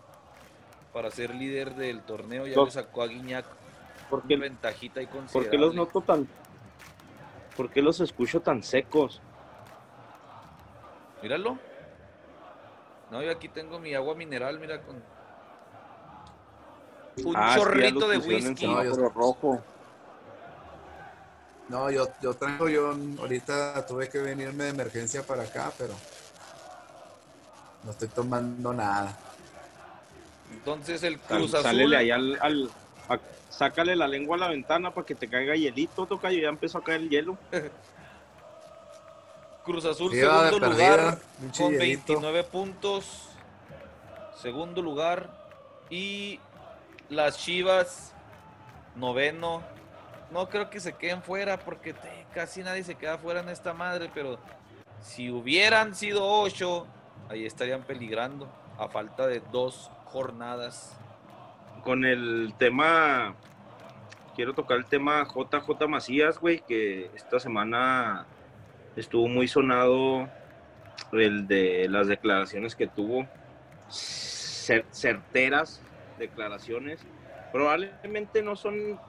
para 0.92 1.10
ser 1.10 1.34
líder 1.34 1.74
del 1.74 2.02
torneo. 2.02 2.46
Ya 2.46 2.56
No. 2.56 2.64
le 2.66 2.70
sacó 2.70 3.02
a 3.02 3.06
Guiñac 3.06 3.44
¿Por 4.10 4.22
qué, 4.26 4.34
una 4.34 4.42
ventajita 4.42 5.00
y 5.00 5.06
por 5.06 5.18
considerable. 5.20 5.50
qué 5.50 5.58
los 5.58 5.74
noto 5.74 6.00
tan... 6.02 6.28
¿Por 7.56 7.70
qué 7.70 7.82
los 7.82 8.00
escucho 8.00 8.40
tan 8.40 8.62
secos? 8.62 9.20
Míralo. 11.22 11.58
No, 13.10 13.22
yo 13.22 13.30
aquí 13.30 13.48
tengo 13.48 13.78
mi 13.78 13.94
agua 13.94 14.14
mineral, 14.14 14.58
mira, 14.58 14.80
con 14.82 14.96
un 17.24 17.36
Ah, 17.36 17.54
chorrito 17.56 18.08
de 18.08 18.16
whisky. 18.18 18.56
semáforo 18.66 19.08
rojo. 19.10 19.62
No, 21.68 21.90
yo, 21.90 22.08
yo 22.20 22.34
traigo, 22.34 22.68
yo 22.68 22.94
ahorita 23.20 23.86
tuve 23.86 24.08
que 24.08 24.18
venirme 24.18 24.64
de 24.64 24.70
emergencia 24.70 25.22
para 25.22 25.42
acá, 25.42 25.70
pero 25.78 25.94
no 27.84 27.90
estoy 27.90 28.08
tomando 28.08 28.72
nada. 28.72 29.16
Entonces 30.52 31.02
el 31.02 31.18
Sal- 31.20 31.38
Cruz 31.38 31.54
Azul. 31.54 31.62
Sálele 31.64 31.96
ahí 31.96 32.10
al, 32.10 32.38
al- 32.40 32.70
a- 33.14 33.20
sácale 33.50 33.94
la 33.96 34.06
lengua 34.08 34.36
a 34.36 34.40
la 34.40 34.48
ventana 34.48 34.92
para 34.92 35.06
que 35.06 35.14
te 35.14 35.28
caiga 35.28 35.54
hielito, 35.56 36.06
tocayo. 36.06 36.38
Ya 36.40 36.48
empezó 36.48 36.78
a 36.78 36.84
caer 36.84 37.00
el 37.02 37.08
hielo. 37.10 37.36
Cruz 39.64 39.84
Azul, 39.84 40.10
segundo 40.12 40.58
perdida, 40.58 40.96
lugar, 40.96 41.18
con 41.38 41.52
chillerito. 41.52 41.80
29 42.14 42.44
puntos. 42.44 43.28
Segundo 44.40 44.82
lugar. 44.82 45.30
Y 45.88 46.40
las 47.08 47.38
Chivas, 47.38 48.12
noveno. 48.96 49.62
No 50.32 50.48
creo 50.48 50.68
que 50.70 50.80
se 50.80 50.94
queden 50.94 51.22
fuera 51.22 51.58
porque 51.58 51.92
te- 51.92 52.26
casi 52.34 52.62
nadie 52.62 52.82
se 52.82 52.94
queda 52.96 53.18
fuera 53.18 53.40
en 53.40 53.50
esta 53.50 53.72
madre, 53.74 54.10
pero 54.12 54.38
si 55.02 55.30
hubieran 55.30 55.94
sido 55.94 56.26
ocho, 56.26 56.86
ahí 57.28 57.44
estarían 57.46 57.82
peligrando 57.82 58.48
a 58.78 58.88
falta 58.88 59.26
de 59.26 59.40
dos 59.52 59.90
jornadas. 60.06 60.96
Con 61.82 62.04
el 62.04 62.54
tema, 62.58 63.36
quiero 64.36 64.54
tocar 64.54 64.78
el 64.78 64.86
tema 64.86 65.24
JJ 65.26 65.88
Macías, 65.88 66.38
güey, 66.38 66.60
que 66.60 67.10
esta 67.14 67.40
semana 67.40 68.26
estuvo 68.96 69.26
muy 69.28 69.48
sonado 69.48 70.30
el 71.12 71.46
de 71.48 71.88
las 71.88 72.06
declaraciones 72.06 72.76
que 72.76 72.86
tuvo, 72.86 73.26
cer- 73.88 74.86
certeras 74.92 75.82
declaraciones. 76.18 77.00
Probablemente 77.50 78.42
no 78.42 78.54
son 78.54 79.00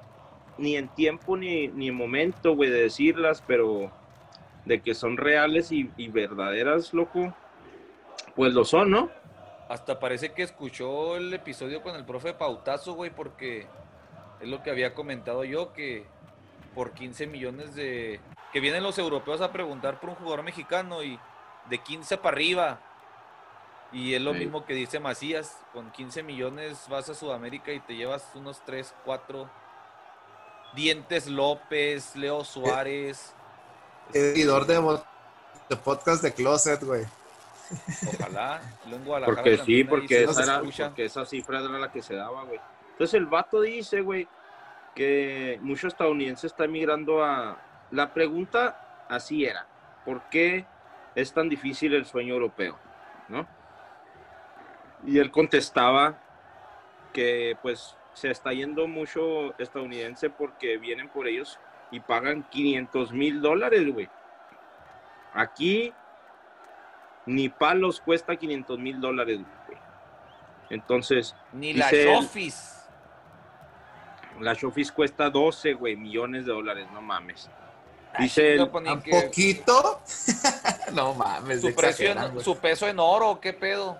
ni 0.57 0.75
en 0.75 0.89
tiempo 0.89 1.37
ni, 1.37 1.67
ni 1.67 1.89
en 1.89 1.95
momento, 1.95 2.55
güey, 2.55 2.69
de 2.71 2.81
decirlas, 2.81 3.43
pero 3.45 3.91
de 4.65 4.81
que 4.81 4.95
son 4.95 5.17
reales 5.17 5.71
y, 5.71 5.91
y 5.95 6.07
verdaderas, 6.07 6.93
loco, 6.93 7.35
pues 8.35 8.53
lo 8.53 8.65
son, 8.65 8.89
¿no? 8.91 9.11
Hasta 9.69 9.99
parece 9.99 10.33
que 10.33 10.43
escuchó 10.43 11.15
el 11.15 11.33
episodio 11.33 11.81
con 11.81 11.95
el 11.95 12.05
profe 12.05 12.33
Pautazo, 12.33 12.93
güey, 12.93 13.09
porque 13.09 13.65
es 14.41 14.47
lo 14.47 14.61
que 14.61 14.69
había 14.71 14.93
comentado 14.93 15.43
yo, 15.43 15.73
que 15.73 16.05
por 16.75 16.91
15 16.91 17.27
millones 17.27 17.75
de... 17.75 18.19
que 18.51 18.59
vienen 18.59 18.83
los 18.83 18.97
europeos 18.97 19.41
a 19.41 19.51
preguntar 19.51 19.99
por 19.99 20.09
un 20.09 20.15
jugador 20.15 20.43
mexicano 20.43 21.01
y 21.03 21.19
de 21.69 21.77
15 21.77 22.17
para 22.17 22.35
arriba. 22.35 22.79
Y 23.91 24.15
es 24.15 24.21
lo 24.21 24.33
Sí. 24.33 24.39
mismo 24.39 24.65
que 24.65 24.73
dice 24.73 24.99
Macías, 24.99 25.55
con 25.71 25.91
15 25.91 26.23
millones 26.23 26.87
vas 26.89 27.09
a 27.09 27.13
Sudamérica 27.13 27.71
y 27.71 27.79
te 27.79 27.95
llevas 27.95 28.25
unos 28.35 28.59
3, 28.65 28.93
4 29.05 29.49
Dientes 30.75 31.27
López, 31.27 32.15
Leo 32.15 32.43
Suárez, 32.43 33.33
Seguidor 34.11 34.65
de, 34.65 34.99
de 35.69 35.75
podcast 35.77 36.21
de 36.23 36.33
Closet, 36.33 36.83
güey. 36.83 37.05
Ojalá. 38.07 38.61
en 38.85 39.03
Guadalajara 39.05 39.35
Porque 39.43 39.57
sí, 39.57 39.83
porque 39.83 40.23
esa, 40.23 40.43
era- 40.43 40.61
porque 40.61 41.05
esa 41.05 41.25
cifra 41.25 41.59
era 41.59 41.69
la 41.79 41.91
que 41.91 42.01
se 42.01 42.15
daba, 42.15 42.43
güey. 42.43 42.59
Entonces 42.91 43.13
el 43.15 43.25
vato 43.25 43.61
dice, 43.61 44.01
güey, 44.01 44.27
que 44.95 45.57
mucho 45.61 45.87
estadounidense 45.87 46.47
está 46.47 46.65
emigrando 46.65 47.23
a... 47.23 47.57
La 47.91 48.13
pregunta 48.13 49.05
así 49.09 49.45
era, 49.45 49.65
¿por 50.05 50.21
qué 50.29 50.65
es 51.15 51.33
tan 51.33 51.49
difícil 51.49 51.93
el 51.93 52.05
sueño 52.05 52.33
europeo? 52.33 52.77
¿No? 53.27 53.47
Y 55.05 55.19
él 55.19 55.31
contestaba 55.31 56.15
que 57.11 57.57
pues 57.61 57.95
se 58.13 58.29
está 58.31 58.53
yendo 58.53 58.87
mucho 58.87 59.57
estadounidense 59.59 60.29
porque 60.29 60.77
vienen 60.77 61.09
por 61.09 61.27
ellos 61.27 61.59
y 61.91 61.99
pagan 61.99 62.43
500 62.49 63.11
mil 63.11 63.41
dólares, 63.41 63.91
güey. 63.91 64.09
Aquí 65.33 65.93
ni 67.25 67.49
palos 67.49 67.99
cuesta 68.01 68.35
500 68.35 68.79
mil 68.79 68.99
dólares, 68.99 69.39
güey. 69.67 69.77
Entonces, 70.69 71.35
Ni 71.53 71.73
la 71.73 71.91
Shofis. 71.91 72.79
la 74.39 74.53
Showfis 74.53 74.91
cuesta 74.91 75.29
12, 75.29 75.73
güey, 75.73 75.95
millones 75.95 76.45
de 76.45 76.51
dólares, 76.53 76.87
no 76.93 77.01
mames. 77.01 77.49
Dice 78.19 78.53
él, 78.53 78.61
¿Un 78.61 79.01
que- 79.01 79.11
poquito? 79.11 80.01
no 80.93 81.13
mames, 81.13 81.61
Su, 81.61 81.73
precio 81.75 82.11
en, 82.11 82.31
güey. 82.31 82.43
su 82.43 82.57
peso 82.57 82.87
en 82.87 82.99
oro, 82.99 83.39
¿qué 83.39 83.53
pedo? 83.53 83.97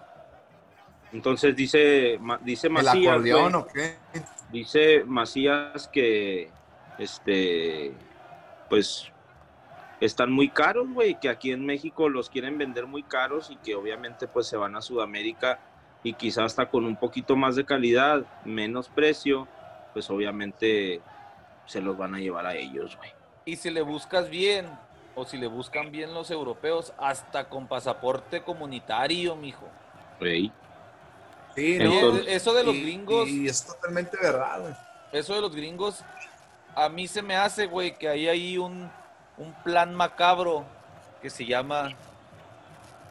Entonces 1.11 1.55
dice, 1.55 2.19
dice 2.41 2.67
¿El 2.67 2.73
Macías, 2.73 3.13
acordeón 3.13 3.51
güey, 3.51 3.63
o 3.63 3.67
qué? 3.67 3.95
dice 4.51 5.03
Macías 5.05 5.87
que, 5.87 6.49
este, 6.97 7.93
pues, 8.69 9.11
están 10.05 10.31
muy 10.31 10.49
caros, 10.49 10.87
güey, 10.91 11.19
que 11.19 11.29
aquí 11.29 11.51
en 11.51 11.65
México 11.65 12.09
los 12.09 12.29
quieren 12.29 12.57
vender 12.57 12.85
muy 12.87 13.03
caros 13.03 13.49
y 13.51 13.55
que 13.57 13.75
obviamente 13.75 14.27
pues 14.27 14.47
se 14.47 14.57
van 14.57 14.75
a 14.75 14.81
Sudamérica 14.81 15.59
y 16.03 16.13
quizás 16.13 16.45
hasta 16.45 16.69
con 16.69 16.85
un 16.85 16.95
poquito 16.97 17.35
más 17.35 17.55
de 17.55 17.65
calidad, 17.65 18.25
menos 18.45 18.89
precio, 18.89 19.47
pues 19.93 20.09
obviamente 20.09 21.01
se 21.65 21.79
los 21.81 21.97
van 21.97 22.15
a 22.15 22.19
llevar 22.19 22.45
a 22.45 22.55
ellos, 22.55 22.97
güey. 22.97 23.11
Y 23.45 23.55
si 23.55 23.69
le 23.69 23.81
buscas 23.81 24.29
bien, 24.29 24.67
o 25.15 25.25
si 25.25 25.37
le 25.37 25.47
buscan 25.47 25.91
bien 25.91 26.13
los 26.13 26.31
europeos, 26.31 26.93
hasta 26.97 27.47
con 27.47 27.67
pasaporte 27.67 28.41
comunitario, 28.41 29.35
mijo. 29.35 29.67
Güey. 30.19 30.51
Sí, 31.55 31.77
Entonces- 31.79 32.25
eso 32.27 32.53
de 32.53 32.63
los 32.63 32.73
y- 32.75 32.81
gringos, 32.81 33.29
Y 33.29 33.47
es 33.47 33.65
totalmente 33.65 34.17
verdad, 34.21 34.59
güey. 34.61 34.73
eso 35.11 35.35
de 35.35 35.41
los 35.41 35.55
gringos, 35.55 36.03
a 36.75 36.89
mí 36.89 37.07
se 37.07 37.21
me 37.21 37.35
hace, 37.35 37.67
güey, 37.67 37.95
que 37.97 38.09
ahí 38.09 38.27
hay 38.27 38.57
un, 38.57 38.89
un 39.37 39.53
plan 39.63 39.95
macabro 39.95 40.65
que 41.21 41.29
se 41.29 41.45
llama 41.45 41.89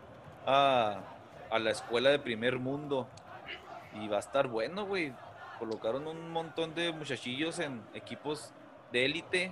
a, 0.46 1.00
a 1.50 1.60
la 1.60 1.72
escuela 1.72 2.10
de 2.10 2.20
primer 2.20 2.60
mundo. 2.60 3.08
Y 4.00 4.08
va 4.08 4.18
a 4.18 4.20
estar 4.20 4.48
bueno, 4.48 4.86
güey. 4.86 5.14
Colocaron 5.58 6.06
un 6.08 6.32
montón 6.32 6.76
de 6.76 6.92
muchachillos 6.94 7.58
en 7.60 7.82
equipos 7.94 8.52
de 8.92 9.06
élite. 9.06 9.52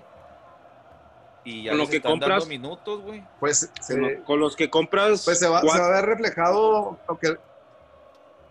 Y 1.50 1.64
ya 1.64 1.72
Con 1.72 1.78
lo 1.78 1.84
les 1.84 1.92
que 1.92 1.98
están 1.98 2.20
dando 2.20 2.26
compras- 2.26 2.48
minutos, 2.50 3.02
güey. 3.02 3.24
Pues 3.40 3.72
se, 3.80 3.94
Con, 3.94 4.02
lo- 4.02 4.24
con 4.26 4.40
los 4.42 4.56
que 4.58 4.70
compras 4.70 5.24
pues 5.24 5.40
se 5.40 5.48
va, 5.48 5.62
se 5.62 5.68
va 5.80 5.86
a 5.88 5.92
ver 6.02 6.06
reflejado, 6.06 7.00
aunque, 7.08 7.38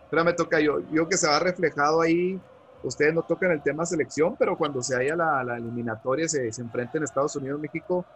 espérame, 0.04 0.34
toca 0.34 0.60
yo, 0.60 0.78
yo 0.90 1.06
que 1.06 1.18
se 1.18 1.28
va 1.28 1.38
reflejado 1.38 2.00
ahí, 2.00 2.40
ustedes 2.82 3.12
no 3.12 3.22
tocan 3.22 3.50
el 3.50 3.62
tema 3.62 3.84
selección, 3.84 4.34
pero 4.38 4.56
cuando 4.56 4.80
se 4.82 4.96
haya 4.96 5.14
la, 5.14 5.44
la 5.44 5.58
eliminatoria, 5.58 6.26
se, 6.26 6.50
se 6.50 6.62
enfrenten 6.62 7.02
Estados 7.02 7.36
Unidos, 7.36 7.60
México, 7.60 8.06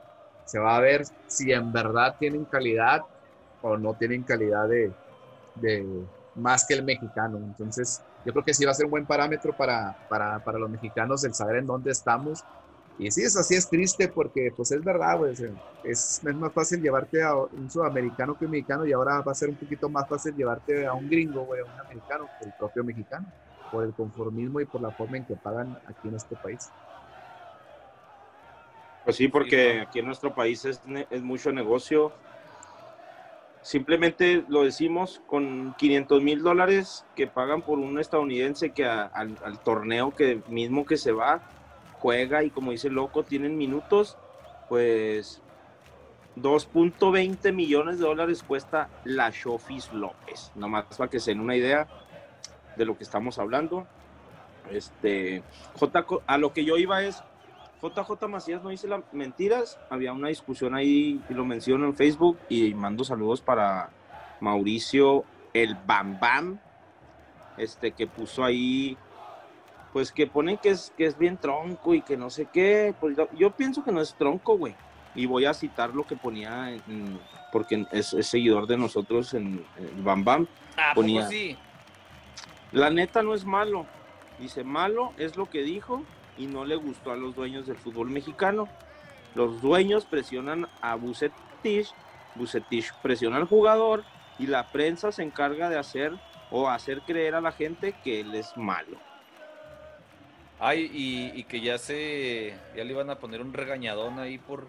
se 0.46 0.58
va 0.58 0.76
a 0.76 0.80
ver 0.80 1.04
si 1.28 1.52
en 1.52 1.70
verdad 1.72 2.14
tienen 2.18 2.46
calidad 2.46 3.02
o 3.60 3.76
no 3.76 3.92
tienen 3.94 4.22
calidad 4.24 4.66
de, 4.66 4.90
de 5.56 5.86
más 6.36 6.64
que 6.66 6.72
el 6.74 6.84
mexicano. 6.84 7.36
Entonces, 7.36 8.00
yo 8.24 8.32
creo 8.32 8.44
que 8.46 8.54
sí 8.54 8.64
va 8.64 8.70
a 8.70 8.74
ser 8.74 8.86
un 8.86 8.92
buen 8.92 9.04
parámetro 9.06 9.52
para, 9.54 9.94
para, 10.08 10.38
para 10.40 10.58
los 10.58 10.70
mexicanos 10.70 11.22
el 11.24 11.34
saber 11.34 11.56
en 11.56 11.66
dónde 11.66 11.90
estamos. 11.90 12.42
Y 13.00 13.10
sí, 13.10 13.22
es 13.22 13.36
así, 13.36 13.54
es 13.54 13.68
triste 13.68 14.08
porque, 14.08 14.52
pues 14.56 14.72
es 14.72 14.84
verdad, 14.84 15.18
sea, 15.34 15.50
es, 15.82 16.20
es 16.24 16.36
más 16.36 16.52
fácil 16.52 16.82
llevarte 16.82 17.22
a 17.22 17.34
un 17.36 17.70
sudamericano 17.70 18.36
que 18.36 18.44
un 18.44 18.50
mexicano 18.52 18.86
y 18.86 18.92
ahora 18.92 19.22
va 19.22 19.32
a 19.32 19.34
ser 19.34 19.48
un 19.50 19.56
poquito 19.58 19.88
más 19.88 20.06
fácil 20.08 20.34
llevarte 20.34 20.86
a 20.86 20.94
un 20.94 21.08
gringo, 21.08 21.44
güey, 21.44 21.62
a 21.62 21.64
un 21.66 21.78
americano 21.80 22.30
que 22.38 22.44
el 22.44 22.52
propio 22.52 22.84
mexicano, 22.84 23.32
por 23.70 23.84
el 23.84 23.94
conformismo 23.94 24.60
y 24.60 24.66
por 24.66 24.82
la 24.82 24.92
forma 24.92 25.16
en 25.18 25.26
que 25.26 25.36
pagan 25.36 25.76
aquí 25.86 26.08
en 26.08 26.16
este 26.16 26.36
país. 26.36 26.74
Pues 29.02 29.16
sí, 29.16 29.28
porque 29.28 29.80
Sí, 29.80 29.82
aquí 29.82 29.98
en 29.98 30.06
nuestro 30.06 30.34
país 30.34 30.64
es, 30.64 30.82
mucho 31.22 31.52
negocio. 31.52 32.16
Simplemente 33.62 34.44
lo 34.48 34.62
decimos 34.64 35.22
con 35.26 35.74
500 35.74 36.22
mil 36.22 36.42
dólares 36.42 37.06
que 37.14 37.26
pagan 37.26 37.62
por 37.62 37.78
un 37.78 37.98
estadounidense 37.98 38.72
que 38.72 38.84
a- 38.86 39.04
al, 39.04 39.38
al 39.42 39.60
torneo 39.60 40.14
que 40.14 40.42
mismo 40.46 40.84
que 40.86 40.96
se 40.96 41.12
va, 41.12 41.44
juega 42.00 42.42
y 42.42 42.50
como 42.50 42.72
dice 42.72 42.90
loco, 42.90 43.22
tienen 43.22 43.56
minutos, 43.56 44.16
pues 44.68 45.42
2.20 46.36 47.52
millones 47.52 47.98
de 47.98 48.06
dólares 48.06 48.42
cuesta 48.42 48.88
la 49.04 49.30
Shofis 49.30 49.92
López. 49.92 50.52
Nomás 50.54 50.84
para 50.96 51.10
que 51.10 51.20
se 51.20 51.32
den 51.32 51.40
una 51.40 51.56
idea 51.56 51.86
de 52.76 52.84
lo 52.84 52.96
que 52.96 53.04
estamos 53.04 53.38
hablando. 53.38 53.86
Este, 54.70 55.42
J, 55.74 56.04
a 56.26 56.38
lo 56.38 56.52
que 56.52 56.64
yo 56.64 56.76
iba 56.76 57.02
es, 57.02 57.22
JJ 57.82 58.28
Macías 58.28 58.62
no 58.62 58.70
dice 58.70 58.88
las 58.88 59.02
mentiras. 59.12 59.78
Había 59.90 60.12
una 60.12 60.28
discusión 60.28 60.74
ahí 60.74 61.20
y 61.28 61.34
lo 61.34 61.44
menciono 61.44 61.86
en 61.86 61.96
Facebook 61.96 62.38
y 62.48 62.74
mando 62.74 63.04
saludos 63.04 63.40
para 63.40 63.90
Mauricio 64.40 65.24
el 65.52 65.74
Bam 65.74 66.20
Bam, 66.20 66.60
este 67.56 67.92
que 67.92 68.06
puso 68.06 68.44
ahí, 68.44 68.96
pues 69.92 70.12
que 70.12 70.26
ponen 70.26 70.56
que 70.58 70.70
es, 70.70 70.92
que 70.96 71.06
es 71.06 71.18
bien 71.18 71.36
tronco 71.36 71.94
y 71.94 72.02
que 72.02 72.16
no 72.16 72.30
sé 72.30 72.46
qué. 72.52 72.94
Pues 73.00 73.16
yo, 73.36 73.50
pienso 73.50 73.82
que 73.84 73.92
no 73.92 74.00
es 74.00 74.14
tronco, 74.14 74.56
güey. 74.56 74.74
Y 75.14 75.26
voy 75.26 75.44
a 75.46 75.54
citar 75.54 75.94
lo 75.94 76.04
que 76.06 76.16
ponía, 76.16 76.70
en- 76.70 77.18
porque 77.52 77.84
es, 77.90 78.12
es 78.12 78.28
seguidor 78.28 78.66
de 78.68 78.76
nosotros 78.76 79.34
en, 79.34 79.64
en 79.76 80.04
Bam 80.04 80.22
Bam. 80.24 80.46
Ah, 80.76 80.92
¿a 80.92 80.94
poco 80.94 81.02
Ponía- 81.06 81.26
sí? 81.26 81.56
La 82.72 82.90
neta 82.90 83.22
no 83.22 83.34
es 83.34 83.44
malo. 83.44 83.86
Dice, 84.38 84.62
malo 84.64 85.12
es 85.18 85.36
lo 85.36 85.46
que 85.46 85.62
dijo 85.62 86.04
y 86.38 86.46
no 86.46 86.64
le 86.64 86.76
gustó 86.76 87.10
a 87.10 87.16
los 87.16 87.34
dueños 87.34 87.66
del 87.66 87.76
fútbol 87.76 88.08
mexicano. 88.10 88.68
Los 89.34 89.60
dueños 89.60 90.06
presionan 90.06 90.68
a 90.80 90.94
Bucetich, 90.94 91.92
Bucetich 92.36 92.92
presiona 93.02 93.36
al 93.38 93.44
jugador 93.46 94.04
y 94.38 94.46
la 94.46 94.70
prensa 94.70 95.10
se 95.12 95.22
encarga 95.24 95.68
de 95.68 95.78
hacer 95.78 96.12
o 96.50 96.68
hacer 96.68 97.02
creer 97.02 97.34
a 97.34 97.40
la 97.40 97.52
gente 97.52 97.94
que 98.04 98.20
él 98.20 98.34
es 98.34 98.56
malo. 98.56 98.96
Ay, 100.60 100.90
y, 100.92 101.40
y 101.40 101.44
que 101.44 101.60
ya 101.60 101.78
se. 101.78 102.54
Ya 102.76 102.84
le 102.84 102.92
iban 102.92 103.10
a 103.10 103.18
poner 103.18 103.40
un 103.40 103.52
regañadón 103.52 104.18
ahí 104.18 104.38
por 104.38 104.66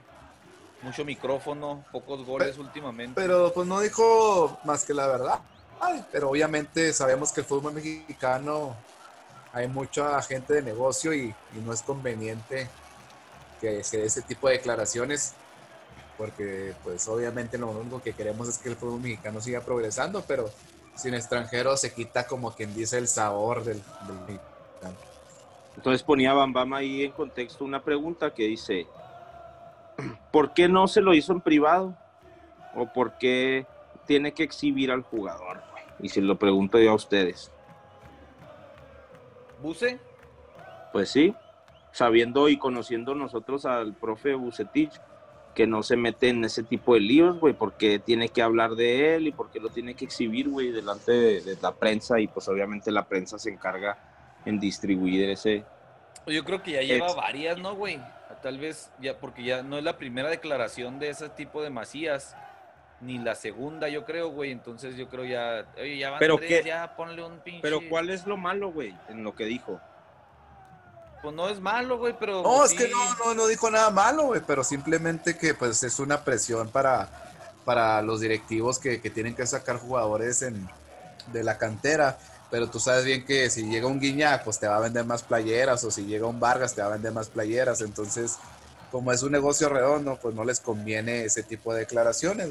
mucho 0.81 1.05
micrófono, 1.05 1.85
pocos 1.91 2.25
goles 2.25 2.57
últimamente. 2.57 3.19
Pero 3.19 3.53
pues 3.53 3.67
no 3.67 3.79
dijo 3.81 4.57
más 4.63 4.85
que 4.85 4.93
la 4.93 5.07
verdad. 5.07 5.39
Ay, 5.79 6.03
pero 6.11 6.29
obviamente 6.29 6.93
sabemos 6.93 7.31
que 7.31 7.41
el 7.41 7.45
fútbol 7.45 7.73
mexicano 7.73 8.75
hay 9.51 9.67
mucha 9.67 10.21
gente 10.21 10.53
de 10.53 10.61
negocio 10.61 11.13
y, 11.13 11.33
y 11.55 11.59
no 11.65 11.73
es 11.73 11.81
conveniente 11.81 12.69
que 13.59 13.83
se 13.83 13.97
dé 13.97 14.05
ese 14.05 14.21
tipo 14.21 14.47
de 14.47 14.55
declaraciones 14.55 15.33
porque 16.17 16.75
pues 16.83 17.07
obviamente 17.07 17.57
lo 17.57 17.71
único 17.71 17.99
que 17.99 18.13
queremos 18.13 18.47
es 18.47 18.59
que 18.59 18.69
el 18.69 18.75
fútbol 18.75 19.01
mexicano 19.01 19.41
siga 19.41 19.61
progresando, 19.61 20.23
pero 20.27 20.51
sin 20.95 21.15
extranjeros 21.15 21.81
se 21.81 21.93
quita 21.93 22.27
como 22.27 22.53
quien 22.53 22.75
dice 22.75 22.99
el 22.99 23.07
sabor 23.07 23.63
del, 23.63 23.81
del 24.07 24.19
mexicano. 24.19 25.10
Entonces 25.75 26.03
ponía 26.03 26.33
Bam 26.33 26.53
Bam 26.53 26.73
ahí 26.73 27.03
en 27.03 27.11
contexto 27.11 27.63
una 27.63 27.81
pregunta 27.81 28.33
que 28.33 28.43
dice, 28.43 28.87
¿por 30.31 30.53
qué 30.53 30.67
no 30.67 30.87
se 30.87 31.01
lo 31.01 31.13
hizo 31.13 31.33
en 31.33 31.41
privado? 31.41 31.95
¿O 32.75 32.91
por 32.91 33.17
qué 33.17 33.65
tiene 34.05 34.33
que 34.33 34.43
exhibir 34.43 34.91
al 34.91 35.01
jugador? 35.01 35.61
Y 35.99 36.09
se 36.09 36.21
lo 36.21 36.37
pregunto 36.37 36.79
yo 36.79 36.91
a 36.91 36.95
ustedes. 36.95 37.51
¿Buse? 39.61 39.99
Pues 40.91 41.09
sí, 41.09 41.33
sabiendo 41.91 42.49
y 42.49 42.57
conociendo 42.57 43.15
nosotros 43.15 43.65
al 43.65 43.93
profe 43.93 44.33
Bucetich, 44.33 44.91
que 45.53 45.67
no 45.67 45.83
se 45.83 45.97
mete 45.97 46.29
en 46.29 46.43
ese 46.45 46.63
tipo 46.63 46.93
de 46.93 47.01
líos, 47.01 47.39
güey, 47.39 47.53
porque 47.53 47.99
tiene 47.99 48.29
que 48.29 48.41
hablar 48.41 48.75
de 48.75 49.15
él 49.15 49.27
y 49.27 49.31
porque 49.31 49.59
lo 49.59 49.69
tiene 49.69 49.95
que 49.95 50.05
exhibir, 50.05 50.49
güey, 50.49 50.71
delante 50.71 51.11
de, 51.11 51.41
de 51.41 51.57
la 51.61 51.73
prensa 51.73 52.19
y 52.19 52.27
pues 52.27 52.47
obviamente 52.47 52.91
la 52.91 53.05
prensa 53.05 53.37
se 53.37 53.51
encarga 53.51 54.10
en 54.45 54.59
distribuir 54.59 55.29
ese... 55.29 55.63
Yo 56.27 56.43
creo 56.45 56.61
que 56.61 56.71
ya 56.73 56.81
lleva 56.81 57.07
Ex- 57.07 57.15
varias, 57.15 57.57
¿no, 57.57 57.75
güey? 57.75 57.99
Tal 58.43 58.57
vez 58.57 58.91
ya, 58.99 59.17
porque 59.17 59.43
ya 59.43 59.61
no 59.63 59.77
es 59.77 59.83
la 59.83 59.97
primera 59.97 60.29
declaración 60.29 60.99
de 60.99 61.09
ese 61.09 61.29
tipo 61.29 61.61
de 61.63 61.69
Macías, 61.69 62.35
ni 62.99 63.17
la 63.19 63.35
segunda, 63.35 63.87
yo 63.89 64.05
creo, 64.05 64.29
güey. 64.29 64.51
Entonces 64.51 64.95
yo 64.95 65.09
creo 65.09 65.25
ya, 65.25 65.65
oye, 65.79 65.97
ya 65.97 66.11
van 66.11 66.19
Pero 66.19 66.37
tres, 66.37 66.61
qué- 66.61 66.67
ya 66.67 66.95
ponle 66.95 67.23
un 67.23 67.39
pinche. 67.39 67.61
Pero 67.61 67.79
¿cuál 67.89 68.09
es 68.09 68.25
lo 68.25 68.37
malo, 68.37 68.71
güey, 68.71 68.95
en 69.09 69.23
lo 69.23 69.35
que 69.35 69.45
dijo? 69.45 69.79
Pues 71.21 71.35
no 71.35 71.49
es 71.49 71.59
malo, 71.59 71.97
güey, 71.99 72.15
pero. 72.19 72.41
No, 72.41 72.57
pues 72.57 72.71
es 72.71 72.77
que 72.79 72.89
no, 72.89 72.97
no, 73.25 73.33
no 73.35 73.47
dijo 73.47 73.69
nada 73.69 73.91
malo, 73.91 74.23
güey, 74.27 74.41
pero 74.45 74.63
simplemente 74.63 75.37
que 75.37 75.53
pues 75.53 75.83
es 75.83 75.99
una 75.99 76.23
presión 76.23 76.69
para, 76.69 77.09
para 77.63 78.01
los 78.01 78.21
directivos 78.21 78.79
que, 78.79 79.01
que 79.01 79.11
tienen 79.11 79.35
que 79.35 79.45
sacar 79.45 79.77
jugadores 79.77 80.41
en, 80.41 80.67
de 81.31 81.43
la 81.43 81.59
cantera. 81.59 82.17
Pero 82.51 82.69
tú 82.69 82.81
sabes 82.81 83.05
bien 83.05 83.25
que 83.25 83.49
si 83.49 83.63
llega 83.63 83.87
un 83.87 83.99
Guiñac, 83.99 84.43
pues 84.43 84.59
te 84.59 84.67
va 84.67 84.75
a 84.75 84.81
vender 84.81 85.05
más 85.05 85.23
playeras, 85.23 85.85
o 85.85 85.89
si 85.89 86.05
llega 86.05 86.27
un 86.27 86.39
Vargas, 86.39 86.75
te 86.75 86.81
va 86.81 86.87
a 86.87 86.91
vender 86.91 87.13
más 87.13 87.29
playeras. 87.29 87.79
Entonces, 87.79 88.37
como 88.91 89.13
es 89.13 89.23
un 89.23 89.31
negocio 89.31 89.69
redondo, 89.69 90.19
pues 90.21 90.35
no 90.35 90.43
les 90.43 90.59
conviene 90.59 91.23
ese 91.23 91.43
tipo 91.43 91.73
de 91.73 91.79
declaraciones. 91.79 92.49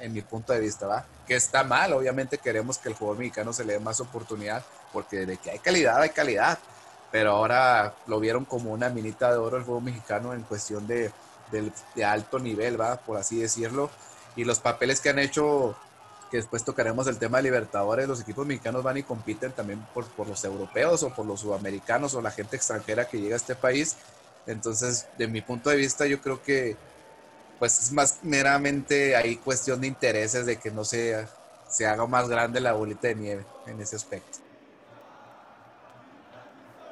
en 0.00 0.12
mi 0.12 0.20
punto 0.20 0.52
de 0.52 0.60
vista, 0.60 0.86
¿va? 0.86 1.06
Que 1.26 1.36
está 1.36 1.62
mal, 1.62 1.92
obviamente 1.92 2.38
queremos 2.38 2.76
que 2.76 2.88
el 2.90 2.94
jugador 2.96 3.18
mexicano 3.18 3.52
se 3.52 3.64
le 3.64 3.74
dé 3.74 3.78
más 3.78 4.00
oportunidad, 4.00 4.62
porque 4.92 5.24
de 5.24 5.36
que 5.38 5.52
hay 5.52 5.60
calidad, 5.60 6.02
hay 6.02 6.10
calidad. 6.10 6.58
Pero 7.12 7.30
ahora 7.30 7.94
lo 8.08 8.18
vieron 8.18 8.44
como 8.44 8.72
una 8.72 8.90
minita 8.90 9.30
de 9.30 9.38
oro 9.38 9.56
el 9.56 9.62
juego 9.62 9.80
mexicano 9.80 10.34
en 10.34 10.42
cuestión 10.42 10.86
de, 10.88 11.12
de 11.94 12.04
alto 12.04 12.40
nivel, 12.40 12.78
¿va? 12.78 12.96
Por 12.96 13.16
así 13.16 13.38
decirlo. 13.38 13.90
Y 14.34 14.44
los 14.44 14.58
papeles 14.58 15.00
que 15.00 15.10
han 15.10 15.20
hecho 15.20 15.76
que 16.34 16.38
después 16.38 16.64
tocaremos 16.64 17.06
el 17.06 17.16
tema 17.16 17.36
de 17.36 17.44
Libertadores, 17.44 18.08
los 18.08 18.20
equipos 18.20 18.44
mexicanos 18.44 18.82
van 18.82 18.96
y 18.96 19.04
compiten 19.04 19.52
también 19.52 19.86
por, 19.94 20.04
por, 20.06 20.26
los 20.26 20.42
europeos 20.42 21.04
o 21.04 21.10
por 21.10 21.24
los 21.24 21.38
sudamericanos 21.38 22.12
o 22.14 22.20
la 22.20 22.32
gente 22.32 22.56
extranjera 22.56 23.06
que 23.06 23.20
llega 23.20 23.34
a 23.34 23.36
este 23.36 23.54
país. 23.54 23.96
Entonces, 24.44 25.06
de 25.16 25.28
mi 25.28 25.42
punto 25.42 25.70
de 25.70 25.76
vista, 25.76 26.06
yo 26.06 26.20
creo 26.20 26.42
que 26.42 26.76
pues 27.60 27.80
es 27.80 27.92
más 27.92 28.18
meramente 28.22 29.14
ahí 29.14 29.36
cuestión 29.36 29.80
de 29.80 29.86
intereses 29.86 30.44
de 30.44 30.56
que 30.56 30.72
no 30.72 30.84
se, 30.84 31.24
se 31.68 31.86
haga 31.86 32.04
más 32.08 32.28
grande 32.28 32.58
la 32.58 32.72
bolita 32.72 33.06
de 33.06 33.14
nieve 33.14 33.46
en 33.68 33.80
ese 33.80 33.94
aspecto. 33.94 34.38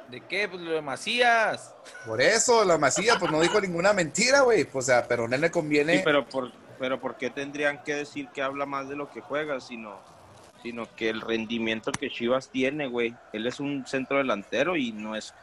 ¿De 0.09 0.21
qué? 0.21 0.47
Pues 0.47 0.61
lo 0.61 0.71
de 0.71 0.81
Macías. 0.81 1.73
Por 2.05 2.21
eso, 2.21 2.63
la 2.63 2.77
Macías, 2.77 3.17
pues 3.19 3.29
no 3.29 3.41
dijo 3.41 3.59
ninguna 3.59 3.91
mentira, 3.91 4.39
güey. 4.39 4.63
Pues, 4.63 4.85
o 4.85 4.87
sea, 4.87 5.05
pero 5.05 5.27
no 5.27 5.35
le 5.35 5.51
conviene. 5.51 5.97
Sí, 5.97 6.01
pero 6.05 6.25
por, 6.29 6.49
pero 6.83 6.99
¿por 6.99 7.15
qué 7.15 7.29
tendrían 7.29 7.81
que 7.81 7.95
decir 7.95 8.27
que 8.33 8.41
habla 8.41 8.65
más 8.65 8.89
de 8.89 8.97
lo 8.97 9.09
que 9.09 9.21
juega, 9.21 9.61
sino, 9.61 10.01
sino 10.61 10.85
que 10.97 11.07
el 11.07 11.21
rendimiento 11.21 11.93
que 11.93 12.09
Chivas 12.09 12.49
tiene, 12.49 12.87
güey? 12.87 13.15
Él 13.31 13.47
es 13.47 13.61
un 13.61 13.87
centro 13.87 14.17
delantero 14.17 14.75
y 14.75 14.91
no 14.91 15.15
es, 15.15 15.33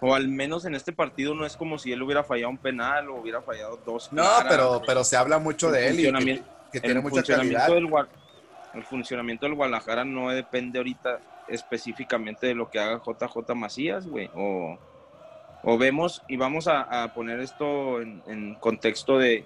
o 0.00 0.14
al 0.14 0.26
menos 0.28 0.64
en 0.64 0.74
este 0.74 0.94
partido 0.94 1.34
no 1.34 1.44
es 1.44 1.54
como 1.54 1.78
si 1.78 1.92
él 1.92 2.00
hubiera 2.00 2.24
fallado 2.24 2.48
un 2.48 2.56
penal 2.56 3.10
o 3.10 3.16
hubiera 3.16 3.42
fallado 3.42 3.78
dos. 3.84 4.10
No, 4.10 4.24
pero, 4.48 4.80
pero 4.86 5.04
se 5.04 5.18
habla 5.18 5.38
mucho 5.38 5.70
de 5.70 5.88
él 5.88 6.00
y 6.00 6.42
que, 6.72 6.80
tiene 6.80 7.02
mucha 7.02 7.22
calidad. 7.22 7.68
Del, 7.68 7.86
el 8.72 8.84
funcionamiento 8.84 9.44
del 9.44 9.54
Guadalajara 9.54 10.06
no 10.06 10.30
depende 10.30 10.78
ahorita 10.78 11.20
específicamente 11.46 12.46
de 12.46 12.54
lo 12.54 12.70
que 12.70 12.80
haga 12.80 13.02
JJ 13.04 13.54
Macías, 13.54 14.06
güey, 14.06 14.30
o, 14.34 14.78
o 15.62 15.76
vemos 15.76 16.22
y 16.26 16.38
vamos 16.38 16.68
a, 16.68 17.12
poner 17.14 17.40
esto 17.40 18.00
en 18.00 18.56
contexto 18.60 19.18
de 19.18 19.44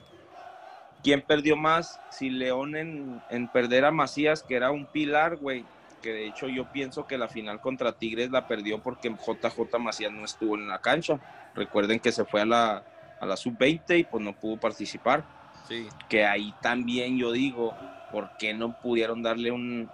¿Quién 1.05 1.21
perdió 1.21 1.55
más? 1.55 2.01
Si 2.09 2.31
León 2.31 2.75
en, 2.77 3.49
perder 3.49 3.85
a 3.85 3.91
Macías, 3.91 4.43
que 4.43 4.57
era 4.57 4.71
un 4.71 4.87
pilar, 4.87 5.37
güey. 5.37 5.63
Que 6.03 6.15
de 6.15 6.27
hecho 6.27 6.49
yo 6.49 6.73
pienso 6.73 7.07
que 7.07 7.19
la 7.19 7.29
final 7.29 7.61
contra 7.61 7.93
Tigres 7.93 8.31
la 8.31 8.49
perdió 8.49 8.83
porque 8.83 9.11
JJ 9.11 9.79
Macías 9.79 10.11
no 10.11 10.25
estuvo 10.25 10.55
en 10.55 10.67
la 10.67 10.81
cancha. 10.81 11.21
Recuerden 11.55 12.01
que 12.01 12.11
se 12.11 12.25
fue 12.25 12.41
a 12.41 12.47
la, 12.47 12.85
a 13.21 13.27
la 13.27 13.37
sub-20 13.37 13.99
y 13.99 14.05
pues 14.05 14.25
no 14.25 14.33
pudo 14.33 14.59
participar. 14.59 15.25
Sí. 15.69 15.89
Que 16.09 16.25
ahí 16.25 16.55
también 16.63 17.19
yo 17.19 17.33
digo, 17.33 17.75
¿por 18.11 18.31
qué 18.39 18.55
no 18.55 18.81
pudieron 18.81 19.23
darle 19.23 19.51
un, 19.51 19.91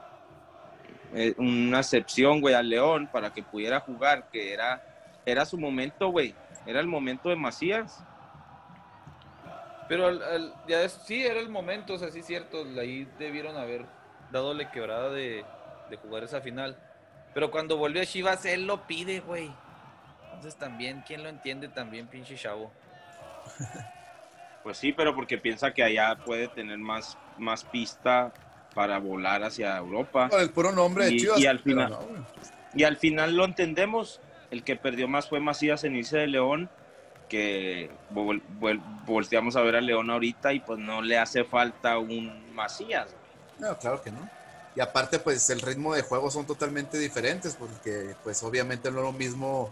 eh, 1.13 1.35
una 1.39 1.81
excepción, 1.81 2.41
güey, 2.41 2.55
a 2.55 2.63
León 2.63 3.09
para 3.13 3.33
que 3.33 3.43
pudiera 3.43 3.81
jugar? 3.81 4.29
Que 4.31 4.53
era, 4.53 4.81
era 5.27 5.45
su 5.45 5.59
momento, 5.59 6.09
güey. 6.11 6.37
Era 6.67 6.79
el 6.79 6.87
momento 6.87 7.31
de 7.31 7.37
Macías 7.37 8.05
pero 9.91 10.09
ya 10.69 10.89
sí, 10.89 11.27
era 11.27 11.41
el 11.41 11.49
momento, 11.49 11.95
o 11.95 11.99
sea, 11.99 12.13
sí 12.13 12.21
es 12.21 12.27
cierto, 12.27 12.65
ahí 12.79 13.09
debieron 13.19 13.57
haber 13.57 13.87
dadole 14.31 14.71
quebrada 14.71 15.11
de, 15.11 15.45
jugar 16.01 16.23
esa 16.23 16.41
final. 16.41 16.79
Pero 17.35 17.51
cuando 17.51 17.77
volvió 17.77 18.01
a 18.01 18.07
Chivas, 18.07 18.45
él 18.45 18.69
lo 18.69 18.87
pide, 18.87 19.19
güey. 19.19 19.51
Entonces 20.27 20.55
también, 20.55 21.03
¿quién 21.05 21.25
lo 21.25 21.29
entiende 21.29 21.67
también, 21.67 22.07
pinche 22.07 22.37
chavo? 22.37 22.73
Pues 24.63 24.77
sí, 24.77 24.93
pero 24.93 25.15
porque 25.15 25.39
piensa 25.39 25.73
que 25.73 25.83
allá 25.83 26.19
puede 26.23 26.47
tener 26.47 26.77
más, 26.77 27.17
más 27.39 27.65
pista 27.65 28.31
para 28.75 28.99
volar 28.99 29.43
hacia 29.43 29.75
Europa. 29.79 30.29
el 30.39 30.51
puro 30.51 30.71
nombre 30.71 31.07
de 31.07 31.17
Chivas. 31.17 31.41
Y 31.41 31.47
al, 31.47 31.61
final, 31.61 31.97
y 32.75 32.85
al 32.85 32.99
final 32.99 33.35
lo 33.35 33.47
entendemos. 33.47 34.21
El 34.51 34.63
que 34.63 34.77
perdió 34.77 35.09
más 35.09 35.31
fue 35.31 35.41
Macías 35.41 35.83
en 35.85 35.97
irse 35.97 36.19
de 36.19 36.27
León 36.27 36.69
que 37.31 37.89
volteamos 39.07 39.57
a 39.57 39.63
ver 39.63 39.77
a 39.77 39.81
León 39.81 40.11
ahorita 40.11 40.53
y 40.53 40.61
pues 40.61 40.79
no 40.79 41.01
le 41.01 41.17
hace 41.17 41.45
falta 41.45 41.97
un 41.97 42.55
Macías. 42.55 43.09
No, 43.59 43.79
claro 43.79 44.03
que 44.03 44.11
no. 44.11 44.29
Y 44.77 44.81
aparte, 44.81 45.19
pues 45.19 45.49
el 45.51 45.61
ritmo 45.61 45.95
de 45.95 46.03
juego 46.03 46.31
son 46.31 46.47
totalmente 46.47 46.99
diferentes, 46.99 47.55
porque 47.55 48.15
pues 48.23 48.43
obviamente 48.43 48.91
no 48.91 48.99
es 48.99 49.05
lo 49.05 49.13
mismo 49.13 49.71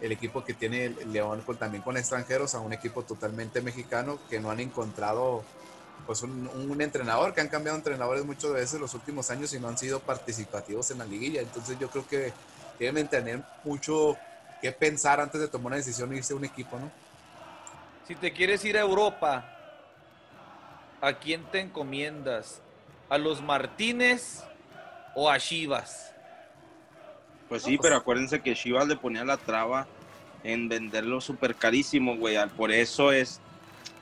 el 0.00 0.12
equipo 0.12 0.44
que 0.44 0.54
tiene 0.54 0.90
León 1.06 1.42
también 1.58 1.82
con 1.82 1.96
extranjeros 1.96 2.54
a 2.54 2.60
un 2.60 2.72
equipo 2.72 3.02
totalmente 3.02 3.60
mexicano 3.62 4.18
que 4.30 4.38
no 4.38 4.50
han 4.50 4.60
encontrado 4.60 5.42
pues 6.06 6.22
un, 6.22 6.48
un, 6.48 6.80
entrenador, 6.80 7.34
que 7.34 7.40
han 7.40 7.48
cambiado 7.48 7.76
entrenadores 7.76 8.24
muchas 8.24 8.52
veces 8.52 8.80
los 8.80 8.94
últimos 8.94 9.30
años 9.30 9.52
y 9.52 9.60
no 9.60 9.68
han 9.68 9.76
sido 9.76 10.00
participativos 10.00 10.90
en 10.90 10.98
la 10.98 11.04
liguilla. 11.04 11.40
Entonces 11.42 11.78
yo 11.78 11.90
creo 11.90 12.06
que 12.06 12.32
deben 12.78 13.08
tener 13.08 13.42
mucho 13.64 14.16
qué 14.60 14.72
pensar 14.72 15.20
antes 15.20 15.40
de 15.40 15.48
tomar 15.48 15.68
una 15.68 15.76
decisión 15.76 16.12
e 16.12 16.16
irse 16.16 16.32
a 16.32 16.36
un 16.36 16.44
equipo, 16.44 16.78
¿no? 16.78 16.90
Si 18.06 18.14
te 18.14 18.32
quieres 18.32 18.64
ir 18.64 18.76
a 18.76 18.80
Europa, 18.80 19.44
¿a 21.00 21.12
quién 21.14 21.44
te 21.50 21.60
encomiendas? 21.60 22.62
¿A 23.08 23.18
los 23.18 23.42
Martínez 23.42 24.44
o 25.14 25.30
a 25.30 25.38
Chivas? 25.38 26.14
Pues 27.48 27.62
sí, 27.62 27.78
pero 27.80 27.96
acuérdense 27.96 28.40
que 28.40 28.54
Chivas 28.54 28.86
le 28.88 28.96
ponía 28.96 29.24
la 29.24 29.36
traba 29.36 29.86
en 30.44 30.68
venderlo 30.68 31.20
súper 31.20 31.54
carísimo, 31.54 32.16
güey. 32.16 32.36
Por 32.56 32.70
eso 32.70 33.12
es, 33.12 33.40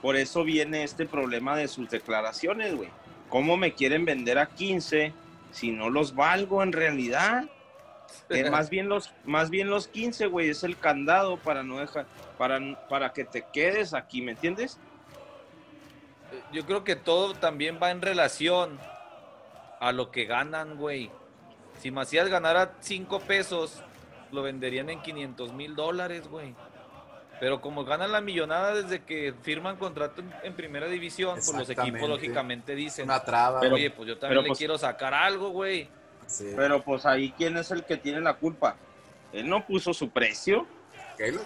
por 0.03 0.17
eso 0.17 0.45
viene 0.45 0.83
este 0.83 1.07
problema 1.07 1.57
de 1.57 1.69
sus 1.69 1.89
declaraciones, 1.89 2.75
güey. 2.75 2.91
¿Cómo 3.29 3.57
me 3.57 3.75
quieren 3.75 4.05
vender 4.05 4.39
a 4.39 4.47
15 4.47 5.13
si 5.53 5.71
no 5.71 5.91
los 5.91 6.15
valgo 6.15 6.63
en 6.63 6.73
realidad? 6.73 7.45
Más 8.51 8.71
bien 8.71 8.89
los 8.89 9.13
más 9.25 9.51
bien 9.51 9.71
los 9.71 9.89
15, 9.89 10.27
güey, 10.27 10.51
es 10.51 10.65
el 10.65 10.79
candado 10.79 11.37
para 11.37 11.63
no 11.63 11.79
dejar 11.79 12.07
para 12.39 12.61
para 12.89 13.13
que 13.13 13.25
te 13.25 13.45
quedes 13.53 13.95
aquí, 13.95 14.23
¿me 14.23 14.33
entiendes? 14.33 14.79
Yo 16.53 16.67
creo 16.67 16.85
que 16.85 16.97
todo 16.97 17.35
también 17.35 17.79
va 17.83 17.91
en 17.91 18.03
relación 18.03 18.79
a 19.81 19.93
lo 19.93 20.11
que 20.11 20.25
ganan, 20.25 20.77
güey. 20.77 21.11
Si 21.81 21.91
Macías 21.91 22.29
ganara 22.29 22.75
5 22.81 23.21
pesos, 23.21 23.83
lo 24.33 24.43
venderían 24.43 24.91
en 24.91 25.01
500 25.03 25.53
mil 25.53 25.75
dólares, 25.75 26.27
güey. 26.29 26.55
Pero 27.39 27.61
como 27.61 27.85
ganan 27.85 28.13
la 28.13 28.21
millonada 28.21 28.75
desde 28.75 29.03
que 29.05 29.35
firman 29.43 29.77
contrato 29.77 30.23
en, 30.43 30.55
primera 30.55 30.87
división, 30.87 31.35
pues 31.35 31.53
los 31.53 31.69
equipos 31.69 32.09
lógicamente 32.09 32.75
dicen, 32.75 33.05
Una 33.05 33.23
traba, 33.23 33.61
oye, 33.61 33.91
pues 33.91 34.09
yo 34.09 34.19
también 34.19 34.43
le 34.43 34.49
pues 34.49 34.59
quiero 34.59 34.79
sacar 34.79 35.13
algo, 35.13 35.51
güey. 35.51 35.89
Pero 36.57 36.83
pues 36.83 37.07
ahí, 37.07 37.33
¿quién 37.37 37.57
es 37.57 37.71
el 37.71 37.85
que 37.85 37.97
tiene 37.97 38.21
la 38.21 38.35
culpa? 38.35 38.77
Él 39.33 39.49
no 39.49 39.67
puso 39.67 39.95
su 39.95 40.11
precio. 40.11 40.67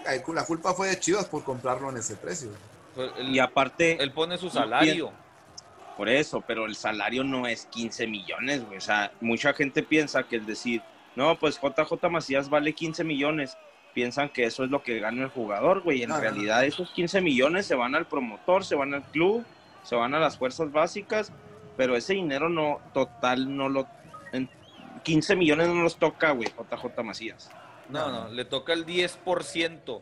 La 0.05 0.45
culpa 0.47 0.75
fue 0.75 0.89
de 0.89 0.99
Chivas 0.99 1.27
por 1.27 1.45
comprarlo 1.45 1.91
en 1.91 1.99
ese 1.99 2.17
precio. 2.17 2.51
Pues, 2.95 3.11
y 3.21 3.39
aparte... 3.39 4.03
Él 4.03 4.13
pone 4.13 4.37
su 4.39 4.51
salario. 4.51 5.13
Por 5.97 6.09
eso, 6.09 6.41
pero 6.41 6.65
el 6.65 6.77
salario 6.77 7.25
no 7.25 7.47
es 7.47 7.67
15 7.67 8.07
millones, 8.07 8.65
güey. 8.65 8.79
O 8.79 8.81
sea, 8.81 9.13
mucha 9.21 9.53
gente 9.53 9.83
piensa 9.83 10.23
que 10.23 10.37
el 10.37 10.47
decir, 10.47 10.83
no, 11.15 11.39
pues 11.39 11.61
JJ 11.61 12.09
Macías 12.09 12.49
vale 12.49 12.73
15 12.73 13.05
millones, 13.05 13.59
piensan 13.93 14.31
que 14.31 14.45
eso 14.45 14.65
es 14.65 14.71
lo 14.71 14.83
que 14.83 14.99
gana 14.99 15.25
el 15.25 15.29
jugador, 15.29 15.83
güey. 15.83 16.03
En 16.03 16.19
realidad 16.19 16.65
esos 16.65 16.91
15 16.93 17.21
millones 17.21 17.67
se 17.67 17.75
van 17.75 17.95
al 17.95 18.07
promotor, 18.07 18.65
se 18.65 18.77
van 18.77 18.95
al 18.95 19.03
club, 19.03 19.45
se 19.83 19.95
van 19.95 20.15
a 20.15 20.21
las 20.21 20.39
fuerzas 20.39 20.73
básicas, 20.73 21.33
pero 21.77 21.95
ese 21.97 22.15
dinero 22.15 22.49
no 22.49 22.81
total 22.95 23.55
no 23.55 23.69
lo 23.69 23.87
15 25.03 25.37
millones 25.37 25.69
no 25.69 25.83
los 25.83 25.97
toca, 25.97 26.33
güey, 26.33 26.49
JJ 26.49 27.03
Macías. 27.03 27.51
No, 27.89 28.11
no, 28.11 28.29
le 28.29 28.45
toca 28.45 28.73
el 28.73 28.87
10% 28.87 30.01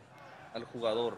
al 0.55 0.65
jugador. 0.65 1.17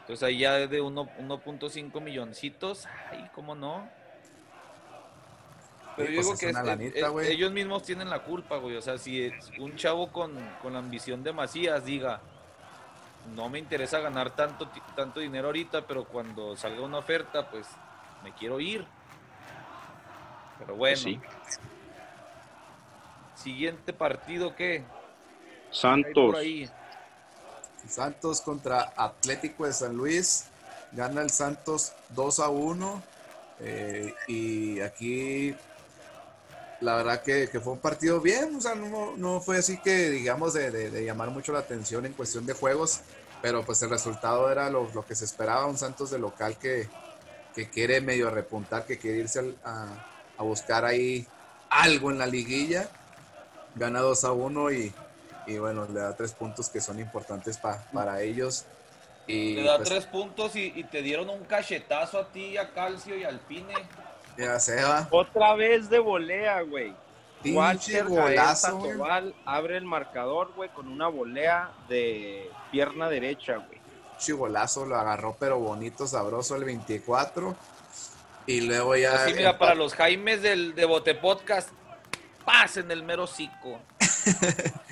Entonces 0.00 0.22
ahí 0.22 0.38
ya 0.38 0.54
de 0.54 0.80
1.5 0.80 2.00
milloncitos, 2.00 2.86
ay, 3.10 3.28
¿cómo 3.34 3.56
no? 3.56 3.88
Pero 5.96 6.10
yo 6.10 6.22
pues 6.22 6.38
digo 6.38 7.20
que 7.20 7.32
ellos 7.32 7.50
mismos 7.50 7.82
tienen 7.82 8.10
la 8.10 8.20
culpa, 8.20 8.58
güey. 8.58 8.76
O 8.76 8.82
sea, 8.82 8.98
si 8.98 9.32
un 9.58 9.74
chavo 9.76 10.12
con, 10.12 10.32
con, 10.62 10.74
la 10.74 10.78
ambición 10.78 11.24
de 11.24 11.32
Macías 11.32 11.84
diga, 11.84 12.20
no 13.34 13.48
me 13.48 13.58
interesa 13.58 13.98
ganar 13.98 14.36
tanto, 14.36 14.70
tanto 14.94 15.20
dinero 15.20 15.48
ahorita, 15.48 15.86
pero 15.86 16.04
cuando 16.04 16.54
salga 16.56 16.82
una 16.82 16.98
oferta, 16.98 17.50
pues 17.50 17.66
me 18.22 18.32
quiero 18.32 18.60
ir. 18.60 18.86
Pero 20.58 20.76
bueno. 20.76 20.96
Sí. 20.96 21.20
Siguiente 23.34 23.92
partido, 23.92 24.54
¿qué? 24.56 24.82
Santos. 25.70 26.36
Santos 27.88 28.40
contra 28.40 28.92
Atlético 28.96 29.66
de 29.66 29.72
San 29.72 29.96
Luis. 29.96 30.46
Gana 30.92 31.22
el 31.22 31.30
Santos 31.30 31.92
2 32.10 32.40
a 32.40 32.48
1. 32.48 33.02
Eh, 33.60 34.14
y 34.28 34.80
aquí 34.80 35.54
la 36.80 36.96
verdad 36.96 37.22
que, 37.22 37.48
fue 37.60 37.72
un 37.72 37.78
partido 37.78 38.20
bien, 38.20 38.54
o 38.56 38.60
sea, 38.60 38.74
no, 38.74 39.40
fue 39.40 39.58
así 39.58 39.78
que 39.78 40.10
digamos 40.10 40.52
de, 40.52 41.04
llamar 41.04 41.30
mucho 41.30 41.52
la 41.52 41.60
atención 41.60 42.04
en 42.04 42.12
cuestión 42.12 42.44
de 42.44 42.52
juegos, 42.52 43.00
pero 43.40 43.64
pues 43.64 43.80
el 43.82 43.90
resultado 43.90 44.50
era 44.50 44.68
lo, 44.70 44.90
lo, 44.92 45.04
que 45.04 45.14
se 45.14 45.24
esperaba, 45.24 45.66
un 45.66 45.78
Santos 45.78 46.10
de 46.10 46.18
local 46.18 46.58
que, 46.58 46.88
que 47.54 47.70
quiere 47.70 48.00
medio 48.00 48.30
repuntar, 48.30 48.84
que 48.84 48.98
quiere 48.98 49.18
irse 49.18 49.38
al- 49.38 49.56
a, 49.64 49.86
a 50.38 50.42
buscar 50.42 50.84
ahí 50.84 51.26
algo 51.70 52.10
en 52.10 52.18
la 52.18 52.26
liguilla. 52.26 52.88
Gana 53.74 54.00
2 54.00 54.24
a 54.24 54.32
1 54.32 54.72
y, 54.72 54.92
y 55.46 55.58
bueno, 55.58 55.86
le 55.86 56.00
da 56.00 56.16
tres 56.16 56.32
puntos 56.32 56.68
que 56.68 56.80
son 56.80 56.98
importantes 56.98 57.58
pa- 57.58 57.82
para 57.92 58.20
ellos. 58.22 58.64
Y 59.26 59.56
Te 59.56 59.62
da 59.64 59.76
pues, 59.76 59.88
tres 59.88 60.06
puntos 60.06 60.54
y, 60.56 60.72
y 60.76 60.84
te 60.84 61.02
dieron 61.02 61.28
un 61.28 61.44
cachetazo 61.44 62.18
a 62.20 62.28
ti, 62.28 62.56
a 62.56 62.70
Calcio 62.72 63.16
y 63.16 63.24
al 63.24 63.40
Pine. 63.40 63.74
ya 64.38 64.58
se 64.60 64.82
va. 64.82 65.08
Otra 65.10 65.54
vez 65.54 65.90
de 65.90 65.98
volea, 65.98 66.62
güey. 66.62 66.94
Walter 67.44 68.06
golazo, 68.08 68.80
abre 69.44 69.76
el 69.76 69.84
marcador, 69.84 70.52
güey, 70.56 70.68
con 70.70 70.88
una 70.88 71.06
volea 71.08 71.70
de 71.88 72.50
pierna 72.72 73.08
derecha, 73.08 73.56
güey. 73.58 73.78
Chigolazo, 74.18 74.86
lo 74.86 74.96
agarró 74.96 75.36
pero 75.38 75.58
bonito, 75.60 76.06
sabroso 76.06 76.56
el 76.56 76.64
24. 76.64 77.54
Y 78.46 78.60
luego 78.62 78.96
ya... 78.96 79.24
Así, 79.24 79.34
mira, 79.34 79.58
para 79.58 79.74
los 79.74 79.94
Jaimes 79.94 80.42
del 80.42 80.74
de 80.74 80.84
Bote 80.84 81.14
Podcast, 81.14 81.70
pasen 82.44 82.90
el 82.90 83.02
mero 83.02 83.26
cico. 83.26 83.80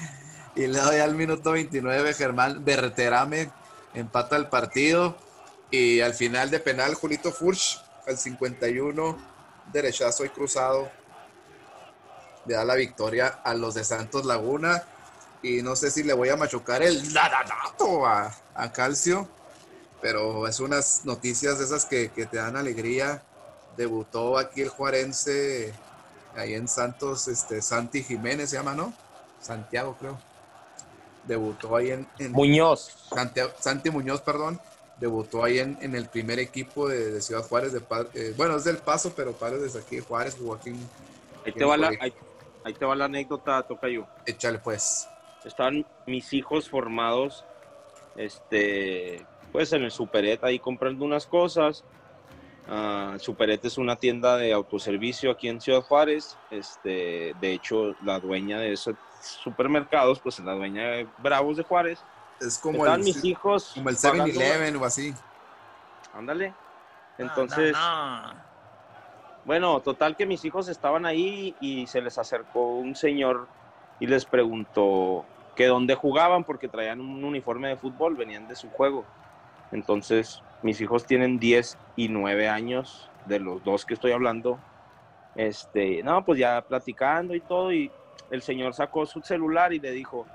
Y 0.57 0.69
luego 0.69 0.93
ya 0.93 1.05
al 1.05 1.15
minuto 1.15 1.53
29 1.53 2.15
Germán 2.15 2.65
Berterame 2.65 3.51
empata 3.93 4.37
el 4.37 4.47
partido. 4.47 5.17
Y 5.71 6.01
al 6.01 6.15
final 6.15 6.51
de 6.51 6.61
penal 6.61 6.95
Julito 6.95 7.33
Furch 7.33 7.83
al 8.07 8.17
51 8.17 9.19
derechazo 9.73 10.25
y 10.25 10.29
cruzado 10.29 10.91
le 12.47 12.55
da 12.55 12.65
la 12.65 12.75
victoria 12.75 13.41
a 13.43 13.55
los 13.55 13.75
de 13.75 13.83
Santos 13.83 14.25
Laguna. 14.27 14.85
Y 15.43 15.63
no 15.63 15.75
sé 15.75 15.91
si 15.91 16.05
le 16.05 16.13
voy 16.13 16.29
a 16.29 16.37
machucar 16.37 16.83
el 16.83 17.13
dadadato 17.13 18.07
a, 18.07 18.35
a 18.55 18.73
Calcio, 18.73 19.29
pero 20.01 20.47
es 20.47 20.61
unas 20.61 21.05
noticias 21.05 21.59
de 21.59 21.65
esas 21.65 21.85
que, 21.85 22.11
que 22.11 22.27
te 22.27 22.37
dan 22.37 22.57
alegría. 22.57 23.23
Debutó 23.77 24.39
aquí 24.39 24.63
el 24.63 24.69
juarense, 24.69 25.73
ahí 26.37 26.55
en 26.55 26.69
Santos, 26.69 27.29
este, 27.29 27.61
Santi 27.63 28.03
Jiménez 28.03 28.51
se 28.51 28.57
llama, 28.57 28.75
¿no? 28.75 28.93
Santiago, 29.41 29.97
creo. 29.99 30.19
Debutó 31.25 31.77
ahí 31.77 31.91
en, 31.91 32.07
en- 32.19 32.33
Muñoz. 32.33 33.09
Santiago- 33.11 33.53
Santi 33.59 33.91
Muñoz, 33.91 34.21
perdón, 34.21 34.61
debutó 35.01 35.43
ahí 35.43 35.59
en, 35.59 35.79
en 35.81 35.95
el 35.95 36.07
primer 36.09 36.39
equipo 36.39 36.89
de, 36.89 37.13
de 37.13 37.21
Ciudad 37.23 37.43
Juárez. 37.43 37.73
De, 37.73 37.83
eh, 38.15 38.35
bueno, 38.37 38.57
es 38.57 38.65
del 38.65 38.77
Paso, 38.79 39.13
pero 39.17 39.33
padre 39.33 39.59
desde 39.59 39.81
aquí 39.81 40.01
Juárez, 40.01 40.37
jugó 40.39 40.55
aquí. 40.55 40.71
en- 40.71 40.89
Ahí 41.47 41.53
te 41.53 41.65
va 41.65 41.77
la, 41.77 41.89
ahí, 42.01 42.15
ahí 42.65 42.75
te 42.75 42.85
va 42.85 42.95
la 42.95 43.05
anécdota, 43.07 43.63
Tocayo. 43.63 44.07
Échale 44.25 44.59
pues. 44.59 45.09
Estaban 45.45 45.85
mis 46.07 46.33
hijos 46.33 46.71
formados, 46.71 47.45
este, 48.17 49.25
pues 49.53 49.73
en 49.73 49.83
el 49.85 49.91
Superet 49.91 50.43
ahí 50.45 50.59
comprando 50.59 51.05
unas 51.05 51.27
cosas. 51.27 51.85
Ah, 52.69 53.17
Superet 53.19 53.63
es 53.65 53.77
una 53.77 53.97
tienda 53.97 54.37
de 54.37 54.53
autoservicio 54.53 55.31
aquí 55.31 55.49
en 55.49 55.61
Ciudad 55.61 55.83
Juárez. 55.83 56.39
Este, 56.51 57.35
de 57.41 57.53
hecho, 57.53 57.95
la 58.03 58.19
dueña 58.21 58.59
de 58.59 58.73
esos 58.73 58.97
supermercados, 59.21 60.21
pues 60.21 60.39
es 60.39 60.45
la 60.45 60.53
dueña 60.53 60.83
de 60.89 61.07
Bravos 61.19 61.57
de 61.57 61.63
Juárez. 61.63 62.03
Es 62.41 62.59
como 62.59 62.87
el, 62.87 63.03
mis 63.03 63.23
hijos. 63.25 63.73
como 63.75 63.91
el 63.91 63.97
pagando- 63.97 64.27
7-Eleven 64.27 64.77
o 64.77 64.85
así. 64.85 65.15
Ándale. 66.15 66.55
Entonces, 67.19 67.77
bueno, 69.45 69.81
total 69.81 70.17
que 70.17 70.27
mis 70.27 70.45
hijos 70.45 70.69
estaban 70.69 71.05
ahí 71.07 71.55
y 71.61 71.87
se 71.87 72.01
les 72.01 72.19
acercó 72.19 72.77
un 72.77 72.97
señor 72.97 73.47
y 74.01 74.07
les 74.07 74.25
preguntó 74.25 75.25
que 75.55 75.67
dónde 75.67 75.95
jugaban 75.95 76.45
porque 76.45 76.67
traían 76.67 77.01
un 77.01 77.23
uniforme 77.23 77.69
de 77.69 77.77
fútbol, 77.77 78.17
venían 78.17 78.49
de 78.49 78.57
su 78.57 78.71
juego. 78.71 79.05
Entonces, 79.71 80.43
mis 80.65 80.81
hijos 80.81 81.05
tienen 81.05 81.39
10 81.39 81.77
y 81.95 82.09
9 82.09 82.49
años, 82.49 83.11
de 83.27 83.39
los 83.39 83.63
dos 83.65 83.85
que 83.85 83.95
estoy 83.95 84.13
hablando. 84.13 84.59
Este, 85.37 86.03
no, 86.03 86.25
pues 86.25 86.39
ya 86.39 86.63
platicando 86.63 87.35
y 87.35 87.41
todo, 87.41 87.71
y 87.71 87.91
el 88.31 88.41
señor 88.41 88.73
sacó 88.73 89.05
su 89.05 89.21
celular 89.21 89.75
y 89.75 89.79
le 89.79 89.91
dijo, 89.91 90.27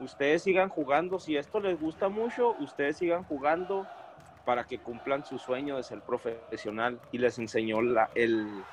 ustedes 0.00 0.42
sigan 0.42 0.68
jugando, 0.68 1.20
si 1.20 1.36
esto 1.36 1.60
les 1.60 1.80
gusta 1.80 2.08
mucho, 2.08 2.56
ustedes 2.58 2.96
sigan 2.96 3.22
jugando 3.24 3.86
para 4.44 4.64
que 4.64 4.78
cumplan 4.78 5.24
su 5.24 5.38
sueño 5.38 5.76
de 5.76 5.84
ser 5.84 6.00
profesional. 6.00 6.98
Y 7.12 7.18
les 7.18 7.38
enseñó 7.38 7.78
el, 8.16 8.64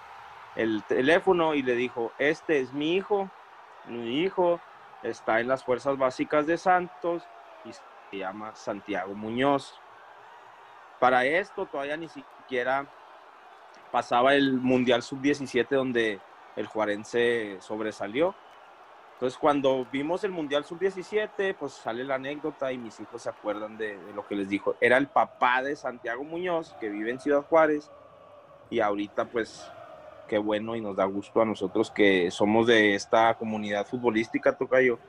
el 0.56 0.84
teléfono 0.88 1.54
y 1.54 1.62
le 1.62 1.76
dijo, 1.76 2.12
este 2.18 2.60
es 2.60 2.74
mi 2.74 2.96
hijo, 2.96 3.30
mi 3.88 4.22
hijo 4.22 4.60
está 5.04 5.40
en 5.42 5.48
las 5.48 5.64
fuerzas 5.64 5.96
básicas 5.96 6.48
de 6.48 6.58
Santos 6.58 7.24
y 7.66 7.74
se 7.74 8.18
llama 8.18 8.56
Santiago 8.56 9.14
Muñoz. 9.14 9.80
Para 11.00 11.26
esto 11.26 11.66
todavía 11.66 11.98
ni 11.98 12.10
siquiera 12.10 12.88
pasaba 13.92 14.34
el 14.34 14.54
Mundial 14.54 15.04
Sub-17 15.04 15.68
donde 15.70 16.20
el 16.56 16.68
Juarense 16.68 17.58
sobresalió. 17.62 18.36
Entonces 19.14 19.40
cuando 19.40 19.88
vimos 19.92 20.24
el 20.24 20.32
Mundial 20.32 20.64
Sub-17, 20.64 21.56
pues 21.58 21.74
sale 21.74 22.04
la 22.04 22.16
anécdota 22.16 22.72
y 22.72 22.78
mis 22.78 23.00
hijos 23.00 23.24
se 23.24 23.30
acuerdan 23.30 23.78
de, 23.78 23.98
lo 24.14 24.28
que 24.28 24.36
les 24.36 24.50
dijo. 24.50 24.76
Era 24.80 24.98
el 24.98 25.08
papá 25.08 25.64
de 25.64 25.76
Santiago 25.76 26.24
Muñoz, 26.24 26.76
que 26.80 26.90
vive 26.90 27.12
en 27.12 27.20
Ciudad 27.20 27.42
Juárez, 27.42 27.90
y 28.70 28.80
ahorita 28.80 29.26
pues 29.26 29.72
qué 30.28 30.38
bueno 30.38 30.76
y 30.76 30.82
nos 30.82 30.96
da 30.96 31.06
gusto 31.06 31.42
a 31.42 31.46
nosotros 31.46 31.90
que 31.90 32.30
somos 32.30 32.68
de 32.68 32.94
esta 32.94 33.34
comunidad 33.36 33.88
futbolística, 33.88 34.56
Tocayo, 34.56 35.00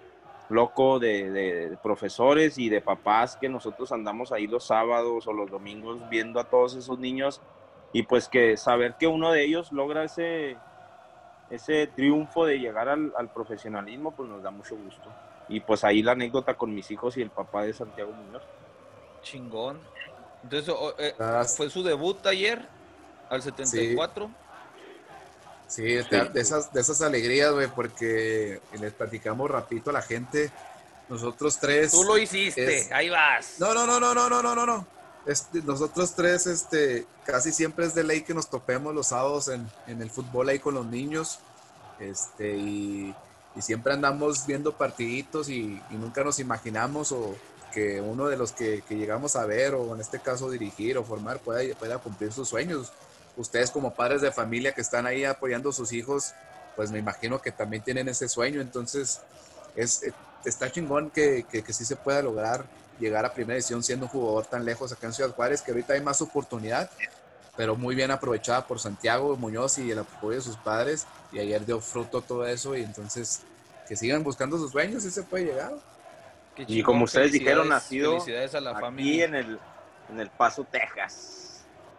loco 0.49 0.99
de, 0.99 1.76
profesores 1.82 2.59
y 2.59 2.68
de 2.68 2.80
papás 2.80 3.36
que 3.36 3.49
nosotros 3.49 3.92
andamos 3.92 4.32
ahí 4.32 4.46
los 4.46 4.64
sábados 4.64 5.26
o 5.26 5.32
los 5.32 5.51
domingos 5.51 5.99
viendo 6.09 6.40
a 6.40 6.44
todos 6.44 6.74
esos 6.74 6.99
niños 6.99 7.40
y 7.92 8.03
pues 8.03 8.28
que 8.28 8.57
saber 8.57 8.94
que 8.99 9.07
uno 9.07 9.32
de 9.32 9.44
ellos 9.44 9.72
logra 9.72 10.05
ese, 10.05 10.57
ese 11.51 11.86
triunfo 11.86 12.44
de 12.46 12.59
llegar 12.59 12.88
al, 12.88 13.12
al 13.16 13.30
profesionalismo, 13.30 14.12
pues 14.12 14.28
nos 14.28 14.42
da 14.42 14.51
mucho 14.51 14.76
gusto. 14.76 15.11
Y 15.49 15.61
pues 15.61 15.84
ahí 15.84 16.03
la 16.03 16.12
anécdota 16.12 16.55
con 16.55 16.74
mis 16.74 16.90
hijos 16.90 17.16
y 17.16 17.22
el 17.22 17.30
papá 17.30 17.62
de 17.62 17.72
Santiago 17.72 18.12
Muñoz. 18.12 18.42
Chingón. 19.22 19.78
Entonces, 20.42 20.74
eh, 20.99 21.14
Ah, 21.18 21.44
fue 21.44 21.70
su 21.70 21.82
debut 21.82 22.24
ayer, 22.26 22.68
al 23.28 23.42
74. 23.42 24.26
Sí, 24.26 24.32
Sí, 25.68 25.82
de, 25.82 26.02
sí. 26.02 26.16
de, 26.32 26.40
esas, 26.40 26.72
de 26.72 26.80
esas 26.80 27.02
alegrías, 27.02 27.52
güey, 27.52 27.68
porque 27.68 28.60
les 28.80 28.92
platicamos 28.92 29.50
rapidito 29.50 29.90
a 29.90 29.92
la 29.92 30.02
gente. 30.02 30.50
Nosotros 31.08 31.58
tres. 31.60 31.92
Tú 31.92 32.04
lo 32.04 32.18
hiciste, 32.18 32.78
es... 32.78 32.92
ahí 32.92 33.08
vas. 33.10 33.54
No, 33.58 33.72
no, 33.74 33.86
no, 33.86 34.00
no, 34.00 34.14
no, 34.14 34.28
no, 34.28 34.42
no, 34.42 34.66
no. 34.66 34.86
Este, 35.26 35.60
nosotros 35.62 36.14
tres, 36.14 36.46
este, 36.46 37.06
casi 37.24 37.52
siempre 37.52 37.84
es 37.84 37.94
de 37.94 38.02
ley 38.02 38.22
que 38.22 38.32
nos 38.32 38.48
topemos 38.48 38.94
los 38.94 39.08
sábados 39.08 39.48
en, 39.48 39.70
en 39.86 40.00
el 40.00 40.10
fútbol 40.10 40.48
ahí 40.48 40.58
con 40.58 40.74
los 40.74 40.86
niños. 40.86 41.38
Este, 42.00 42.56
y, 42.56 43.14
y 43.54 43.62
siempre 43.62 43.92
andamos 43.92 44.46
viendo 44.46 44.72
partiditos 44.72 45.48
y, 45.48 45.82
y, 45.90 45.94
nunca 45.94 46.24
nos 46.24 46.38
imaginamos 46.38 47.12
o 47.12 47.34
que 47.72 48.00
uno 48.00 48.28
de 48.28 48.36
los 48.36 48.52
que, 48.52 48.82
que, 48.88 48.96
llegamos 48.96 49.36
a 49.36 49.44
ver 49.44 49.74
o 49.74 49.94
en 49.94 50.00
este 50.00 50.20
caso 50.20 50.50
dirigir 50.50 50.96
o 50.96 51.04
formar 51.04 51.40
pueda, 51.40 51.74
pueda 51.74 51.98
cumplir 51.98 52.32
sus 52.32 52.48
sueños. 52.48 52.92
Ustedes 53.39 53.70
como 53.70 53.95
padres 53.95 54.20
de 54.20 54.30
familia 54.30 54.72
que 54.72 54.82
están 54.82 55.07
ahí 55.07 55.24
apoyando 55.24 55.70
a 55.70 55.72
sus 55.72 55.93
hijos, 55.93 56.34
pues 56.76 56.91
me 56.91 56.99
imagino 56.99 57.41
que 57.41 57.53
también 57.53 57.82
tienen 57.82 58.09
ese 58.09 58.28
sueño. 58.28 58.61
Entonces, 58.61 59.22
es, 59.74 60.03
eh, 60.03 60.12
está 60.45 60.70
chingón 60.70 61.11
que, 61.11 61.47
que, 61.51 61.62
que 61.62 61.72
sí 61.72 61.86
se 61.86 61.97
pueda 61.97 62.20
lograr 62.20 62.66
llegar 62.99 63.24
a 63.24 63.32
primera 63.32 63.55
edición 63.55 63.82
siendo 63.82 64.07
un 64.07 64.11
jugador 64.11 64.47
tan 64.47 64.64
lejos 64.64 64.93
acá 64.93 65.07
en 65.07 65.12
Ciudad 65.12 65.34
Juárez, 65.34 65.62
que 65.62 65.70
ahorita 65.70 65.95
hay 65.95 66.01
más 66.01 66.20
oportunidad, 66.20 66.91
pero 67.57 67.76
muy 67.76 67.95
bien 67.95 68.11
aprovechada 68.11 68.66
por 68.66 68.80
Santiago 68.80 69.36
Muñoz 69.36 69.78
y 69.78 69.91
el 69.91 70.01
apoyo 70.01 70.36
de 70.36 70.43
sus 70.43 70.57
padres. 70.57 71.07
Y 71.32 71.39
ayer 71.39 71.64
dio 71.64 71.80
fruto 71.80 72.20
todo 72.22 72.47
eso 72.47 72.76
y 72.76 72.82
entonces 72.82 73.43
que 73.86 73.97
sigan 73.97 74.22
buscando 74.22 74.59
sus 74.59 74.70
sueños 74.72 75.05
y 75.05 75.11
se 75.11 75.22
puede 75.22 75.47
llegar. 75.47 75.72
Qué 76.55 76.64
Y 76.66 76.82
como 76.82 77.05
ustedes 77.05 77.32
dijeron, 77.32 77.68
nacido 77.68 78.12
Felicidades 78.20 78.55
a 78.55 78.61
la 78.61 78.70
Aquí 78.72 78.80
familia. 78.80 79.24
en 79.24 79.34
el, 79.34 79.59
en 80.11 80.20
el 80.20 80.30
Paso, 80.30 80.64
Texas. 80.70 81.47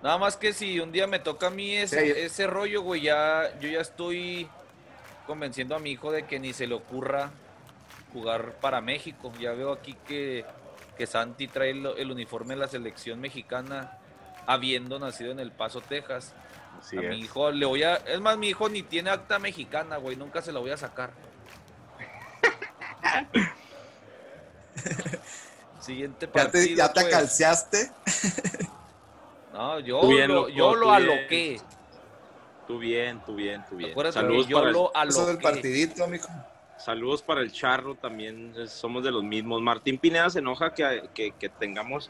Nada 0.02 0.18
más 0.18 0.38
que 0.38 0.54
si 0.54 0.80
un 0.80 0.92
día 0.92 1.08
me 1.08 1.20
toca 1.20 1.48
a 1.48 1.50
mí 1.50 1.76
ese, 1.76 2.14
Sí. 2.14 2.20
ese 2.22 2.48
rollo, 2.48 2.82
güey, 2.82 3.02
ya, 3.02 3.58
yo 3.60 3.68
ya 3.70 3.82
estoy 3.82 4.50
convenciendo 5.28 5.76
a 5.76 5.80
mi 5.80 5.92
hijo 5.92 6.12
de 6.12 6.26
que 6.26 6.40
ni 6.40 6.54
se 6.54 6.68
le 6.68 6.76
ocurra 6.76 7.32
jugar 8.14 8.54
para 8.62 8.80
México. 8.82 9.32
Ya 9.40 9.52
veo 9.52 9.74
aquí 9.74 9.96
que, 10.08 10.46
que 10.98 11.06
Santi 11.06 11.48
trae 11.48 11.72
el, 11.72 11.86
el 11.98 12.12
uniforme 12.12 12.54
de 12.56 12.62
la 12.62 12.68
selección 12.70 13.20
mexicana, 13.20 13.98
habiendo 14.48 15.00
nacido 15.00 15.32
en 15.32 15.40
El 15.40 15.52
Paso, 15.52 15.82
Texas. 15.82 16.34
Así 16.80 16.98
a 16.98 17.02
es. 17.02 17.10
mi 17.10 17.18
hijo 17.20 17.52
le 17.52 17.66
voy 17.66 17.84
a... 17.84 17.96
Es 17.96 18.22
más, 18.22 18.38
mi 18.38 18.48
hijo 18.50 18.70
ni 18.70 18.84
tiene 18.84 19.10
acta 19.10 19.38
mexicana, 19.38 19.98
güey, 19.98 20.16
nunca 20.16 20.42
se 20.42 20.54
la 20.54 20.60
voy 20.60 20.72
a 20.72 20.78
sacar. 20.78 21.12
Siguiente 25.82 26.26
Ya 26.28 26.32
partido. 26.32 26.64
te, 26.66 26.76
ya 26.76 26.94
te 26.94 27.02
pues. 27.02 27.14
calceaste. 27.14 27.92
No, 29.60 29.78
yo, 29.82 30.08
bien, 30.08 30.30
lo, 30.30 30.36
loco, 30.36 30.50
yo 30.52 30.74
lo 30.74 30.86
bien. 30.86 30.96
aloqué. 30.96 31.62
Tú 32.66 32.80
bien, 32.80 33.22
tú 33.26 33.36
bien, 33.36 33.66
tú 33.70 33.76
bien. 33.76 33.92
Acuérdate 33.92 34.14
Saludos 34.14 34.48
yo 34.48 34.58
para, 34.58 34.70
el, 34.70 35.14
lo 35.14 35.26
del 35.26 35.38
partidito, 35.38 36.06
saludos 36.78 37.22
para 37.22 37.42
el 37.42 37.52
Charro 37.52 37.96
también. 37.96 38.54
Somos 38.70 39.04
de 39.04 39.12
los 39.12 39.22
mismos. 39.22 39.62
Martín 39.62 39.98
Pineda 39.98 40.30
se 40.30 40.40
enoja 40.40 40.74
que, 40.74 41.10
que, 41.14 41.34
que 41.34 41.50
tengamos 41.50 42.10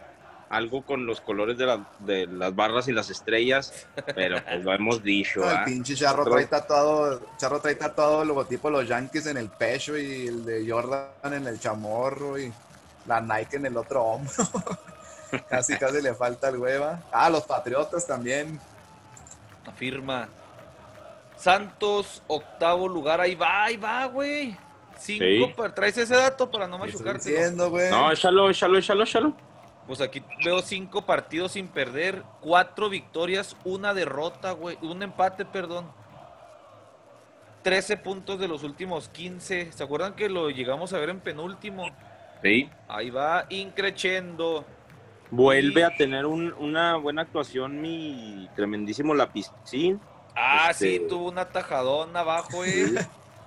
algo 0.49 0.83
con 0.83 1.07
los 1.07 1.21
colores 1.21 1.57
de, 1.57 1.65
la- 1.65 1.87
de 1.97 2.27
las 2.27 2.55
barras 2.55 2.87
y 2.87 2.91
las 2.91 3.09
estrellas, 3.09 3.87
pero 4.13 4.43
pues 4.43 4.63
lo 4.63 4.71
hemos 4.71 5.01
dicho. 5.01 5.41
El 5.49 5.57
¿ah? 5.57 5.65
pinche 5.65 5.95
Charro 5.95 6.25
trae 6.25 6.45
tatuado, 6.45 7.19
Charro 7.37 7.59
trae 7.61 7.73
tatuado 7.73 8.21
el 8.21 8.27
logotipo 8.27 8.67
de 8.69 8.77
los 8.77 8.87
Yankees 8.87 9.25
en 9.25 9.37
el 9.37 9.49
pecho 9.49 9.97
y 9.97 10.27
el 10.27 10.45
de 10.45 10.69
Jordan 10.69 11.33
en 11.33 11.47
el 11.47 11.59
chamorro 11.59 12.37
y 12.37 12.53
la 13.07 13.21
Nike 13.21 13.55
en 13.57 13.65
el 13.65 13.75
otro 13.77 14.03
hombro. 14.03 14.31
casi, 15.49 15.77
casi 15.77 16.01
le 16.01 16.13
falta 16.13 16.49
el 16.49 16.57
hueva. 16.57 17.01
Ah, 17.11 17.29
los 17.29 17.43
Patriotas 17.43 18.05
también. 18.07 18.59
Afirma. 19.65 20.27
Santos, 21.37 22.21
octavo 22.27 22.87
lugar. 22.87 23.21
Ahí 23.21 23.35
va, 23.35 23.65
ahí 23.65 23.77
va, 23.77 24.05
güey. 24.05 24.57
Cinco. 24.97 25.23
Sí. 25.25 25.53
pa- 25.55 25.73
¿Traes 25.73 25.97
ese 25.97 26.15
dato 26.15 26.51
para 26.51 26.67
no 26.67 26.77
¿Qué 26.81 26.89
estoy 26.89 27.05
machucarte? 27.05 27.29
diciendo, 27.29 27.69
güey? 27.69 27.89
No, 27.89 28.11
échalo, 28.11 28.49
échalo, 28.49 28.77
échalo, 28.77 29.03
échalo. 29.03 29.33
Pues 29.87 30.01
aquí 30.01 30.21
veo 30.45 30.61
cinco 30.61 31.05
partidos 31.05 31.53
sin 31.53 31.67
perder, 31.67 32.21
cuatro 32.41 32.89
victorias, 32.89 33.55
una 33.63 33.93
derrota, 33.93 34.51
güey, 34.51 34.77
un 34.81 35.01
empate, 35.01 35.45
perdón. 35.45 35.89
13 37.63 37.97
puntos 37.97 38.39
de 38.39 38.47
los 38.47 38.63
últimos 38.63 39.09
15. 39.09 39.71
¿Se 39.71 39.83
acuerdan 39.83 40.13
que 40.13 40.29
lo 40.29 40.49
llegamos 40.49 40.93
a 40.93 40.99
ver 40.99 41.09
en 41.09 41.19
penúltimo? 41.19 41.85
Sí. 42.43 42.69
Ahí 42.87 43.09
va, 43.09 43.45
increchendo. 43.49 44.65
Vuelve 45.31 45.83
a 45.83 45.95
tener 45.95 46.25
un- 46.25 46.53
una 46.53 46.95
buena 46.97 47.21
actuación 47.23 47.79
mi 47.81 48.49
tremendísimo 48.55 49.13
lapicín. 49.13 49.99
Ah, 50.35 50.69
Este- 50.71 50.99
sí, 50.99 51.05
tuvo 51.07 51.29
una 51.29 51.45
tajadona 51.45 52.21
abajo, 52.21 52.63
eh. 52.65 52.85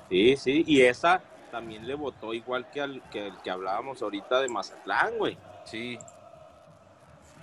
Sí, 0.09 0.37
sí, 0.37 0.65
y 0.67 0.83
esa 0.83 1.23
también 1.51 1.87
le 1.87 1.95
votó 1.95 2.35
igual 2.35 2.67
que, 2.71 2.81
al, 2.81 3.03
que 3.11 3.27
el 3.29 3.37
que 3.43 3.51
hablábamos 3.51 4.03
ahorita 4.03 4.41
de 4.41 4.49
Mazatlán, 4.49 5.17
güey. 5.19 5.39
Sí, 5.65 5.99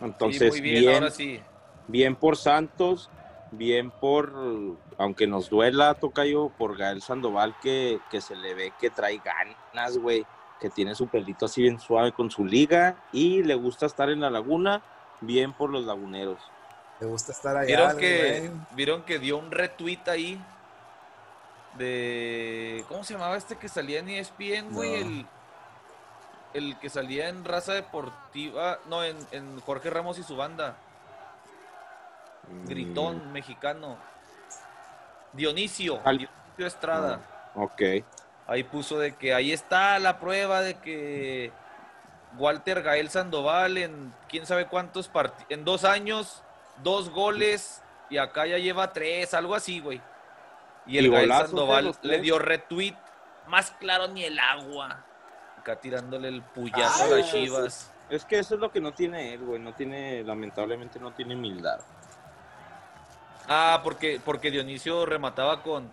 Entonces, 0.01 0.53
sí, 0.55 0.61
muy 0.61 0.69
bien, 0.69 0.81
bien, 0.83 0.93
ahora 0.95 1.11
sí. 1.11 1.41
bien 1.87 2.15
por 2.15 2.37
Santos, 2.37 3.09
bien 3.51 3.91
por, 3.91 4.31
aunque 4.97 5.27
nos 5.27 5.49
duela, 5.49 5.93
Tocayo, 5.95 6.49
por 6.57 6.77
Gael 6.77 7.01
Sandoval, 7.01 7.55
que, 7.61 7.99
que 8.09 8.21
se 8.21 8.35
le 8.35 8.53
ve 8.53 8.71
que 8.79 8.89
trae 8.89 9.19
ganas, 9.19 9.97
güey, 9.97 10.25
que 10.59 10.69
tiene 10.69 10.93
su 10.95 11.07
pelito 11.07 11.45
así 11.45 11.61
bien 11.61 11.79
suave 11.79 12.11
con 12.11 12.29
su 12.29 12.45
liga 12.45 12.95
y 13.11 13.43
le 13.43 13.55
gusta 13.55 13.85
estar 13.85 14.09
en 14.09 14.19
la 14.21 14.29
laguna, 14.29 14.81
bien 15.21 15.53
por 15.53 15.69
los 15.69 15.85
laguneros. 15.85 16.39
Le 16.99 17.07
gusta 17.07 17.31
estar 17.31 17.55
allá. 17.55 17.65
¿Vieron 17.67 17.97
que, 17.97 18.39
güey. 18.39 18.51
vieron 18.75 19.01
que 19.03 19.19
dio 19.19 19.37
un 19.37 19.51
retweet 19.51 20.01
ahí 20.07 20.41
de... 21.77 22.83
¿Cómo 22.89 23.03
se 23.03 23.13
llamaba 23.13 23.37
este 23.37 23.55
que 23.57 23.69
salía 23.69 23.99
en 23.99 24.09
ESPN, 24.09 24.71
güey? 24.73 24.89
No. 25.03 25.09
El, 25.09 25.25
el 26.65 26.79
que 26.79 26.89
salía 26.89 27.29
en 27.29 27.45
Raza 27.45 27.73
Deportiva, 27.73 28.79
no, 28.89 29.03
en, 29.03 29.15
en 29.31 29.59
Jorge 29.61 29.89
Ramos 29.89 30.17
y 30.19 30.23
su 30.23 30.35
banda. 30.35 30.75
Gritón 32.65 33.31
mexicano. 33.31 33.97
Dionisio, 35.33 36.01
Al- 36.03 36.17
Dionisio 36.17 36.67
Estrada. 36.67 37.17
Mm, 37.55 37.61
Ok. 37.61 37.81
Ahí 38.49 38.63
puso 38.63 38.97
de 38.97 39.15
que 39.15 39.35
ahí 39.35 39.51
está 39.53 39.99
la 39.99 40.19
prueba 40.19 40.61
de 40.61 40.73
que 40.73 41.51
Walter 42.39 42.81
Gael 42.81 43.11
Sandoval 43.11 43.77
en 43.77 44.11
quién 44.27 44.47
sabe 44.47 44.65
cuántos 44.65 45.07
partidos, 45.07 45.45
en 45.51 45.63
dos 45.63 45.83
años, 45.83 46.41
dos 46.81 47.11
goles 47.11 47.83
y 48.09 48.17
acá 48.17 48.47
ya 48.47 48.57
lleva 48.57 48.91
tres, 48.91 49.35
algo 49.35 49.53
así, 49.53 49.79
güey. 49.79 50.01
Y 50.87 50.97
el 50.97 51.05
Y 51.05 51.09
Gael. 51.11 51.29
Sandoval 51.31 51.95
le 52.01 52.21
dio 52.21 52.39
retweet, 52.39 52.95
más 53.45 53.69
claro 53.79 54.07
ni 54.07 54.23
el 54.23 54.39
agua. 54.39 55.05
Acá 55.59 55.75
tirándole 55.75 56.29
el 56.29 56.41
puyazo 56.41 57.03
Ay, 57.03 57.11
a 57.11 57.15
las 57.17 57.31
chivas. 57.31 57.91
Es 58.09 58.25
que 58.25 58.39
eso 58.39 58.55
es 58.55 58.59
lo 58.59 58.71
que 58.71 58.81
no 58.81 58.93
tiene 58.93 59.35
él, 59.35 59.41
güey. 59.45 59.59
No 59.59 59.73
tiene, 59.73 60.23
lamentablemente 60.23 60.99
no 60.99 61.11
tiene 61.11 61.35
humildad. 61.35 61.81
Ah, 63.47 63.81
porque, 63.83 64.19
porque 64.25 64.49
Dionisio 64.49 65.05
remataba 65.05 65.61
con 65.61 65.91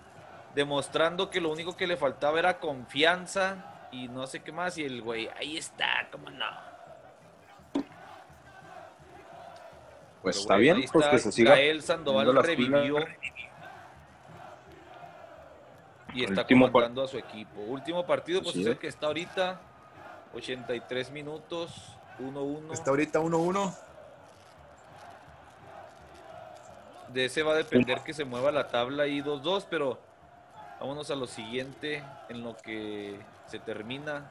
demostrando 0.56 1.28
que 1.28 1.40
lo 1.40 1.50
único 1.50 1.76
que 1.76 1.86
le 1.86 1.98
faltaba 1.98 2.38
era 2.38 2.58
confianza 2.58 3.88
y 3.92 4.08
no 4.08 4.26
sé 4.26 4.40
qué 4.40 4.50
más. 4.50 4.78
Y 4.78 4.84
el 4.84 5.02
güey, 5.02 5.28
ahí 5.36 5.58
está, 5.58 6.08
cómo 6.10 6.30
no. 6.30 6.46
Pues 10.22 10.36
Pero 10.36 10.40
está 10.40 10.56
bien, 10.56 10.76
pues 10.90 11.04
está 11.04 11.10
que 11.10 11.18
se 11.18 11.30
siga. 11.30 11.50
Gael 11.52 11.82
Sandoval 11.82 12.42
revivió 12.42 12.96
y 16.14 16.24
está 16.24 16.40
Último 16.40 16.72
comandando 16.72 17.04
a 17.04 17.08
su 17.08 17.18
equipo. 17.18 17.60
Último 17.60 18.06
partido, 18.06 18.40
pues 18.40 18.54
Así 18.54 18.62
es 18.62 18.66
el 18.68 18.78
que 18.78 18.88
está 18.88 19.08
ahorita. 19.08 19.60
83 20.34 21.10
minutos, 21.10 21.70
1-1. 22.18 22.72
Está 22.72 22.90
ahorita 22.90 23.20
1-1. 23.20 23.76
De 27.12 27.26
ese 27.26 27.42
va 27.42 27.52
a 27.52 27.56
depender 27.56 28.00
que 28.00 28.14
se 28.14 28.24
mueva 28.24 28.50
la 28.50 28.68
tabla 28.68 29.04
ahí 29.04 29.20
2-2, 29.20 29.66
pero 29.68 30.05
vámonos 30.80 31.10
a 31.10 31.14
lo 31.14 31.26
siguiente 31.26 32.02
en 32.28 32.42
lo 32.42 32.56
que 32.56 33.18
se 33.50 33.58
termina. 33.58 34.24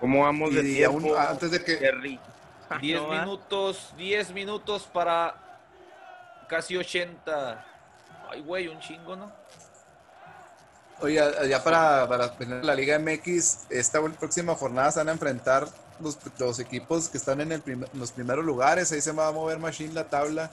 ¿Cómo 0.00 0.24
vamos 0.24 0.54
de 0.54 0.62
tiempo, 0.62 1.16
antes 1.16 1.50
de 1.50 1.64
que. 1.64 1.76
Jerry? 1.76 2.20
10 2.80 3.00
No 3.02 3.08
va. 3.08 3.20
minutos, 3.20 3.94
10 3.96 4.32
minutos 4.32 4.82
para 4.92 5.34
casi 6.48 6.76
80. 6.76 7.64
Ay, 8.30 8.40
güey, 8.42 8.68
un 8.68 8.80
chingo, 8.80 9.14
¿no? 9.16 9.32
Oye, 11.00 11.20
ya 11.48 11.62
para, 11.62 12.08
para 12.08 12.32
tener 12.36 12.64
la 12.64 12.74
Liga 12.74 12.98
MX, 12.98 13.70
esta 13.70 14.00
próxima 14.02 14.54
jornada 14.54 14.90
se 14.90 14.98
van 15.00 15.10
a 15.10 15.12
enfrentar 15.12 15.68
los, 16.00 16.18
los 16.38 16.58
equipos 16.58 17.08
que 17.08 17.18
están 17.18 17.40
en, 17.42 17.52
el 17.52 17.60
prim- 17.60 17.84
en 17.92 18.00
los 18.00 18.12
primeros 18.12 18.44
lugares. 18.44 18.90
Ahí 18.92 19.00
se 19.02 19.12
va 19.12 19.28
a 19.28 19.32
mover 19.32 19.58
Machine 19.58 19.92
la 19.92 20.04
tabla 20.04 20.50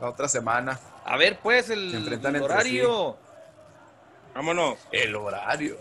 la 0.00 0.08
otra 0.08 0.28
semana. 0.28 0.78
A 1.04 1.16
ver, 1.16 1.38
pues, 1.40 1.68
el, 1.70 1.90
Se 2.20 2.40
horario. 2.40 3.16
Vámonos. 4.34 4.78
El 4.92 5.14
horario. 5.16 5.76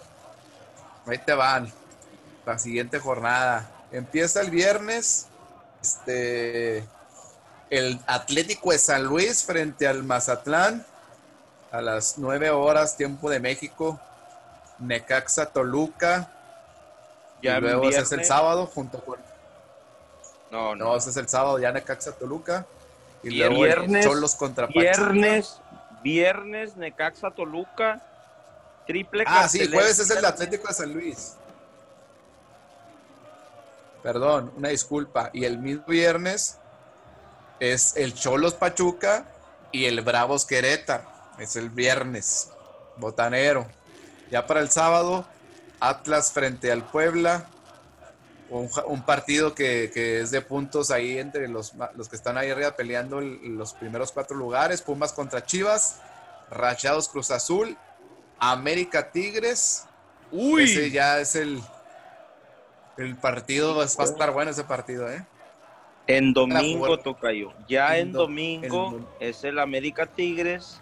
Ahí 1.05 1.17
te 1.19 1.34
van. 1.34 1.71
La 2.45 2.57
siguiente 2.59 2.99
jornada. 2.99 3.69
Empieza 3.91 4.41
el 4.41 4.49
viernes. 4.51 5.27
Este. 5.81 6.84
El 7.69 7.99
Atlético 8.07 8.71
de 8.71 8.80
San 8.80 9.03
Luis 9.03 9.43
frente 9.43 9.88
al 9.88 10.03
Mazatlán. 10.03 10.85
A 11.71 11.81
las 11.81 12.17
9 12.17 12.49
horas, 12.49 12.97
tiempo 12.97 13.30
de 13.30 13.39
México. 13.39 13.99
Necaxa 14.80 15.47
Toluca. 15.47 16.31
Ya 17.43 17.57
y 17.57 17.61
luego 17.61 17.89
ese 17.89 18.01
es 18.01 18.11
el 18.11 18.26
sábado 18.26 18.65
junto 18.65 19.03
con. 19.05 19.19
No, 20.51 20.76
No, 20.76 20.85
no. 20.85 20.95
ese 20.97 21.11
es 21.11 21.17
el 21.17 21.30
sábado, 21.30 21.59
ya 21.59 21.71
Necaxa 21.71 22.13
Toluca. 22.13 22.65
Y 23.21 23.30
Viernes. 23.30 23.59
luego 23.59 23.95
el 23.95 24.03
Cholos 24.03 24.35
contra 24.35 24.65
Pachuca. 24.67 24.81
Viernes, 24.81 25.61
viernes, 26.01 26.76
Necaxa 26.76 27.30
Toluca, 27.31 28.01
triple 28.90 29.24
Ah, 29.28 29.48
sí, 29.48 29.68
jueves 29.72 29.99
es 29.99 30.10
el 30.10 30.26
Atlético 30.26 30.68
de 30.68 30.74
San 30.74 30.91
Luis. 30.91 31.34
Perdón, 34.02 34.52
una 34.57 34.70
disculpa. 34.70 35.30
Y 35.32 35.45
el 35.45 35.60
mismo 35.60 35.84
viernes 35.86 36.57
es 37.60 37.95
el 37.98 38.16
Cholos 38.16 38.56
Pachuca 38.56 39.26
y 39.72 39.86
el 39.86 40.02
Bravos 40.02 40.45
Querétaro. 40.45 41.03
Es 41.38 41.56
el 41.56 41.70
viernes, 41.70 42.49
botanero. 42.98 43.68
Ya 44.32 44.48
para 44.48 44.61
el 44.61 44.72
sábado, 44.72 45.26
Atlas 45.80 46.32
frente 46.32 46.72
al 46.72 46.84
Puebla. 46.84 47.45
Un, 48.49 49.03
partido 49.03 49.53
que, 49.53 49.91
que 49.94 50.22
es 50.22 50.32
de 50.32 50.41
puntos 50.41 50.90
ahí 50.90 51.20
entre 51.20 51.48
los, 51.48 51.74
los 51.95 52.10
que 52.10 52.16
están 52.16 52.36
ahí 52.40 52.49
arriba 52.49 52.76
peleando 52.76 53.20
el- 53.20 53.56
los 53.56 53.74
primeros 53.76 54.11
cuatro 54.11 54.36
lugares. 54.36 54.82
Pumas 54.82 55.14
contra 55.14 55.45
Chivas, 55.45 55.98
Rachados 56.49 57.10
Cruz 57.10 57.30
Azul, 57.30 57.78
América 58.40 59.11
Tigres. 59.11 59.86
Uy, 60.32 60.64
Ese 60.64 60.91
ya 60.91 61.20
es 61.20 61.36
el, 61.36 61.61
el 62.98 63.16
partido, 63.16 63.76
va 63.76 63.86
va 63.86 64.03
a 64.03 64.07
estar 64.07 64.32
bueno 64.32 64.52
ese 64.52 64.64
partido, 64.64 65.10
¿eh? 65.11 65.26
En 66.07 66.34
domingo. 66.34 66.98
Tocayo. 66.99 67.53
Ya 67.68 67.98
En 67.98 68.07
en 68.07 68.11
do- 68.14 68.20
domingo 68.22 69.10
es 69.20 69.44
el 69.44 69.60
América 69.60 70.06
Tigres. 70.06 70.80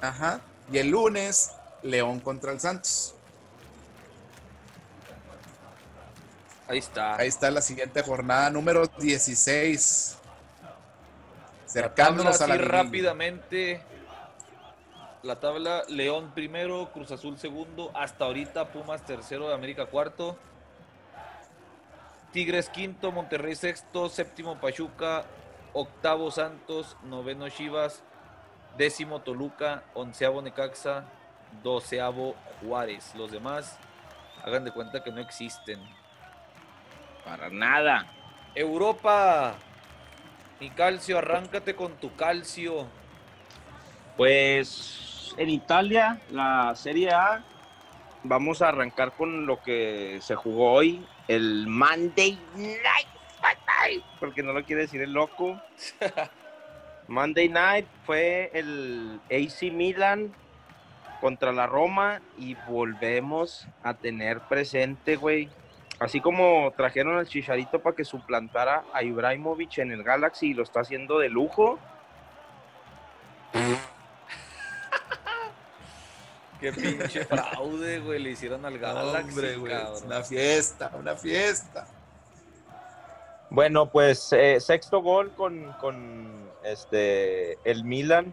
Ajá. 0.00 0.40
Y 0.72 0.78
el 0.78 0.90
lunes, 0.90 1.52
León 1.82 2.20
contra 2.20 2.52
el 2.52 2.60
Santos. 2.60 3.14
ahí 6.68 6.78
está. 6.78 7.16
Ahí 7.16 7.28
está 7.28 7.50
la 7.50 7.60
siguiente 7.62 8.02
jornada, 8.02 8.50
número 8.50 8.86
16. 8.98 10.16
La 10.62 11.66
Cercándonos 11.66 12.40
a 12.40 12.46
la 12.48 12.56
liguilla. 12.56 12.72
La 15.26 15.40
tabla, 15.40 15.82
León 15.88 16.30
primero, 16.36 16.92
Cruz 16.92 17.10
Azul 17.10 17.36
segundo, 17.36 17.90
hasta 17.94 18.26
ahorita 18.26 18.68
Pumas 18.68 19.04
tercero 19.04 19.48
de 19.48 19.54
América 19.54 19.86
cuarto. 19.86 20.38
Tigres 22.30 22.68
quinto, 22.68 23.10
Monterrey 23.10 23.56
sexto, 23.56 24.08
séptimo 24.08 24.60
Pachuca, 24.60 25.24
octavo 25.72 26.30
Santos, 26.30 26.96
noveno 27.02 27.48
Chivas, 27.48 28.04
décimo 28.78 29.20
Toluca, 29.20 29.82
onceavo 29.94 30.42
Necaxa, 30.42 31.06
doceavo 31.64 32.36
Juárez. 32.60 33.12
Los 33.16 33.32
demás 33.32 33.80
hagan 34.44 34.64
de 34.64 34.70
cuenta 34.70 35.02
que 35.02 35.10
no 35.10 35.20
existen. 35.20 35.80
Para 37.24 37.50
nada. 37.50 38.06
Europa. 38.54 39.56
Mi 40.60 40.70
calcio, 40.70 41.18
arráncate 41.18 41.74
con 41.74 41.96
tu 41.96 42.14
calcio. 42.14 42.86
Pues 44.16 45.14
en 45.36 45.50
Italia, 45.50 46.20
la 46.30 46.74
Serie 46.74 47.10
A, 47.10 47.42
vamos 48.22 48.62
a 48.62 48.68
arrancar 48.68 49.12
con 49.12 49.46
lo 49.46 49.62
que 49.62 50.18
se 50.20 50.34
jugó 50.34 50.72
hoy, 50.72 51.04
el 51.28 51.66
Monday 51.66 52.38
Night, 52.56 54.04
porque 54.18 54.42
no 54.42 54.52
lo 54.52 54.64
quiere 54.64 54.82
decir 54.82 55.02
el 55.02 55.12
loco. 55.12 55.60
Monday 57.08 57.48
Night 57.48 57.86
fue 58.04 58.50
el 58.52 59.20
AC 59.30 59.72
Milan 59.72 60.32
contra 61.20 61.52
la 61.52 61.66
Roma 61.66 62.20
y 62.36 62.54
volvemos 62.68 63.66
a 63.82 63.94
tener 63.94 64.40
presente, 64.40 65.16
güey. 65.16 65.48
Así 65.98 66.20
como 66.20 66.72
trajeron 66.76 67.16
al 67.16 67.26
Chicharito 67.26 67.80
para 67.80 67.96
que 67.96 68.04
suplantara 68.04 68.84
a 68.92 69.02
Ibrahimovic 69.02 69.78
en 69.78 69.92
el 69.92 70.02
Galaxy 70.02 70.48
y 70.48 70.54
lo 70.54 70.62
está 70.62 70.80
haciendo 70.80 71.18
de 71.18 71.30
lujo. 71.30 71.78
Qué 76.60 76.72
pinche 76.72 77.24
fraude, 77.26 78.00
güey, 78.00 78.20
le 78.22 78.30
hicieron 78.30 78.64
al 78.64 78.78
Galaxy, 78.78 79.28
Hombre, 79.30 79.56
güey. 79.56 79.74
Una 80.04 80.22
fiesta, 80.22 80.90
una 80.98 81.14
fiesta. 81.16 81.86
Bueno, 83.50 83.86
pues 83.90 84.32
eh, 84.32 84.58
sexto 84.60 85.00
gol 85.02 85.30
con, 85.32 85.72
con 85.80 86.50
este 86.64 87.58
el 87.70 87.84
Milan 87.84 88.32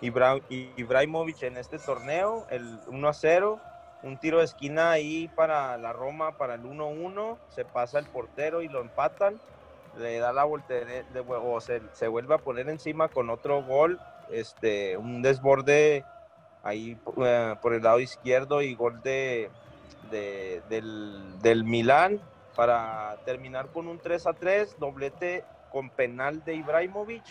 Ibra- 0.00 0.40
Ibrahimovic 0.48 1.42
en 1.42 1.56
este 1.56 1.78
torneo, 1.78 2.46
el 2.50 2.78
1 2.86 3.08
a 3.08 3.12
0, 3.12 3.60
un 4.04 4.18
tiro 4.18 4.38
de 4.38 4.44
esquina 4.44 4.90
ahí 4.92 5.28
para 5.34 5.76
la 5.78 5.92
Roma 5.92 6.36
para 6.38 6.54
el 6.54 6.62
1-1, 6.62 7.38
se 7.48 7.64
pasa 7.64 7.98
el 7.98 8.06
portero 8.06 8.62
y 8.62 8.68
lo 8.68 8.80
empatan, 8.80 9.40
le 9.98 10.18
da 10.18 10.32
la 10.32 10.44
voltereta, 10.44 11.20
o 11.22 11.60
se, 11.60 11.82
se 11.92 12.06
vuelve 12.08 12.34
a 12.34 12.38
poner 12.38 12.68
encima 12.68 13.08
con 13.08 13.30
otro 13.30 13.62
gol, 13.64 14.00
este, 14.30 14.96
un 14.96 15.22
desborde 15.22 16.04
ahí 16.62 16.96
eh, 17.24 17.54
por 17.60 17.74
el 17.74 17.82
lado 17.82 18.00
izquierdo 18.00 18.62
y 18.62 18.74
gol 18.74 19.02
de, 19.02 19.50
de- 20.10 20.62
del, 20.68 21.38
del 21.40 21.64
Milán 21.64 22.20
para 22.54 23.16
terminar 23.24 23.70
con 23.70 23.88
un 23.88 23.98
3 23.98 24.26
a 24.26 24.34
3, 24.34 24.76
doblete 24.78 25.44
con 25.70 25.90
penal 25.90 26.44
de 26.44 26.54
Ibrahimovic, 26.54 27.24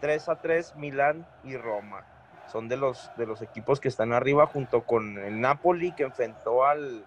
3 0.00 0.28
a 0.28 0.36
3 0.36 0.74
Milán 0.76 1.26
y 1.42 1.56
Roma. 1.56 2.04
Son 2.46 2.68
de 2.68 2.76
los, 2.76 3.10
de 3.16 3.26
los 3.26 3.42
equipos 3.42 3.80
que 3.80 3.88
están 3.88 4.12
arriba 4.12 4.46
junto 4.46 4.82
con 4.84 5.18
el 5.18 5.40
Napoli 5.40 5.92
que 5.92 6.04
enfrentó 6.04 6.64
al 6.64 7.04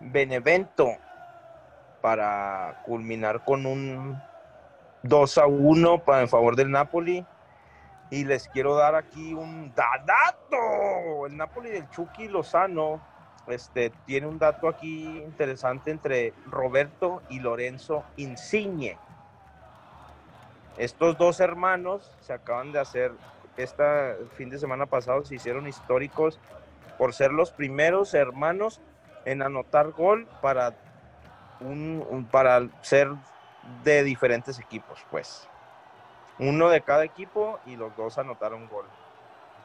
Benevento 0.00 0.88
para 2.00 2.74
culminar 2.82 3.42
con 3.44 3.66
un 3.66 4.20
2 5.02 5.38
a 5.38 5.46
1 5.46 6.04
para 6.04 6.22
en 6.22 6.28
favor 6.28 6.56
del 6.56 6.70
Napoli. 6.70 7.26
Y 8.10 8.24
les 8.24 8.48
quiero 8.48 8.76
dar 8.76 8.94
aquí 8.94 9.34
un 9.34 9.74
da- 9.74 10.02
dato. 10.04 11.26
El 11.26 11.36
Napoli 11.36 11.70
del 11.70 11.88
Chucky 11.90 12.28
Lozano 12.28 13.00
este, 13.48 13.90
tiene 14.06 14.26
un 14.26 14.38
dato 14.38 14.68
aquí 14.68 15.18
interesante 15.18 15.90
entre 15.90 16.34
Roberto 16.50 17.22
y 17.28 17.40
Lorenzo 17.40 18.04
Insigne. 18.16 18.96
Estos 20.78 21.16
dos 21.16 21.40
hermanos 21.40 22.10
se 22.20 22.32
acaban 22.32 22.70
de 22.72 22.78
hacer, 22.80 23.10
esta 23.56 24.10
el 24.10 24.28
fin 24.30 24.50
de 24.50 24.58
semana 24.58 24.86
pasado 24.86 25.24
se 25.24 25.34
hicieron 25.36 25.66
históricos 25.66 26.38
por 26.98 27.14
ser 27.14 27.32
los 27.32 27.50
primeros 27.50 28.14
hermanos 28.14 28.80
en 29.24 29.42
anotar 29.42 29.90
gol 29.92 30.28
para, 30.42 30.74
un, 31.60 32.04
un- 32.10 32.26
para 32.26 32.68
ser 32.82 33.08
de 33.84 34.04
diferentes 34.04 34.58
equipos, 34.58 35.00
pues. 35.10 35.48
Uno 36.38 36.68
de 36.68 36.82
cada 36.82 37.04
equipo 37.04 37.58
y 37.66 37.76
los 37.76 37.96
dos 37.96 38.18
anotaron 38.18 38.68
gol. 38.68 38.86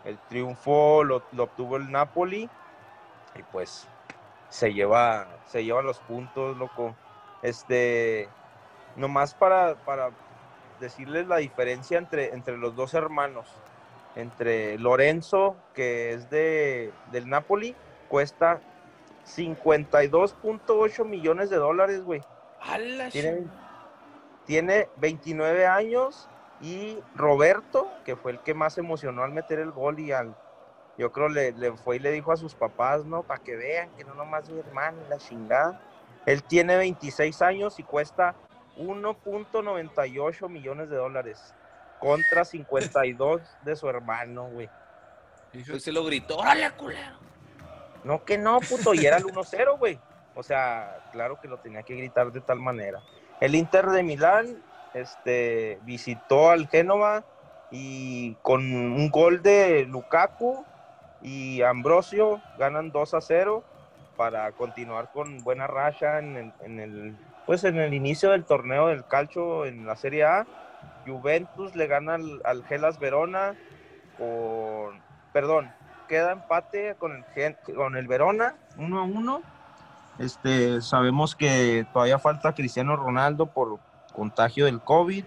El 0.05 0.17
triunfo 0.29 1.03
lo, 1.03 1.23
lo 1.33 1.43
obtuvo 1.43 1.77
el 1.77 1.91
Napoli 1.91 2.49
y 3.35 3.43
pues 3.51 3.87
se 4.49 4.73
lleva, 4.73 5.27
se 5.47 5.63
los 5.63 5.99
puntos, 5.99 6.57
loco. 6.57 6.95
Este, 7.41 8.27
nomás 8.95 9.33
para, 9.33 9.75
para 9.75 10.11
decirles 10.79 11.27
la 11.27 11.37
diferencia 11.37 11.97
entre, 11.97 12.33
entre 12.33 12.57
los 12.57 12.75
dos 12.75 12.93
hermanos. 12.93 13.47
Entre 14.15 14.77
Lorenzo, 14.77 15.55
que 15.73 16.13
es 16.13 16.29
de, 16.29 16.91
del 17.11 17.29
Napoli, 17.29 17.75
cuesta 18.09 18.59
52.8 19.25 21.05
millones 21.05 21.49
de 21.49 21.55
dólares, 21.55 22.03
güey. 22.03 22.21
¡Hala, 22.59 23.09
Tiene, 23.09 23.47
tiene 24.45 24.89
29 24.97 25.65
años 25.65 26.27
y 26.61 26.99
Roberto, 27.15 27.91
que 28.05 28.15
fue 28.15 28.33
el 28.33 28.39
que 28.39 28.53
más 28.53 28.77
emocionó 28.77 29.23
al 29.23 29.31
meter 29.31 29.59
el 29.59 29.71
gol 29.71 29.99
y 29.99 30.11
al, 30.11 30.35
yo 30.97 31.11
creo 31.11 31.29
le, 31.29 31.51
le 31.53 31.71
fue 31.73 31.95
y 31.95 31.99
le 31.99 32.11
dijo 32.11 32.31
a 32.31 32.37
sus 32.37 32.53
papás, 32.53 33.05
¿no? 33.05 33.23
Para 33.23 33.41
que 33.41 33.55
vean 33.55 33.89
que 33.97 34.03
no 34.03 34.13
nomás 34.13 34.49
mi 34.49 34.59
hermano, 34.59 34.97
la 35.09 35.17
chingada. 35.17 35.81
Él 36.25 36.43
tiene 36.43 36.77
26 36.77 37.41
años 37.41 37.79
y 37.79 37.83
cuesta 37.83 38.35
1.98 38.77 40.49
millones 40.49 40.89
de 40.89 40.97
dólares 40.97 41.53
contra 41.99 42.45
52 42.45 43.41
de 43.63 43.75
su 43.75 43.89
hermano, 43.89 44.47
güey. 44.49 44.69
Pues 45.67 45.83
se 45.83 45.91
lo 45.91 46.05
gritó, 46.05 46.37
¡órale, 46.37 46.69
culero! 46.71 47.17
No 48.03 48.23
que 48.23 48.37
no, 48.37 48.59
puto, 48.59 48.93
y 48.93 49.05
era 49.05 49.17
el 49.17 49.23
1-0, 49.25 49.77
güey. 49.77 49.99
O 50.35 50.43
sea, 50.43 51.09
claro 51.11 51.39
que 51.41 51.47
lo 51.47 51.57
tenía 51.57 51.83
que 51.83 51.95
gritar 51.95 52.31
de 52.31 52.41
tal 52.41 52.59
manera. 52.59 53.01
El 53.39 53.55
Inter 53.55 53.87
de 53.87 54.03
Milán 54.03 54.63
este, 54.93 55.79
visitó 55.83 56.49
al 56.51 56.67
Génova 56.67 57.23
y 57.71 58.35
con 58.41 58.61
un 58.73 59.09
gol 59.09 59.41
de 59.41 59.85
Lukaku 59.85 60.65
y 61.21 61.61
Ambrosio 61.61 62.41
ganan 62.57 62.91
2 62.91 63.13
a 63.13 63.21
0 63.21 63.63
para 64.17 64.51
continuar 64.51 65.11
con 65.11 65.43
buena 65.43 65.67
racha 65.67 66.19
en 66.19 66.35
el, 66.35 66.53
en 66.61 66.79
el, 66.79 67.17
pues 67.45 67.63
en 67.63 67.77
el 67.77 67.93
inicio 67.93 68.31
del 68.31 68.43
torneo 68.43 68.87
del 68.87 69.05
calcio 69.05 69.65
en 69.65 69.85
la 69.85 69.95
Serie 69.95 70.25
A. 70.25 70.45
Juventus 71.05 71.75
le 71.75 71.87
gana 71.87 72.17
al, 72.43 72.63
Gelas 72.65 72.99
Verona 72.99 73.55
con, 74.17 75.01
perdón, 75.33 75.71
queda 76.07 76.33
empate 76.33 76.95
con 76.99 77.23
el, 77.35 77.55
con 77.75 77.95
el 77.95 78.07
Verona, 78.07 78.55
1 78.77 78.99
a 78.99 79.03
1. 79.03 79.41
Este, 80.19 80.81
sabemos 80.81 81.35
que 81.35 81.85
todavía 81.93 82.19
falta 82.19 82.53
Cristiano 82.53 82.95
Ronaldo 82.95 83.47
por 83.47 83.79
contagio 84.11 84.65
del 84.65 84.81
COVID. 84.81 85.23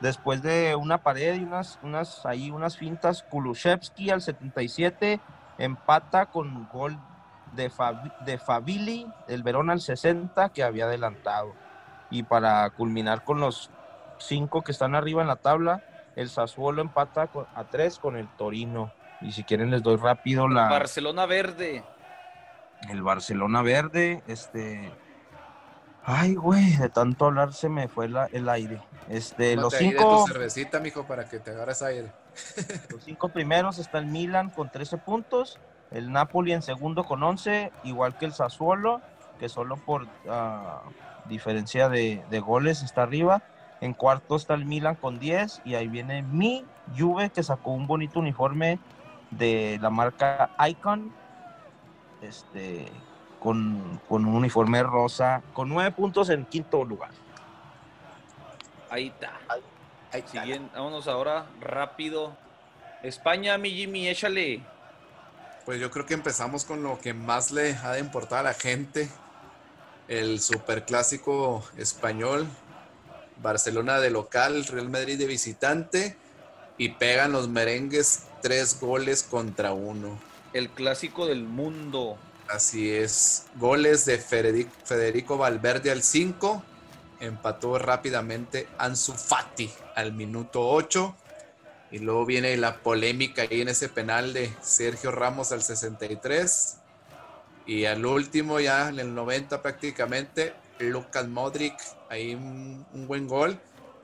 Después 0.00 0.42
de 0.42 0.74
una 0.74 0.98
pared 0.98 1.34
y 1.36 1.44
unas, 1.44 1.78
unas, 1.82 2.26
ahí 2.26 2.50
unas 2.50 2.76
fintas, 2.76 3.22
Kulusevski 3.22 4.10
al 4.10 4.20
77 4.20 5.20
empata 5.58 6.26
con 6.26 6.68
gol 6.72 6.98
de, 7.52 7.70
Fabi- 7.70 8.12
de 8.24 8.38
Fabili, 8.38 9.06
el 9.28 9.42
Verona 9.44 9.74
al 9.74 9.80
60 9.80 10.48
que 10.48 10.64
había 10.64 10.86
adelantado. 10.86 11.52
Y 12.10 12.24
para 12.24 12.68
culminar 12.70 13.22
con 13.24 13.38
los 13.40 13.70
cinco 14.18 14.62
que 14.62 14.72
están 14.72 14.94
arriba 14.94 15.22
en 15.22 15.28
la 15.28 15.36
tabla, 15.36 15.82
el 16.16 16.28
Sassuolo 16.28 16.82
empata 16.82 17.28
a 17.54 17.64
tres 17.64 17.98
con 17.98 18.16
el 18.16 18.26
Torino. 18.36 18.92
Y 19.20 19.32
si 19.32 19.44
quieren 19.44 19.70
les 19.70 19.82
doy 19.84 19.96
rápido 19.96 20.48
la 20.48 20.68
Barcelona 20.68 21.26
Verde. 21.26 21.84
el 22.90 23.02
Barcelona 23.02 23.62
verde, 23.62 24.22
este 24.26 24.90
ay 26.04 26.34
güey, 26.34 26.76
de 26.76 26.88
tanto 26.88 27.26
hablar 27.26 27.52
se 27.52 27.68
me 27.68 27.88
fue 27.88 28.08
la- 28.08 28.28
el 28.32 28.48
aire. 28.48 28.80
Este, 29.08 29.56
los 29.56 29.74
ahí 29.74 29.92
de 29.92 29.98
cinco, 29.98 30.20
tu 30.26 30.32
cervecita, 30.32 30.80
mijo, 30.80 31.04
para 31.04 31.28
que 31.28 31.38
te 31.38 31.50
agarres 31.50 31.82
aire. 31.82 32.12
los 32.90 33.04
cinco 33.04 33.28
primeros 33.28 33.78
está 33.78 33.98
el 33.98 34.06
Milan 34.06 34.50
con 34.50 34.70
13 34.70 34.98
puntos, 34.98 35.58
el 35.90 36.10
Napoli 36.12 36.52
en 36.52 36.62
segundo 36.62 37.04
con 37.04 37.22
11, 37.22 37.72
igual 37.84 38.16
que 38.16 38.24
el 38.26 38.32
Sassuolo, 38.32 39.00
que 39.38 39.48
solo 39.48 39.76
por 39.76 40.06
ah, 40.28 40.82
diferencia 41.28 41.88
de, 41.88 42.22
de 42.30 42.40
goles 42.40 42.82
está 42.82 43.02
arriba. 43.02 43.42
En 43.80 43.94
cuarto 43.94 44.36
está 44.36 44.54
el 44.54 44.64
Milan 44.64 44.94
con 44.94 45.18
10 45.18 45.60
y 45.64 45.74
ahí 45.74 45.88
viene 45.88 46.22
mi 46.22 46.64
Juve 46.96 47.30
que 47.30 47.42
sacó 47.42 47.72
un 47.72 47.86
bonito 47.88 48.20
uniforme 48.20 48.78
de 49.32 49.78
la 49.82 49.90
marca 49.90 50.50
Icon, 50.68 51.12
este, 52.20 52.86
con, 53.42 54.00
con 54.08 54.24
un 54.24 54.34
uniforme 54.34 54.82
rosa, 54.82 55.42
con 55.52 55.68
nueve 55.68 55.90
puntos 55.90 56.30
en 56.30 56.44
quinto 56.44 56.84
lugar. 56.84 57.10
Ahí 58.88 59.08
está. 59.08 59.32
Ahí 59.48 60.20
está. 60.20 60.42
Siguiente, 60.42 60.70
vámonos 60.74 61.08
ahora 61.08 61.46
rápido. 61.60 62.36
España, 63.02 63.58
mi 63.58 63.70
Jimmy, 63.70 64.08
échale. 64.08 64.62
Pues 65.64 65.80
yo 65.80 65.90
creo 65.90 66.06
que 66.06 66.14
empezamos 66.14 66.64
con 66.64 66.82
lo 66.82 67.00
que 67.00 67.14
más 67.14 67.50
le 67.50 67.74
ha 67.76 67.92
de 67.92 68.00
importar 68.00 68.40
a 68.40 68.42
la 68.42 68.54
gente. 68.54 69.08
El 70.08 70.40
superclásico 70.40 71.64
español. 71.76 72.46
Barcelona 73.38 73.98
de 73.98 74.10
local, 74.10 74.64
Real 74.66 74.88
Madrid 74.88 75.18
de 75.18 75.26
visitante. 75.26 76.16
Y 76.78 76.90
pegan 76.90 77.32
los 77.32 77.48
merengues 77.48 78.28
tres 78.40 78.78
goles 78.80 79.22
contra 79.22 79.72
uno. 79.72 80.18
El 80.52 80.68
clásico 80.68 81.26
del 81.26 81.44
mundo. 81.44 82.18
Así 82.52 82.94
es. 82.94 83.46
Goles 83.56 84.04
de 84.04 84.18
Federico, 84.18 85.38
Valverde 85.38 85.90
al 85.90 86.02
5. 86.02 86.62
empató 87.20 87.78
rápidamente 87.78 88.68
Ansu 88.76 89.14
Fati 89.14 89.70
al 89.94 90.12
minuto 90.12 90.68
8. 90.68 91.16
Y 91.92 92.00
luego 92.00 92.26
viene 92.26 92.54
la 92.58 92.76
polémica 92.80 93.40
ahí 93.40 93.62
en 93.62 93.68
ese 93.68 93.88
penal 93.88 94.34
de 94.34 94.52
Sergio 94.60 95.10
Ramos 95.12 95.50
al 95.50 95.62
63. 95.62 96.76
Y 97.64 97.86
al 97.86 98.04
último, 98.04 98.60
ya 98.60 98.90
en 98.90 98.98
el 98.98 99.14
90 99.14 99.62
prácticamente, 99.62 100.52
Lucas 100.78 101.26
Modric, 101.28 101.80
ahí 102.10 102.34
un, 102.34 102.84
buen 103.06 103.28
gol, 103.28 103.58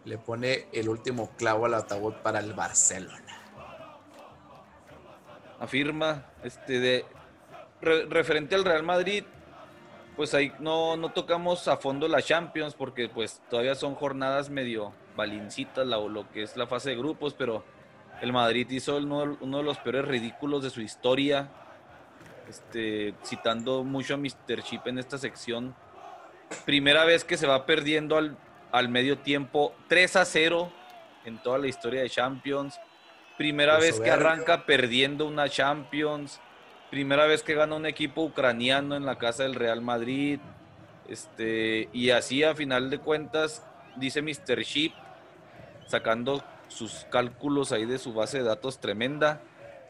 le 0.06 0.16
pone 0.16 0.68
el 0.72 0.88
último 0.88 1.32
clavo 1.36 1.66
al 1.66 1.74
ataúd 1.74 2.14
para 2.22 2.38
el 2.38 2.54
Barcelona. 2.54 3.26
Afirma, 5.60 6.24
este, 6.44 6.80
de, 6.80 7.04
referente 7.80 8.54
al 8.54 8.64
Real 8.64 8.82
Madrid, 8.82 9.24
pues 10.16 10.34
ahí 10.34 10.52
no, 10.58 10.96
no 10.96 11.10
tocamos 11.10 11.68
a 11.68 11.76
fondo 11.76 12.08
la 12.08 12.20
Champions 12.20 12.74
porque 12.74 13.08
pues 13.08 13.40
todavía 13.48 13.74
son 13.74 13.94
jornadas 13.94 14.50
medio 14.50 14.92
balincitas 15.14 15.86
lo 15.86 16.30
que 16.32 16.42
es 16.42 16.56
la 16.56 16.66
fase 16.66 16.90
de 16.90 16.96
grupos, 16.96 17.34
pero 17.34 17.64
el 18.20 18.32
Madrid 18.32 18.68
hizo 18.70 18.96
uno, 18.96 19.36
de 19.58 19.62
los 19.62 19.78
peores 19.78 20.06
ridículos 20.06 20.62
de 20.62 20.70
su 20.70 20.80
historia, 20.80 21.48
este, 22.48 23.14
citando 23.24 23.84
mucho 23.84 24.14
a 24.14 24.16
Mr. 24.16 24.62
Chip 24.62 24.86
en 24.86 24.98
esta 24.98 25.18
sección. 25.18 25.74
Primera 26.64 27.04
vez 27.04 27.24
que 27.24 27.36
se 27.36 27.46
va 27.46 27.66
perdiendo 27.66 28.16
al, 28.16 28.36
al 28.72 28.88
medio 28.88 29.18
tiempo 29.18 29.74
3 29.88 30.16
a 30.16 30.24
0 30.24 30.72
en 31.24 31.38
toda 31.38 31.58
la 31.58 31.68
historia 31.68 32.00
de 32.00 32.10
Champions. 32.10 32.80
Primera 33.36 33.78
vez 33.78 34.00
que 34.00 34.10
arranca 34.10 34.66
perdiendo 34.66 35.26
una 35.26 35.48
Champions 35.48 36.40
primera 36.90 37.26
vez 37.26 37.42
que 37.42 37.54
gana 37.54 37.76
un 37.76 37.86
equipo 37.86 38.22
ucraniano 38.22 38.96
en 38.96 39.06
la 39.06 39.18
casa 39.18 39.42
del 39.42 39.54
Real 39.54 39.80
Madrid. 39.80 40.40
Este, 41.08 41.88
y 41.92 42.10
así 42.10 42.44
a 42.44 42.54
final 42.54 42.90
de 42.90 42.98
cuentas, 42.98 43.64
dice 43.96 44.22
Mr. 44.22 44.62
Sheep, 44.62 44.92
sacando 45.86 46.44
sus 46.68 47.06
cálculos 47.10 47.72
ahí 47.72 47.86
de 47.86 47.98
su 47.98 48.12
base 48.12 48.38
de 48.38 48.44
datos 48.44 48.78
tremenda, 48.78 49.40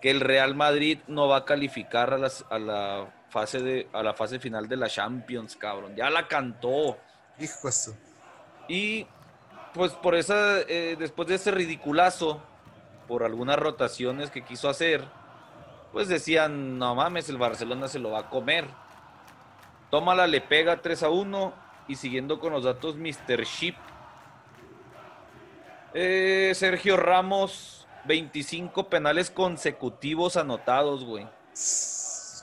que 0.01 0.11
el 0.11 0.20
Real 0.20 0.55
Madrid 0.55 0.99
no 1.09 1.27
va 1.27 1.39
a 1.39 1.45
calificar 1.45 2.15
a, 2.15 2.55
a 2.55 2.59
la 2.59 3.12
fase 3.31 3.61
de 3.61 3.89
a 3.93 4.03
la 4.03 4.15
fase 4.15 4.39
final 4.39 4.69
de 4.69 4.77
la 4.77 4.89
Champions, 4.89 5.57
cabrón. 5.57 5.97
Ya 5.97 6.09
la 6.09 6.29
cantó. 6.29 6.97
Hijo 7.39 7.69
eso. 7.69 7.97
Y 8.69 9.07
pues 9.75 9.93
por 9.93 10.15
esa, 10.15 10.61
eh, 10.61 10.97
después 10.99 11.29
de 11.29 11.37
ese 11.37 11.51
ridiculazo, 11.51 12.43
por 13.07 13.25
algunas 13.25 13.59
rotaciones 13.59 14.31
que 14.31 14.45
quiso 14.45 14.69
hacer, 14.69 15.05
pues 15.93 16.09
decían, 16.09 16.78
no 16.78 16.94
mames, 16.94 17.28
el 17.28 17.39
Barcelona 17.39 17.89
se 17.89 17.98
lo 17.98 18.10
va 18.10 18.20
a 18.20 18.31
comer. 18.31 18.66
Tómala, 19.90 20.27
le 20.27 20.40
pega 20.40 20.82
3 20.82 21.02
a 21.05 21.09
1 21.09 21.55
y 21.89 21.97
siguiendo 21.97 22.39
con 22.39 22.52
los 22.52 22.65
datos 22.65 22.97
Mr. 22.97 23.44
Ship. 23.44 23.74
Eh, 25.94 26.52
Sergio 26.55 26.97
Ramos, 26.97 27.86
25 28.05 28.89
penales 28.89 29.31
consecutivos 29.31 30.36
anotados, 30.36 31.05
güey. 31.05 31.27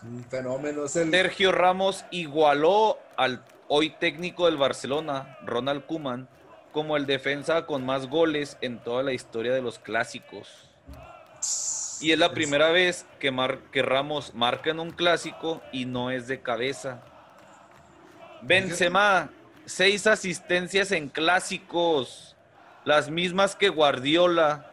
Un 0.04 0.24
fenómeno. 0.26 0.88
Sergio 0.88 1.52
Ramos 1.52 2.06
igualó 2.12 2.98
al 3.16 3.44
hoy 3.68 3.92
técnico 3.92 4.46
del 4.46 4.58
Barcelona, 4.58 5.38
Ronald 5.44 5.86
Kuman, 5.86 6.28
como 6.72 6.98
el 6.98 7.06
defensa 7.06 7.66
con 7.66 7.86
más 7.86 8.08
goles 8.08 8.58
en 8.62 8.80
toda 8.80 9.04
la 9.04 9.14
historia 9.14 9.54
de 9.54 9.62
los 9.62 9.80
clásicos. 9.80 10.70
Y 12.02 12.12
es 12.12 12.20
la 12.20 12.34
primera 12.34 12.70
vez 12.70 13.06
que, 13.20 13.34
que 13.72 13.82
Ramos 13.82 14.34
marca 14.34 14.70
en 14.70 14.80
un 14.80 14.92
clásico 14.92 15.62
y 15.72 15.86
no 15.86 16.12
es 16.12 16.28
de 16.28 16.42
cabeza. 16.42 17.02
Benzema, 18.42 19.30
seis 19.66 20.06
asistencias 20.08 20.92
en 20.92 21.10
clásicos, 21.10 22.36
las 22.84 23.10
mismas 23.10 23.56
que 23.56 23.70
Guardiola. 23.70 24.72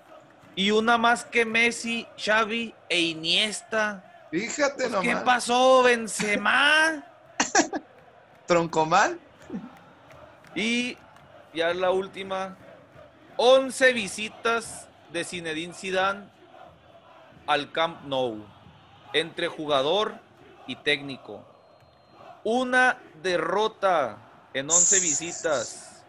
Y 0.55 0.71
una 0.71 0.99
más 0.99 1.25
que 1.25 1.47
Messi, 1.47 2.07
Xavi 2.19 2.75
e 2.89 3.01
Iniesta. 3.01 4.27
Fíjate 4.31 4.89
pues, 4.89 5.01
¿Qué 5.01 5.17
pasó, 5.17 5.83
Benzema? 5.83 7.05
¿Troncomal? 8.47 9.19
Y 10.55 10.99
ya 11.55 11.73
la 11.73 11.91
última, 11.91 12.57
11 13.37 13.93
visitas 13.95 14.89
de 15.11 15.25
Zinedine 15.25 15.73
Zidane 15.73 16.32
al 17.47 17.73
Camp 17.73 18.05
Nou 18.05 18.45
entre 19.13 19.49
jugador 19.49 20.15
y 20.67 20.77
técnico. 20.77 21.45
Una 22.45 22.99
derrota 23.23 24.19
en 24.55 24.71
11 24.71 25.01
visitas, 25.01 26.05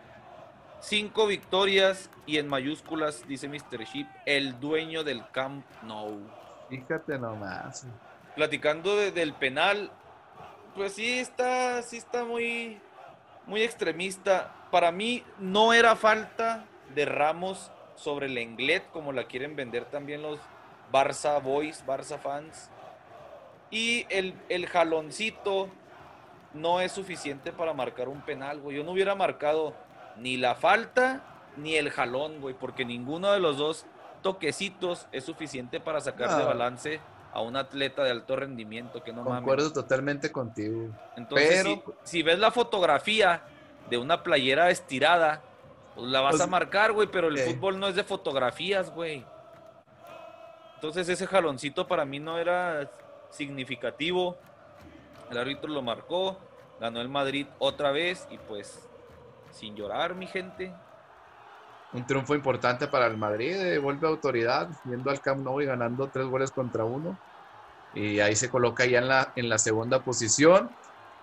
5 0.81 1.27
victorias 1.27 2.09
y 2.25 2.37
en 2.37 2.47
mayúsculas, 2.47 3.27
dice 3.27 3.47
Mr. 3.47 3.83
Sheep, 3.85 4.07
el 4.25 4.59
dueño 4.59 5.03
del 5.03 5.29
Camp 5.31 5.65
Nou. 5.83 6.19
Fíjate 6.69 7.19
nomás. 7.19 7.85
Platicando 8.35 8.95
del 8.95 9.33
penal, 9.33 9.91
pues 10.75 10.93
sí 10.93 11.19
está, 11.19 11.81
sí 11.83 11.97
está 11.97 12.25
muy, 12.25 12.81
muy 13.45 13.61
extremista. 13.61 14.53
Para 14.71 14.91
mí 14.91 15.23
no 15.37 15.71
era 15.73 15.95
falta 15.95 16.65
de 16.95 17.05
Ramos 17.05 17.71
sobre 17.95 18.25
el 18.25 18.37
Englet, 18.37 18.89
como 18.91 19.11
la 19.11 19.25
quieren 19.25 19.55
vender 19.55 19.85
también 19.85 20.21
los, 20.21 20.39
Barça 20.93 21.41
Boys, 21.41 21.83
Barça 21.85 22.19
Fans. 22.19 22.69
Y 23.71 24.05
el, 24.09 24.35
el 24.49 24.67
jaloncito 24.67 25.67
no 26.53 26.79
es 26.79 26.91
suficiente 26.91 27.51
para 27.51 27.73
marcar 27.73 28.07
un 28.07 28.21
penal, 28.21 28.61
güey. 28.61 28.77
Yo 28.77 28.83
no 28.83 28.91
hubiera 28.91 29.15
marcado 29.15 29.73
ni 30.17 30.37
la 30.37 30.53
falta 30.53 31.23
ni 31.57 31.75
el 31.75 31.89
jalón, 31.89 32.39
güey, 32.39 32.55
porque 32.55 32.85
ninguno 32.85 33.31
de 33.31 33.39
los 33.39 33.57
dos 33.57 33.85
toquecitos 34.21 35.07
es 35.11 35.23
suficiente 35.25 35.79
para 35.79 35.99
sacar 35.99 36.37
de 36.37 36.43
balance 36.43 36.99
a 37.33 37.41
un 37.41 37.55
atleta 37.57 38.03
de 38.03 38.11
alto 38.11 38.35
rendimiento 38.35 39.03
que 39.03 39.11
no 39.11 39.23
Concuerdo 39.23 39.73
totalmente 39.73 40.31
contigo. 40.31 40.89
Entonces, 41.17 41.65
si, 42.03 42.21
ves 42.21 42.37
la 42.37 42.51
fotografía 42.51 43.43
de 43.89 43.97
una 43.97 44.21
playera 44.21 44.69
estirada, 44.69 45.41
pues 45.95 46.07
la 46.07 46.21
vas 46.21 46.33
pues, 46.33 46.41
a 46.41 46.47
marcar, 46.47 46.91
güey, 46.91 47.09
pero 47.11 47.27
el 47.27 47.39
fútbol 47.39 47.79
no 47.79 47.87
es 47.87 47.95
de 47.95 48.03
fotografías, 48.03 48.91
güey. 48.91 49.25
Entonces 50.83 51.07
ese 51.07 51.27
jaloncito 51.27 51.87
para 51.87 52.03
mí 52.03 52.19
no 52.19 52.37
era 52.37 52.91
significativo. 53.29 54.37
El 55.31 55.37
árbitro 55.37 55.71
lo 55.71 55.81
marcó, 55.81 56.37
ganó 56.77 56.99
el 56.99 57.07
Madrid 57.07 57.47
otra 57.57 57.91
vez 57.91 58.27
y 58.29 58.37
pues 58.37 58.85
sin 59.49 59.77
llorar, 59.77 60.13
mi 60.13 60.27
gente. 60.27 60.73
Un 61.93 62.05
triunfo 62.05 62.35
importante 62.35 62.89
para 62.89 63.07
el 63.07 63.15
Madrid, 63.15 63.55
eh, 63.55 63.79
vuelve 63.79 64.07
a 64.07 64.09
autoridad, 64.09 64.67
yendo 64.83 65.09
al 65.09 65.21
Camp 65.21 65.39
Nou 65.41 65.61
y 65.61 65.65
ganando 65.65 66.09
tres 66.09 66.25
goles 66.25 66.51
contra 66.51 66.83
uno. 66.83 67.17
Y 67.93 68.19
ahí 68.19 68.35
se 68.35 68.49
coloca 68.49 68.85
ya 68.85 68.97
en 68.97 69.07
la, 69.07 69.31
en 69.37 69.47
la 69.47 69.59
segunda 69.59 70.03
posición. 70.03 70.69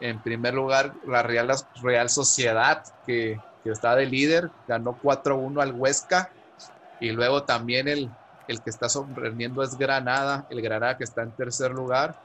En 0.01 0.23
primer 0.23 0.55
lugar, 0.55 0.95
la 1.05 1.23
Real, 1.23 1.53
Real 1.83 2.09
Sociedad, 2.09 2.83
que, 3.05 3.39
que 3.63 3.71
está 3.71 3.95
de 3.95 4.07
líder, 4.07 4.51
ganó 4.67 4.99
4-1 5.03 5.61
al 5.61 5.73
Huesca. 5.73 6.31
Y 6.99 7.11
luego 7.11 7.43
también 7.43 7.89
el, 7.89 8.11
el 8.49 8.63
que 8.63 8.71
está 8.71 8.89
sorprendiendo 8.89 9.63
es 9.63 9.77
Granada, 9.77 10.47
el 10.51 10.61
Granada 10.63 10.97
que 10.97 11.05
está 11.05 11.23
en 11.23 11.33
tercer 11.33 11.73
lugar, 11.73 12.17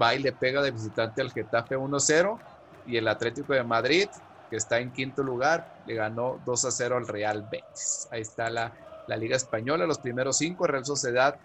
va 0.00 0.14
y 0.14 0.18
le 0.18 0.32
pega 0.32 0.62
de 0.62 0.70
visitante 0.70 1.20
al 1.20 1.30
Getafe 1.30 1.76
1-0 1.76 2.38
y 2.86 2.96
el 2.96 3.08
Atlético 3.08 3.52
de 3.52 3.62
Madrid, 3.62 4.08
que 4.50 4.56
está 4.56 4.78
en 4.78 4.92
quinto 4.92 5.22
lugar, 5.22 5.66
le 5.86 5.94
ganó 5.94 6.38
2-0 6.44 6.96
al 6.96 7.06
Real 7.06 7.46
Betis. 7.50 8.08
Ahí 8.10 8.22
está 8.22 8.50
la, 8.50 8.72
la 9.06 9.16
Liga 9.16 9.36
Española, 9.36 9.86
los 9.86 9.98
primeros 9.98 10.36
cinco, 10.36 10.66
Real 10.66 10.84
Sociedad 10.84 11.38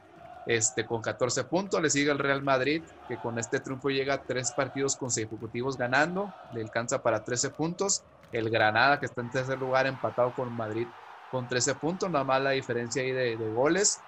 este, 0.46 0.86
con 0.86 1.02
14 1.02 1.44
puntos, 1.44 1.82
le 1.82 1.90
sigue 1.90 2.12
el 2.12 2.20
Real 2.20 2.42
Madrid, 2.42 2.82
que 3.08 3.18
con 3.18 3.38
este 3.38 3.60
triunfo 3.60 3.90
llega 3.90 4.16
a 4.16 4.24
tres 4.24 4.52
partidos 4.52 4.96
consecutivos 4.96 5.78
ganando, 5.78 6.34
le 6.54 6.62
alcanza 6.62 7.02
para 7.02 7.24
13 7.24 7.50
puntos. 7.52 8.04
El 8.32 8.50
Granada, 8.50 9.00
que 9.00 9.06
está 9.06 9.22
en 9.22 9.30
tercer 9.30 9.58
lugar, 9.58 9.88
empatado 9.88 10.34
con 10.34 10.54
Madrid 10.56 10.88
con 11.30 11.48
13 11.48 11.76
puntos, 11.76 12.10
nada 12.10 12.24
más 12.24 12.42
la 12.42 12.52
diferencia 12.52 13.02
ahí 13.02 13.12
de, 13.12 13.36
de 13.36 13.50
goles 13.50 14.00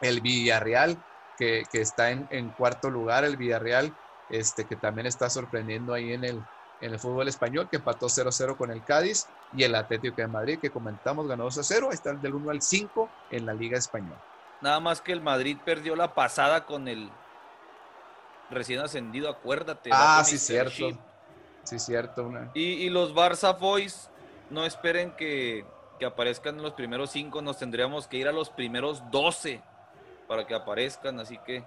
el 0.00 0.20
Villarreal, 0.20 1.02
que, 1.38 1.66
está 1.72 2.10
en, 2.10 2.48
cuarto 2.50 2.90
lugar, 2.90 3.24
el 3.24 3.36
Villarreal, 3.36 3.94
este, 4.30 4.64
que 4.64 4.76
también 4.76 5.06
está 5.06 5.28
sorprendiendo 5.30 5.94
ahí 5.94 6.12
en 6.12 6.24
el, 6.24 6.42
en 6.80 6.92
el 6.92 6.98
fútbol 6.98 7.28
español, 7.28 7.68
que 7.70 7.76
empató 7.76 8.06
0-0 8.06 8.56
con 8.56 8.70
el 8.70 8.82
Cádiz, 8.82 9.26
y 9.54 9.62
el 9.62 9.74
Atlético 9.74 10.16
de 10.16 10.26
Madrid, 10.26 10.58
que 10.58 10.70
comentamos, 10.70 11.26
ganó 11.28 11.46
2-0, 11.46 11.92
está 11.92 12.10
el 12.10 12.20
del 12.20 12.34
1 12.34 12.50
al 12.50 12.62
5 12.62 13.08
en 13.30 13.46
la 13.46 13.54
Liga 13.54 13.78
Española. 13.78 14.20
Nada 14.60 14.80
más 14.80 15.00
que 15.00 15.12
el 15.12 15.20
Madrid 15.20 15.58
perdió 15.64 15.94
la 15.96 16.14
pasada 16.14 16.64
con 16.64 16.88
el 16.88 17.10
recién 18.50 18.80
ascendido, 18.80 19.28
acuérdate. 19.28 19.90
Ah, 19.92 20.22
sí, 20.24 20.38
cierto. 20.38 20.98
Sí, 21.64 21.78
cierto. 21.78 22.30
Y, 22.54 22.62
y, 22.62 22.90
los 22.90 23.12
Barça 23.12 23.58
Boys, 23.58 24.08
no 24.50 24.64
esperen 24.64 25.12
que, 25.16 25.66
que 25.98 26.06
aparezcan 26.06 26.56
en 26.56 26.62
los 26.62 26.74
primeros 26.74 27.10
5, 27.10 27.42
nos 27.42 27.58
tendríamos 27.58 28.06
que 28.06 28.18
ir 28.18 28.28
a 28.28 28.32
los 28.32 28.50
primeros 28.50 29.02
12 29.10 29.62
para 30.26 30.46
que 30.46 30.54
aparezcan, 30.54 31.20
así 31.20 31.38
que 31.38 31.64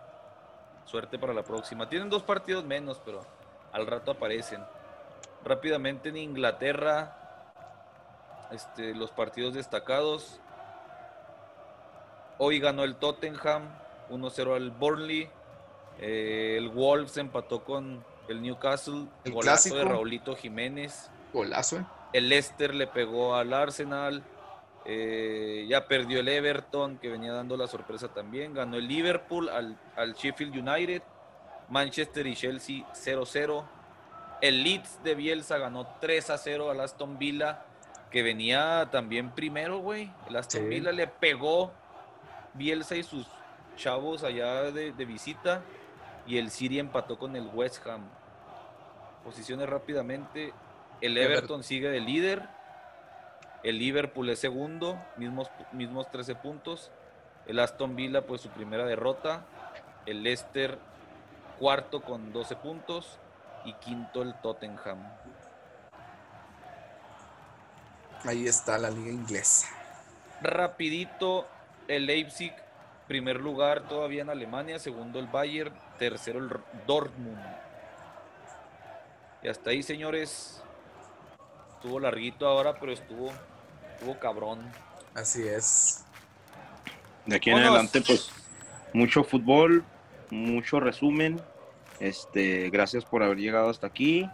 suerte 0.85 1.19
para 1.19 1.33
la 1.33 1.43
próxima. 1.43 1.87
Tienen 1.89 2.09
dos 2.09 2.23
partidos 2.23 2.63
menos, 2.63 3.01
pero 3.05 3.21
al 3.71 3.87
rato 3.87 4.11
aparecen. 4.11 4.63
Rápidamente 5.43 6.09
en 6.09 6.17
Inglaterra, 6.17 7.15
este, 8.51 8.93
los 8.95 9.11
partidos 9.11 9.53
destacados. 9.53 10.39
Hoy 12.37 12.59
ganó 12.59 12.83
el 12.83 12.95
Tottenham 12.95 13.63
1-0 14.09 14.55
al 14.55 14.71
Burnley. 14.71 15.29
Eh, 15.99 16.55
el 16.57 16.69
Wolves 16.69 17.17
empató 17.17 17.63
con 17.63 18.03
el 18.27 18.41
Newcastle. 18.41 19.07
El 19.23 19.33
golazo 19.33 19.41
clásico. 19.41 19.75
de 19.75 19.85
Raulito 19.85 20.35
Jiménez. 20.35 21.09
Golazo, 21.33 21.77
¿eh? 21.77 21.85
El 22.13 22.29
Leicester 22.29 22.73
le 22.73 22.87
pegó 22.87 23.35
al 23.35 23.53
Arsenal. 23.53 24.23
Eh, 24.91 25.67
ya 25.69 25.87
perdió 25.87 26.19
el 26.21 26.27
Everton, 26.27 26.97
que 26.97 27.09
venía 27.09 27.31
dando 27.31 27.55
la 27.55 27.67
sorpresa 27.67 28.07
también. 28.07 28.55
Ganó 28.55 28.77
el 28.77 28.87
Liverpool 28.87 29.47
al, 29.49 29.77
al 29.95 30.15
Sheffield 30.15 30.55
United. 30.67 31.03
Manchester 31.69 32.25
y 32.25 32.35
Chelsea 32.35 32.83
0-0. 32.93 33.63
El 34.41 34.63
Leeds 34.63 35.03
de 35.03 35.13
Bielsa 35.13 35.59
ganó 35.59 35.87
3-0 36.01 36.71
al 36.71 36.79
Aston 36.79 37.19
Villa, 37.19 37.65
que 38.09 38.23
venía 38.23 38.89
también 38.91 39.29
primero, 39.29 39.77
güey. 39.77 40.11
El 40.27 40.37
Aston 40.37 40.61
Sí. 40.63 40.67
Villa 40.67 40.91
le 40.91 41.05
pegó 41.05 41.71
Bielsa 42.55 42.95
y 42.95 43.03
sus 43.03 43.27
chavos 43.75 44.23
allá 44.23 44.71
de, 44.71 44.91
de 44.91 45.05
visita. 45.05 45.61
Y 46.25 46.39
el 46.39 46.49
City 46.49 46.79
empató 46.79 47.19
con 47.19 47.35
el 47.35 47.47
West 47.53 47.85
Ham. 47.85 48.01
Posiciones 49.23 49.69
rápidamente. 49.69 50.51
El 50.99 51.15
Everton. 51.15 51.37
Everton 51.37 51.63
sigue 51.63 51.89
de 51.89 51.99
líder. 51.99 52.49
El 53.63 53.79
Liverpool 53.79 54.29
es 54.29 54.39
segundo, 54.39 54.97
mismos, 55.17 55.49
mismos 55.73 56.09
13 56.09 56.35
puntos. 56.35 56.91
El 57.45 57.59
Aston 57.59 57.95
Villa, 57.95 58.25
pues 58.25 58.41
su 58.41 58.49
primera 58.49 58.85
derrota. 58.85 59.45
El 60.05 60.23
Leicester, 60.23 60.77
cuarto 61.59 62.01
con 62.01 62.31
12 62.31 62.55
puntos. 62.55 63.19
Y 63.65 63.73
quinto 63.73 64.21
el 64.21 64.33
Tottenham. 64.35 65.03
Ahí 68.23 68.47
está 68.47 68.77
la 68.77 68.89
liga 68.89 69.11
inglesa. 69.11 69.67
Rapidito, 70.41 71.47
el 71.87 72.05
Leipzig, 72.05 72.53
primer 73.07 73.41
lugar 73.41 73.87
todavía 73.89 74.21
en 74.21 74.29
Alemania. 74.29 74.79
Segundo 74.79 75.19
el 75.19 75.27
Bayern, 75.27 75.73
tercero 75.97 76.39
el 76.39 76.49
Dortmund. 76.87 77.43
Y 79.43 79.49
hasta 79.49 79.71
ahí, 79.71 79.83
señores. 79.83 80.61
Estuvo 81.79 81.99
larguito 82.01 82.45
ahora, 82.45 82.77
pero 82.77 82.91
estuvo, 82.91 83.31
estuvo 83.99 84.17
cabrón. 84.17 84.59
Así 85.13 85.45
es. 85.47 86.05
De 87.25 87.35
aquí 87.35 87.49
en 87.49 87.57
Vámonos. 87.57 87.75
adelante, 87.75 88.01
pues, 88.01 88.31
mucho 88.93 89.23
fútbol, 89.23 89.83
mucho 90.29 90.79
resumen. 90.79 91.41
Este, 91.99 92.69
gracias 92.69 93.03
por 93.03 93.21
haber 93.23 93.37
llegado 93.37 93.69
hasta 93.69 93.87
aquí. 93.87 94.29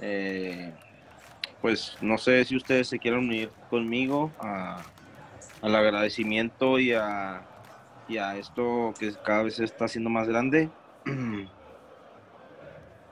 Eh, 0.00 0.72
pues 1.60 1.96
no 2.00 2.16
sé 2.18 2.44
si 2.44 2.56
ustedes 2.56 2.88
se 2.88 2.98
quieren 2.98 3.20
unir 3.20 3.50
conmigo 3.70 4.32
a- 4.38 4.82
al 5.62 5.74
agradecimiento 5.76 6.78
y 6.78 6.92
a, 6.92 7.42
y 8.08 8.18
a 8.18 8.36
esto 8.36 8.92
que 8.98 9.12
cada 9.22 9.42
vez 9.44 9.56
se 9.56 9.64
está 9.64 9.84
haciendo 9.86 10.10
más 10.10 10.26
grande. 10.28 10.68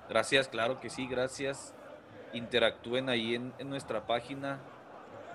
Gracias, 0.08 0.48
claro 0.48 0.80
que 0.80 0.90
sí, 0.90 1.06
gracias. 1.06 1.74
Interactúen 2.32 3.08
ahí 3.08 3.34
en, 3.34 3.52
en 3.58 3.68
nuestra 3.70 4.06
página. 4.06 4.58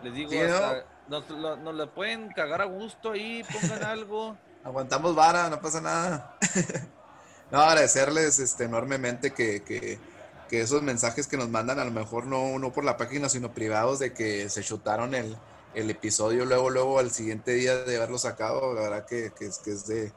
Les 0.03 0.13
digo, 0.13 0.31
Sí, 0.31 0.37
¿no? 0.37 1.19
nos, 1.19 1.29
lo- 1.29 1.57
nos 1.57 1.75
la 1.75 1.87
pueden 1.87 2.29
cagar 2.31 2.61
a 2.61 2.65
gusto 2.65 3.11
ahí, 3.11 3.43
pongan 3.51 3.83
algo. 3.85 4.37
Aguantamos 4.63 5.15
vara, 5.15 5.49
no 5.49 5.61
pasa 5.61 5.79
nada. 5.81 6.37
no, 7.51 7.59
agradecerles 7.61 8.39
este, 8.39 8.65
enormemente 8.65 9.31
que, 9.31 9.63
que, 9.63 9.97
que 10.49 10.61
esos 10.61 10.81
mensajes 10.81 11.27
que 11.27 11.37
nos 11.37 11.49
mandan, 11.49 11.79
a 11.79 11.85
lo 11.85 11.91
mejor 11.91 12.25
no, 12.25 12.59
no 12.59 12.71
por 12.73 12.83
la 12.83 12.97
página, 12.97 13.29
sino 13.29 13.53
privados, 13.53 13.99
de 13.99 14.13
que 14.13 14.49
se 14.49 14.63
chutaron 14.63 15.15
el, 15.15 15.37
el 15.73 15.89
episodio 15.89 16.45
luego, 16.45 16.69
luego 16.69 16.99
al 16.99 17.11
siguiente 17.11 17.53
día 17.53 17.77
de 17.77 17.95
haberlo 17.97 18.17
sacado. 18.17 18.73
La 18.73 18.81
verdad 18.81 19.05
que, 19.05 19.31
que 19.37 19.45
es, 19.45 19.57
que 19.59 19.71
es 19.71 19.87
de, 19.87 20.11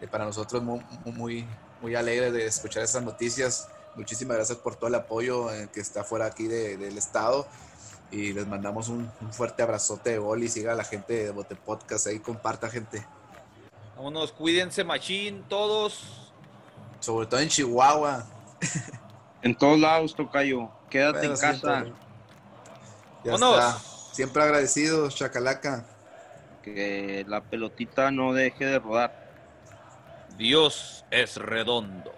de 0.00 0.08
para 0.08 0.24
nosotros 0.24 0.62
muy, 0.62 0.84
muy, 1.04 1.46
muy 1.80 1.94
alegre 1.94 2.32
de 2.32 2.46
escuchar 2.46 2.82
esas 2.82 3.02
noticias. 3.04 3.68
Muchísimas 3.94 4.36
gracias 4.38 4.58
por 4.58 4.74
todo 4.74 4.88
el 4.88 4.94
apoyo 4.96 5.52
eh, 5.52 5.68
que 5.72 5.80
está 5.80 6.02
fuera 6.02 6.26
aquí 6.26 6.48
de- 6.48 6.76
del 6.78 6.96
estado. 6.98 7.46
Y 8.12 8.32
les 8.34 8.46
mandamos 8.46 8.88
un, 8.88 9.10
un 9.20 9.32
fuerte 9.32 9.62
abrazote 9.62 10.10
de 10.10 10.18
gol 10.18 10.42
y 10.44 10.48
siga 10.48 10.72
a 10.72 10.76
la 10.76 10.84
gente 10.84 11.14
de 11.24 11.30
Bote 11.30 11.56
Podcast 11.56 12.06
ahí, 12.06 12.18
comparta 12.20 12.68
gente. 12.68 13.04
Vámonos, 13.96 14.32
cuídense, 14.32 14.84
machín, 14.84 15.42
todos. 15.48 16.30
Sobre 17.00 17.26
todo 17.26 17.40
en 17.40 17.48
Chihuahua. 17.48 18.26
en 19.42 19.54
todos 19.56 19.78
lados, 19.78 20.14
Tocayo. 20.14 20.68
Quédate 20.90 21.26
Bueno, 21.26 21.34
en 21.34 21.40
casa. 21.40 21.84
Ya 23.24 23.32
Vámonos. 23.32 23.56
está. 23.58 23.78
Siempre 24.14 24.42
agradecidos, 24.42 25.14
Chacalaca. 25.16 25.86
Que 26.62 27.24
la 27.26 27.40
pelotita 27.40 28.10
no 28.10 28.32
deje 28.34 28.66
de 28.66 28.78
rodar. 28.78 29.32
Dios 30.36 31.04
es 31.10 31.36
redondo. 31.38 32.12